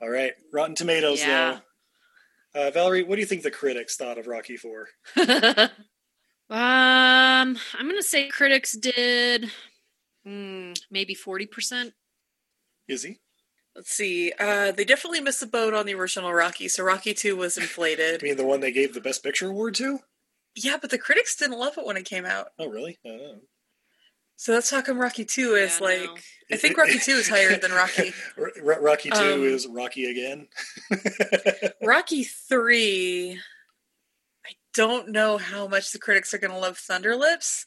[0.00, 1.58] All right, Rotten Tomatoes Yeah.
[2.54, 2.60] though.
[2.68, 4.88] Uh, Valerie, what do you think the critics thought of Rocky Four?
[6.52, 9.52] Um, I'm gonna say critics did
[10.26, 11.92] mm, maybe forty percent.
[12.88, 13.20] Izzy?
[13.76, 14.32] Let's see.
[14.38, 18.20] Uh, they definitely missed the boat on the original Rocky, so Rocky Two was inflated.
[18.22, 20.00] I mean, the one they gave the Best Picture award to?
[20.56, 22.48] yeah, but the critics didn't love it when it came out.
[22.58, 22.98] Oh, really?
[23.06, 23.38] I don't know.
[24.36, 26.08] So that's how come Rocky Two is like.
[26.50, 28.12] I think Rocky Two is higher than Rocky.
[28.38, 30.48] R- R- Rocky 2 Um, is Rocky again.
[31.82, 33.38] Rocky Three.
[34.46, 37.64] I don't know how much the critics are going to love Thunderlips,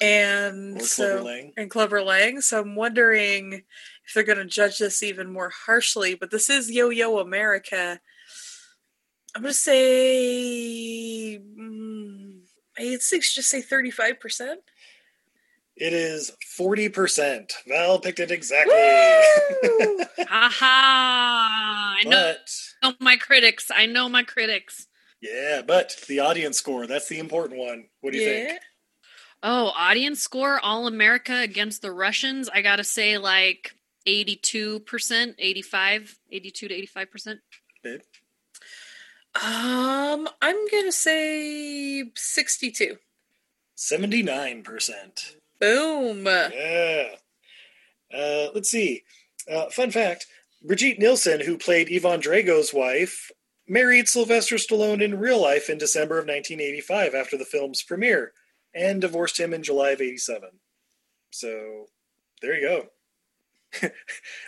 [0.00, 1.52] and Or so Clubber Lang.
[1.56, 2.40] and Clubber Lang.
[2.42, 3.62] So I'm wondering
[4.10, 6.16] if they're going to judge this even more harshly.
[6.16, 8.00] But this is Yo Yo America.
[9.36, 12.40] I'm going to say, mm,
[12.76, 14.60] I'd say just say 35 percent.
[15.76, 17.52] It is 40%.
[17.68, 18.74] Val picked it exactly.
[20.28, 21.96] Aha!
[21.98, 22.34] I know,
[22.82, 23.70] know my critics.
[23.74, 24.88] I know my critics.
[25.22, 27.84] yeah, but the audience score, that's the important one.
[28.00, 28.60] What do you think?
[29.42, 32.50] Oh, audience score All America against the Russians.
[32.52, 33.72] I gotta say, like
[34.06, 37.38] 82%, 85, 82 to 85%.
[37.82, 38.00] Babe?
[39.34, 42.96] Um, I'm going to say 62.
[43.76, 45.34] 79%.
[45.60, 46.24] Boom.
[46.26, 47.08] Yeah.
[48.12, 49.02] Uh, let's see.
[49.50, 50.26] Uh, fun fact
[50.62, 53.30] Brigitte Nielsen, who played Ivan Drago's wife,
[53.68, 58.32] married Sylvester Stallone in real life in December of 1985 after the film's premiere
[58.74, 60.50] and divorced him in July of 87.
[61.30, 61.86] So
[62.42, 62.86] there you go.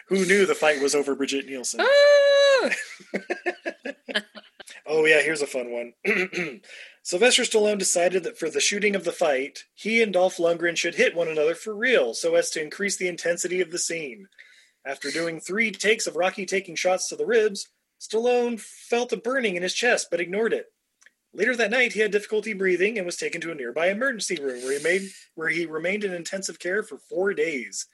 [0.08, 1.80] who knew the fight was over Brigitte Nielsen?
[1.80, 2.70] Ah!
[4.84, 5.94] Oh, yeah, here's a fun one.
[7.02, 10.96] Sylvester Stallone decided that for the shooting of the fight, he and Dolph Lundgren should
[10.96, 14.28] hit one another for real so as to increase the intensity of the scene.
[14.84, 17.68] After doing three takes of Rocky taking shots to the ribs,
[18.00, 20.66] Stallone felt a burning in his chest but ignored it.
[21.32, 24.62] Later that night, he had difficulty breathing and was taken to a nearby emergency room
[24.62, 27.86] where he made where he remained in intensive care for four days.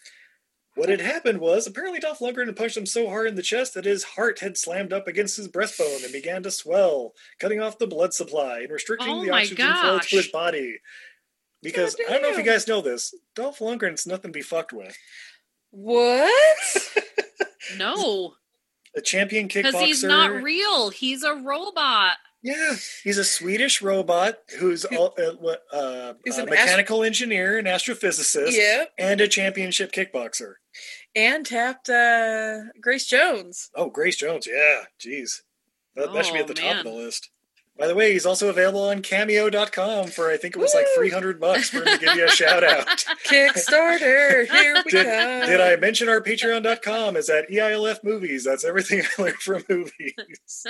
[0.79, 3.75] What had happened was apparently Dolph Lundgren had punched him so hard in the chest
[3.75, 7.79] that his heart had slammed up against his breastbone and began to swell, cutting off
[7.79, 10.77] the blood supply and restricting Oh the oxygen flow to his body.
[11.63, 14.73] Because I don't know if you guys know this, Dolph Lundgren's nothing to be fucked
[14.73, 14.97] with.
[15.71, 16.33] What?
[17.77, 18.35] No,
[18.97, 19.63] A champion kickboxer.
[19.65, 20.89] because he's not real.
[20.89, 22.13] He's a robot.
[22.43, 28.53] Yeah, he's a Swedish robot who's all, uh, uh, a an mechanical engineer and astrophysicist,
[28.53, 28.85] Yeah.
[28.97, 30.55] and a championship kickboxer.
[31.15, 33.71] And tapped uh, Grace Jones.
[33.75, 35.43] Oh, Grace Jones, yeah, jeez,
[35.97, 37.31] that, that should be Oh, at the top of the list.
[37.79, 41.11] By the way, he's also available on Cameo.com for I think it was like three
[41.11, 42.89] hundred bucks for him to give you a shout out.
[43.25, 45.47] Kickstarter, here we Did, go.
[45.47, 48.43] did I mention our Patreon.com is at EILF Movies?
[48.43, 49.93] That's everything I learned from movies.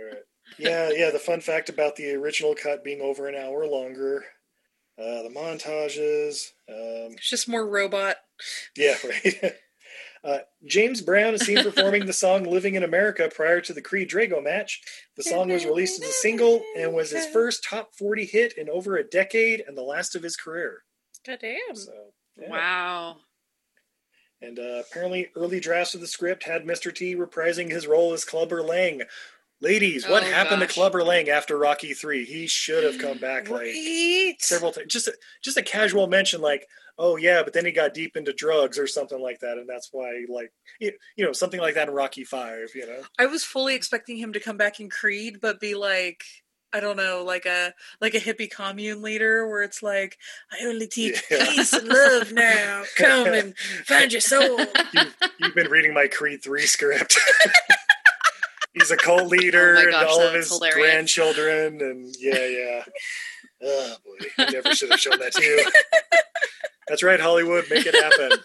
[0.00, 0.24] Alright.
[0.58, 1.10] Yeah, yeah.
[1.10, 4.24] The fun fact about the original cut being over an hour longer,
[5.00, 6.50] uh, the montages.
[6.68, 8.16] Um, It's just more robot.
[8.76, 9.54] yeah, right.
[10.22, 14.10] Uh, James Brown is seen performing the song "Living in America" prior to the Creed
[14.10, 14.80] Drago match.
[15.16, 18.68] The song was released as a single and was his first top 40 hit in
[18.68, 20.82] over a decade and the last of his career.
[21.26, 21.58] God damn.
[22.38, 22.50] Yeah.
[22.50, 23.16] Wow.
[24.42, 26.94] And uh, apparently, early drafts of the script had Mr.
[26.94, 29.02] T reprising his role as Clubber Lang.
[29.62, 30.68] Ladies, what Oh, happened gosh.
[30.68, 32.24] to Clubber Lang after Rocky Three?
[32.24, 33.74] He should have come back like
[34.38, 34.86] several times.
[34.92, 36.66] Just a, just a casual mention, like,
[36.98, 39.90] "Oh yeah," but then he got deep into drugs or something like that, and that's
[39.92, 40.50] why, like,
[40.80, 42.70] you, you know, something like that in Rocky Five.
[42.74, 46.24] You know, I was fully expecting him to come back in Creed, but be like,
[46.72, 50.16] I don't know, like a like a hippie commune leader, where it's like,
[50.50, 51.44] I only teach Yeah.
[51.44, 52.84] peace and love now.
[52.96, 54.58] Come and find your soul.
[55.38, 57.18] you've been reading my Creed Three script.
[58.72, 60.74] He's a cult leader Oh my and all of his hilarious.
[60.76, 62.84] grandchildren, and yeah, yeah.
[63.62, 65.70] Oh boy, I never should have shown that to you.
[66.88, 68.38] That's right, Hollywood, make it happen.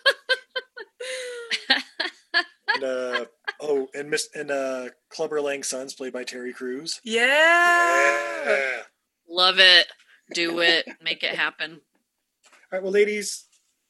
[2.76, 3.26] and, uh,
[3.62, 7.00] oh, and Miss and uh, Clubber Lang's son's played by Terry Crews.
[7.04, 7.24] Yeah.
[8.46, 8.82] Yeah.
[9.30, 9.88] Love it.
[10.34, 10.86] Do it.
[11.02, 11.72] Make it happen.
[11.72, 13.46] All right, well, ladies,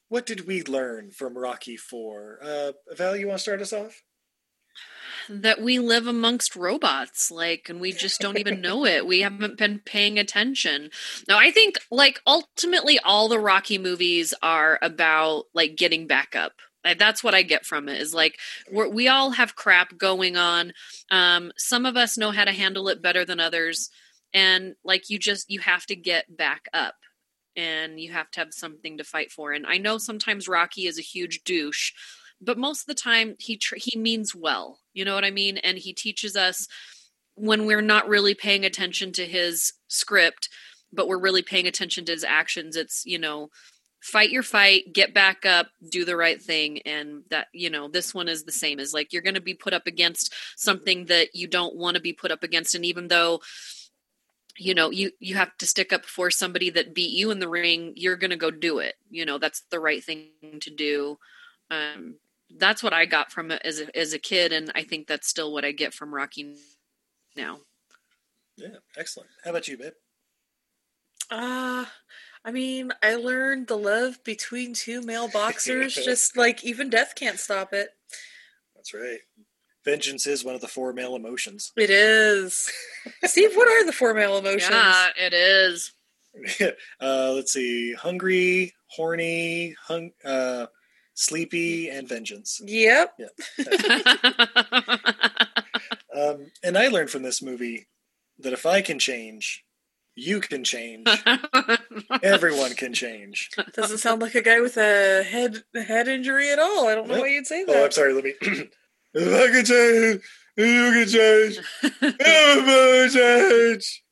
[0.09, 2.39] what did we learn from Rocky Four?
[2.43, 4.03] Uh, Val, you want to start us off?
[5.29, 9.05] That we live amongst robots like and we just don't even know it.
[9.05, 10.89] We haven't been paying attention.
[11.27, 16.53] Now i think like ultimately all the rocky movies are about like getting back up.
[16.83, 18.37] Like, that's what i get from it is like
[18.71, 20.73] we all have crap going on.
[21.11, 23.89] Um some of us know how to handle it better than others.
[24.33, 26.95] And like you just you have to get back up
[27.55, 29.51] and you have to have something to fight for.
[29.51, 31.91] And i know sometimes rocky is a huge douche
[32.41, 35.57] but most of the time he tr- he means well you know what i mean?
[35.57, 36.67] And he teaches us
[37.35, 40.49] when we're not really paying attention to his script
[40.95, 42.75] but we're really paying attention to his actions.
[42.75, 43.49] It's you know,
[44.01, 48.13] fight your fight, get back up, do the right thing, and that you know, this
[48.13, 51.35] one is the same as like you're going to be put up against something that
[51.35, 53.41] you don't want to be put up against, and even though
[54.57, 57.49] you know you you have to stick up for somebody that beat you in the
[57.49, 58.95] ring you're going to go do it.
[59.09, 60.29] You know that's the right thing
[60.61, 61.17] to do.
[61.69, 62.15] Um
[62.57, 65.27] that's what i got from it as a, as a kid and i think that's
[65.27, 66.55] still what i get from rocky
[67.35, 67.59] now
[68.57, 69.29] Yeah, excellent.
[69.43, 69.93] How about you, babe?
[71.31, 71.85] Uh
[72.47, 77.39] I mean, I learned the love between two male boxers, just like even death can't
[77.39, 77.89] stop it.
[78.75, 79.17] That's right.
[79.83, 81.71] Vengeance is one of the four male emotions.
[81.75, 82.71] It is.
[83.23, 84.69] Steve, what are the four male emotions?
[84.71, 85.91] yeah it is
[87.01, 90.67] uh, let's see: hungry, horny, hung, uh,
[91.15, 92.61] sleepy, and vengeance.
[92.63, 93.19] Yep.
[96.15, 97.87] Um, and I learned from this movie
[98.39, 99.65] that if I can change,
[100.15, 101.07] you can change.
[102.23, 103.49] Everyone can change.
[103.73, 106.87] Doesn't sound like a guy with a head head injury at all.
[106.87, 107.75] I don't know why you'd say that.
[107.75, 108.13] Oh, I'm sorry.
[108.13, 108.33] Let me.
[108.41, 108.69] if
[109.15, 110.21] I can change,
[110.55, 111.59] you can change.
[112.21, 114.03] Everybody change.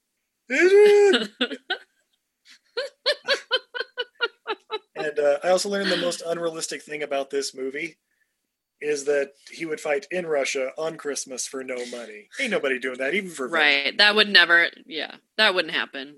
[0.51, 1.29] Adrian.
[4.95, 7.97] And uh, I also learned the most unrealistic thing about this movie
[8.81, 12.27] is that he would fight in Russia on Christmas for no money.
[12.39, 16.17] Ain't nobody doing that, even for right that would never yeah that wouldn't happen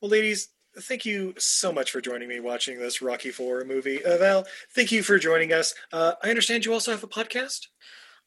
[0.00, 0.48] Well, ladies,
[0.80, 4.04] thank you so much for joining me watching this Rocky Four movie.
[4.04, 5.74] Uh, Val, thank you for joining us.
[5.92, 7.66] Uh, I understand you also have a podcast.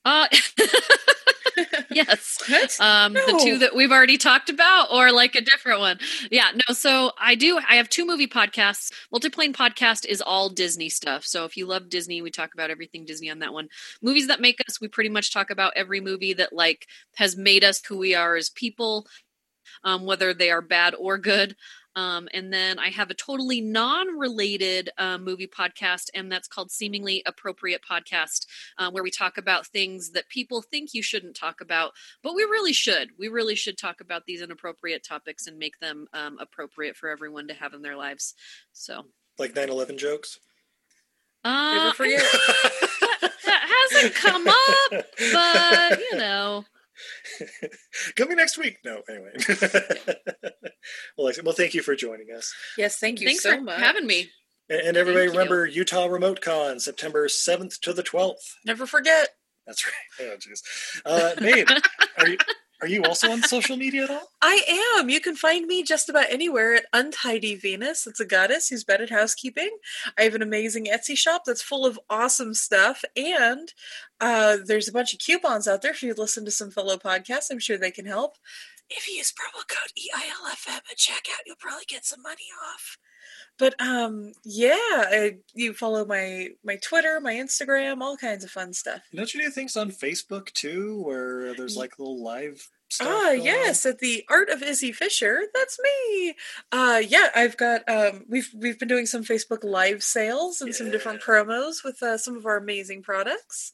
[0.06, 0.28] uh
[1.92, 2.80] yes.
[2.80, 6.00] Um the two that we've already talked about or like a different one.
[6.32, 8.92] Yeah no so i do i have two movie podcasts.
[9.14, 11.26] Multiplane podcast is all disney stuff.
[11.26, 13.68] So if you love disney we talk about everything disney on that one.
[14.02, 17.64] Movies that make us we pretty much talk about every movie that like has made
[17.64, 19.08] us who we are as people
[19.84, 21.56] um, whether they are bad or good
[21.96, 27.24] um, and then I have a totally non-related uh, movie podcast, and that's called Seemingly
[27.26, 28.46] Appropriate Podcast,
[28.78, 31.92] uh, where we talk about things that people think you shouldn't talk about,
[32.24, 33.10] but we really should.
[33.18, 37.48] We really should talk about these inappropriate topics and make them um, appropriate for everyone
[37.48, 38.34] to have in their lives.
[38.72, 39.06] So,
[39.38, 40.40] Like 9 11 jokes.
[41.44, 42.22] uh, Never forget.
[43.22, 46.66] that, that hasn't come up, but you know.
[48.16, 48.78] Coming next week.
[48.84, 49.32] No, anyway.
[51.18, 52.54] well, like, well, thank you for joining us.
[52.78, 53.80] Yes, thank you Thanks so for much.
[53.80, 54.30] having me.
[54.70, 55.40] And, and everybody Thank you.
[55.40, 58.56] remember Utah Remote Con, September 7th to the 12th.
[58.66, 59.30] Never forget.
[59.66, 59.94] That's right.
[60.22, 60.62] Oh, jeez.
[61.06, 61.68] Uh, babe,
[62.18, 62.38] are you,
[62.82, 64.32] are you also on social media at all?
[64.42, 65.10] I am.
[65.10, 68.08] You can find me just about anywhere at Untidy Venus.
[68.08, 69.78] It's a goddess who's bad at housekeeping.
[70.18, 73.74] I have an amazing Etsy shop that's full of awesome stuff, and
[74.22, 75.92] uh, there's a bunch of coupons out there.
[75.92, 78.38] If you listen to some fellow podcasts, I'm sure they can help.
[78.90, 82.98] If you use promo code EILFM at checkout, you'll probably get some money off.
[83.60, 88.74] But um, yeah, I, you follow my my Twitter, my Instagram, all kinds of fun
[88.74, 89.02] stuff.
[89.14, 92.70] Don't you do things on Facebook too, where there's like little live?
[93.02, 93.44] Ah, on?
[93.44, 95.42] yes, at the Art of Izzy Fisher.
[95.54, 96.36] That's me.
[96.72, 97.88] Uh, yeah, I've got.
[97.88, 102.18] Um, we've we've been doing some Facebook Live sales and some different promos with uh,
[102.18, 103.74] some of our amazing products.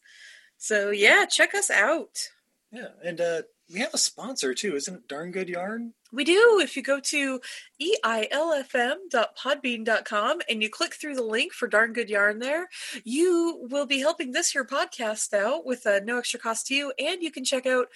[0.58, 2.30] So yeah, check us out.
[2.72, 3.42] Yeah, and uh,
[3.74, 5.08] we have a sponsor too, isn't it?
[5.08, 5.94] Darn Good Yarn.
[6.12, 6.60] We do.
[6.62, 7.42] If you go to
[7.82, 12.68] eilfm.podbean.com and you click through the link for Darn Good Yarn there,
[13.04, 16.94] you will be helping this here podcast out with uh, no extra cost to you.
[17.00, 17.88] And you can check out,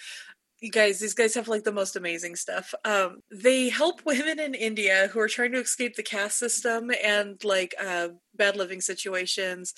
[0.60, 2.74] you guys, these guys have like the most amazing stuff.
[2.84, 7.42] Um, they help women in India who are trying to escape the caste system and
[7.44, 9.72] like uh, bad living situations.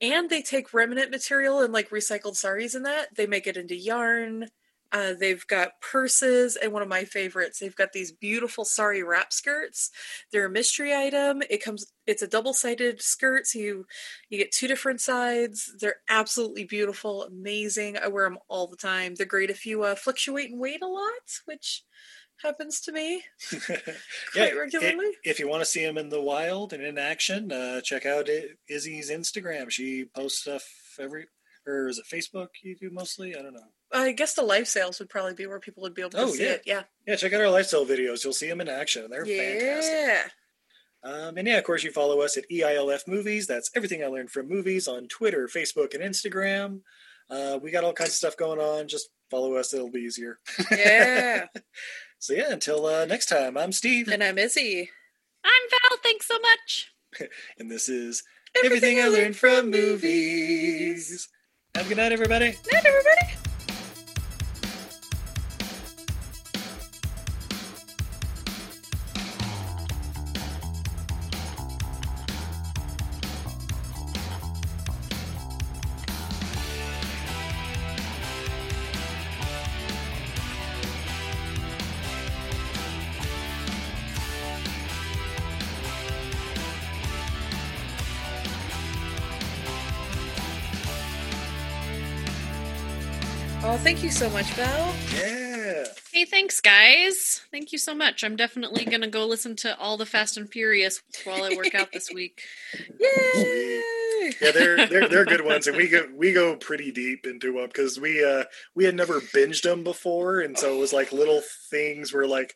[0.00, 3.74] And they take remnant material and like recycled saris and that, they make it into
[3.76, 4.48] yarn.
[4.92, 9.32] Uh, they've got purses, and one of my favorites, they've got these beautiful sari wrap
[9.32, 9.90] skirts.
[10.30, 11.42] They're a mystery item.
[11.48, 13.86] It comes, it's a double-sided skirt, so you
[14.28, 15.72] you get two different sides.
[15.80, 17.96] They're absolutely beautiful, amazing.
[17.96, 19.14] I wear them all the time.
[19.14, 21.10] They're great if you uh, fluctuate in weight a lot,
[21.46, 21.84] which
[22.42, 23.22] happens to me
[24.34, 25.06] quite regularly.
[25.06, 28.04] i- If you want to see him in the wild and in action, uh, check
[28.04, 28.28] out
[28.68, 29.70] Izzy's Instagram.
[29.70, 30.64] She posts stuff
[31.00, 31.26] every,
[31.66, 32.48] or is it Facebook?
[32.62, 33.34] You do mostly?
[33.36, 33.70] I don't know.
[33.92, 36.30] I guess the live sales would probably be where people would be able to Oh,
[36.30, 36.50] see yeah.
[36.52, 36.62] it.
[36.64, 38.24] Yeah, Yeah, check out our lifestyle videos.
[38.24, 39.08] You'll see them in action.
[39.10, 39.92] They're fantastic.
[39.92, 40.22] yeah.
[41.04, 43.46] Um, and yeah, of course, you follow us at EILF Movies.
[43.48, 46.80] That's everything I learned from movies on Twitter, Facebook, and Instagram.
[47.28, 48.86] Uh, we got all kinds of stuff going on.
[48.88, 50.38] Just follow us; it'll be easier.
[50.70, 51.46] Yeah.
[52.18, 54.90] so yeah, until uh, next time, I'm Steve, and I'm Izzy.
[55.44, 55.98] I'm Val.
[56.04, 56.92] Thanks so much.
[57.58, 58.22] and this is
[58.64, 61.28] everything, I learned from movies.
[61.74, 62.54] Have a good night, everybody.
[62.72, 63.41] Night, everybody.
[93.72, 94.94] Oh, thank you so much, Val.
[95.16, 95.84] Yeah.
[96.12, 97.40] Hey, thanks, guys.
[97.50, 98.22] Thank you so much.
[98.22, 101.90] I'm definitely gonna go listen to all the Fast and Furious while I work out
[101.90, 102.42] this week.
[103.00, 103.82] Yay!
[104.42, 107.66] Yeah, they're they're they're good ones, and we go we go pretty deep into them
[107.66, 108.44] because we uh
[108.74, 111.40] we had never binged them before, and so it was like little
[111.70, 112.54] things were like,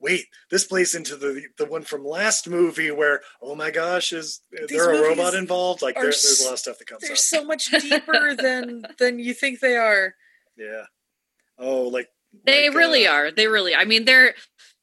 [0.00, 4.40] wait, this plays into the the one from last movie where oh my gosh, is
[4.50, 5.82] These there a robot involved?
[5.82, 7.18] Like are there, there's a lot of stuff that comes They're up.
[7.18, 10.14] so much deeper than than you think they are.
[10.56, 10.84] Yeah.
[11.58, 12.08] Oh, like
[12.46, 13.30] They like, really uh, are.
[13.30, 13.74] They really.
[13.74, 14.34] I mean, they're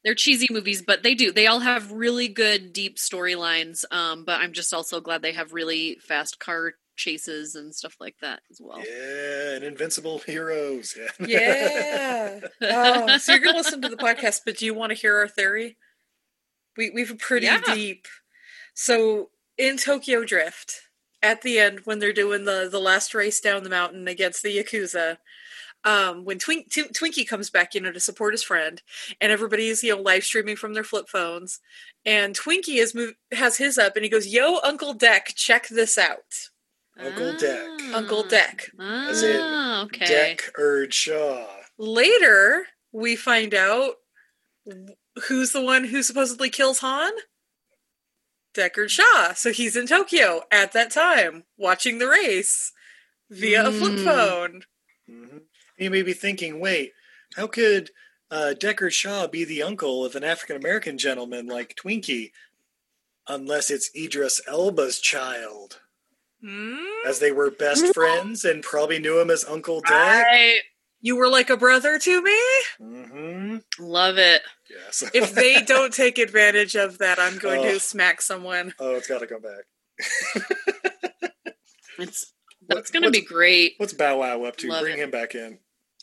[0.04, 1.32] they're cheesy movies, but they do.
[1.32, 3.84] They all have really good, deep storylines.
[3.92, 8.16] Um, but I'm just also glad they have really fast car chases and stuff like
[8.22, 8.80] that as well.
[8.80, 10.96] Yeah, and invincible heroes.
[11.20, 11.20] Yeah.
[11.28, 12.40] Yeah.
[12.62, 15.28] oh, so you're gonna listen to the podcast, but do you want to hear our
[15.28, 15.78] theory?
[16.78, 17.62] We we've a pretty Yeah.
[17.74, 18.08] deep.
[18.74, 20.82] So in Tokyo Drift,
[21.22, 24.58] at the end when they're doing the the last race down the mountain against the
[24.58, 25.18] yakuza,
[25.84, 28.82] um, when Twink, Tw- Twinkie comes back, you know, to support his friend,
[29.20, 31.60] and everybody's you know live streaming from their flip phones,
[32.06, 35.98] and Twinkie is move, has his up, and he goes, "Yo, Uncle Deck, check this
[35.98, 36.50] out."
[37.00, 37.68] Uncle Deck.
[37.94, 38.70] Uncle Deck.
[38.80, 40.06] As in Ah, okay.
[40.06, 41.48] Deck Erd Shaw.
[41.78, 43.94] Later, we find out
[45.28, 47.12] who's the one who supposedly kills Han?
[48.54, 49.34] Deckard Shaw.
[49.34, 52.72] So he's in Tokyo at that time, watching the race
[53.30, 54.04] via a flip Mm.
[54.04, 54.64] phone.
[55.82, 56.92] You may be thinking, wait,
[57.36, 57.90] how could
[58.30, 62.32] uh, Deckard Shaw be the uncle of an African American gentleman like Twinkie,
[63.28, 65.80] unless it's Idris Elba's child?
[67.06, 69.92] As they were best friends and probably knew him as Uncle Deck.
[69.92, 70.60] Right.
[71.00, 72.40] You were like a brother to me?
[72.80, 73.58] Mm-hmm.
[73.80, 74.42] Love it.
[74.70, 75.04] Yes.
[75.16, 77.72] If they don't take advantage of that, I'm going Oh.
[77.74, 78.74] to smack someone.
[78.80, 79.66] oh, it's got to come back.
[82.00, 82.34] It's
[82.68, 83.74] that's going to be great.
[83.78, 84.70] What's Bow Wow up to?
[84.70, 85.04] Love Bring it.
[85.04, 85.60] him back in.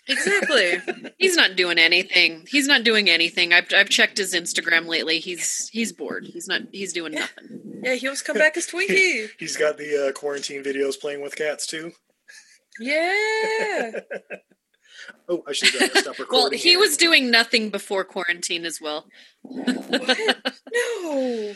[0.09, 0.81] Exactly.
[1.19, 2.45] He's not doing anything.
[2.49, 3.53] He's not doing anything.
[3.53, 5.19] I've I've checked his Instagram lately.
[5.19, 6.27] He's he's bored.
[6.27, 6.63] He's not.
[6.73, 7.81] He's doing nothing.
[7.83, 9.29] Yeah, he wants to come back as Twinkie.
[9.39, 11.93] He's got the uh, quarantine videos playing with cats too.
[12.81, 13.93] Yeah.
[15.31, 16.27] Oh, I should uh, stop recording.
[16.33, 16.79] Well, he here.
[16.79, 19.07] was doing nothing before quarantine as well.
[19.45, 21.55] No.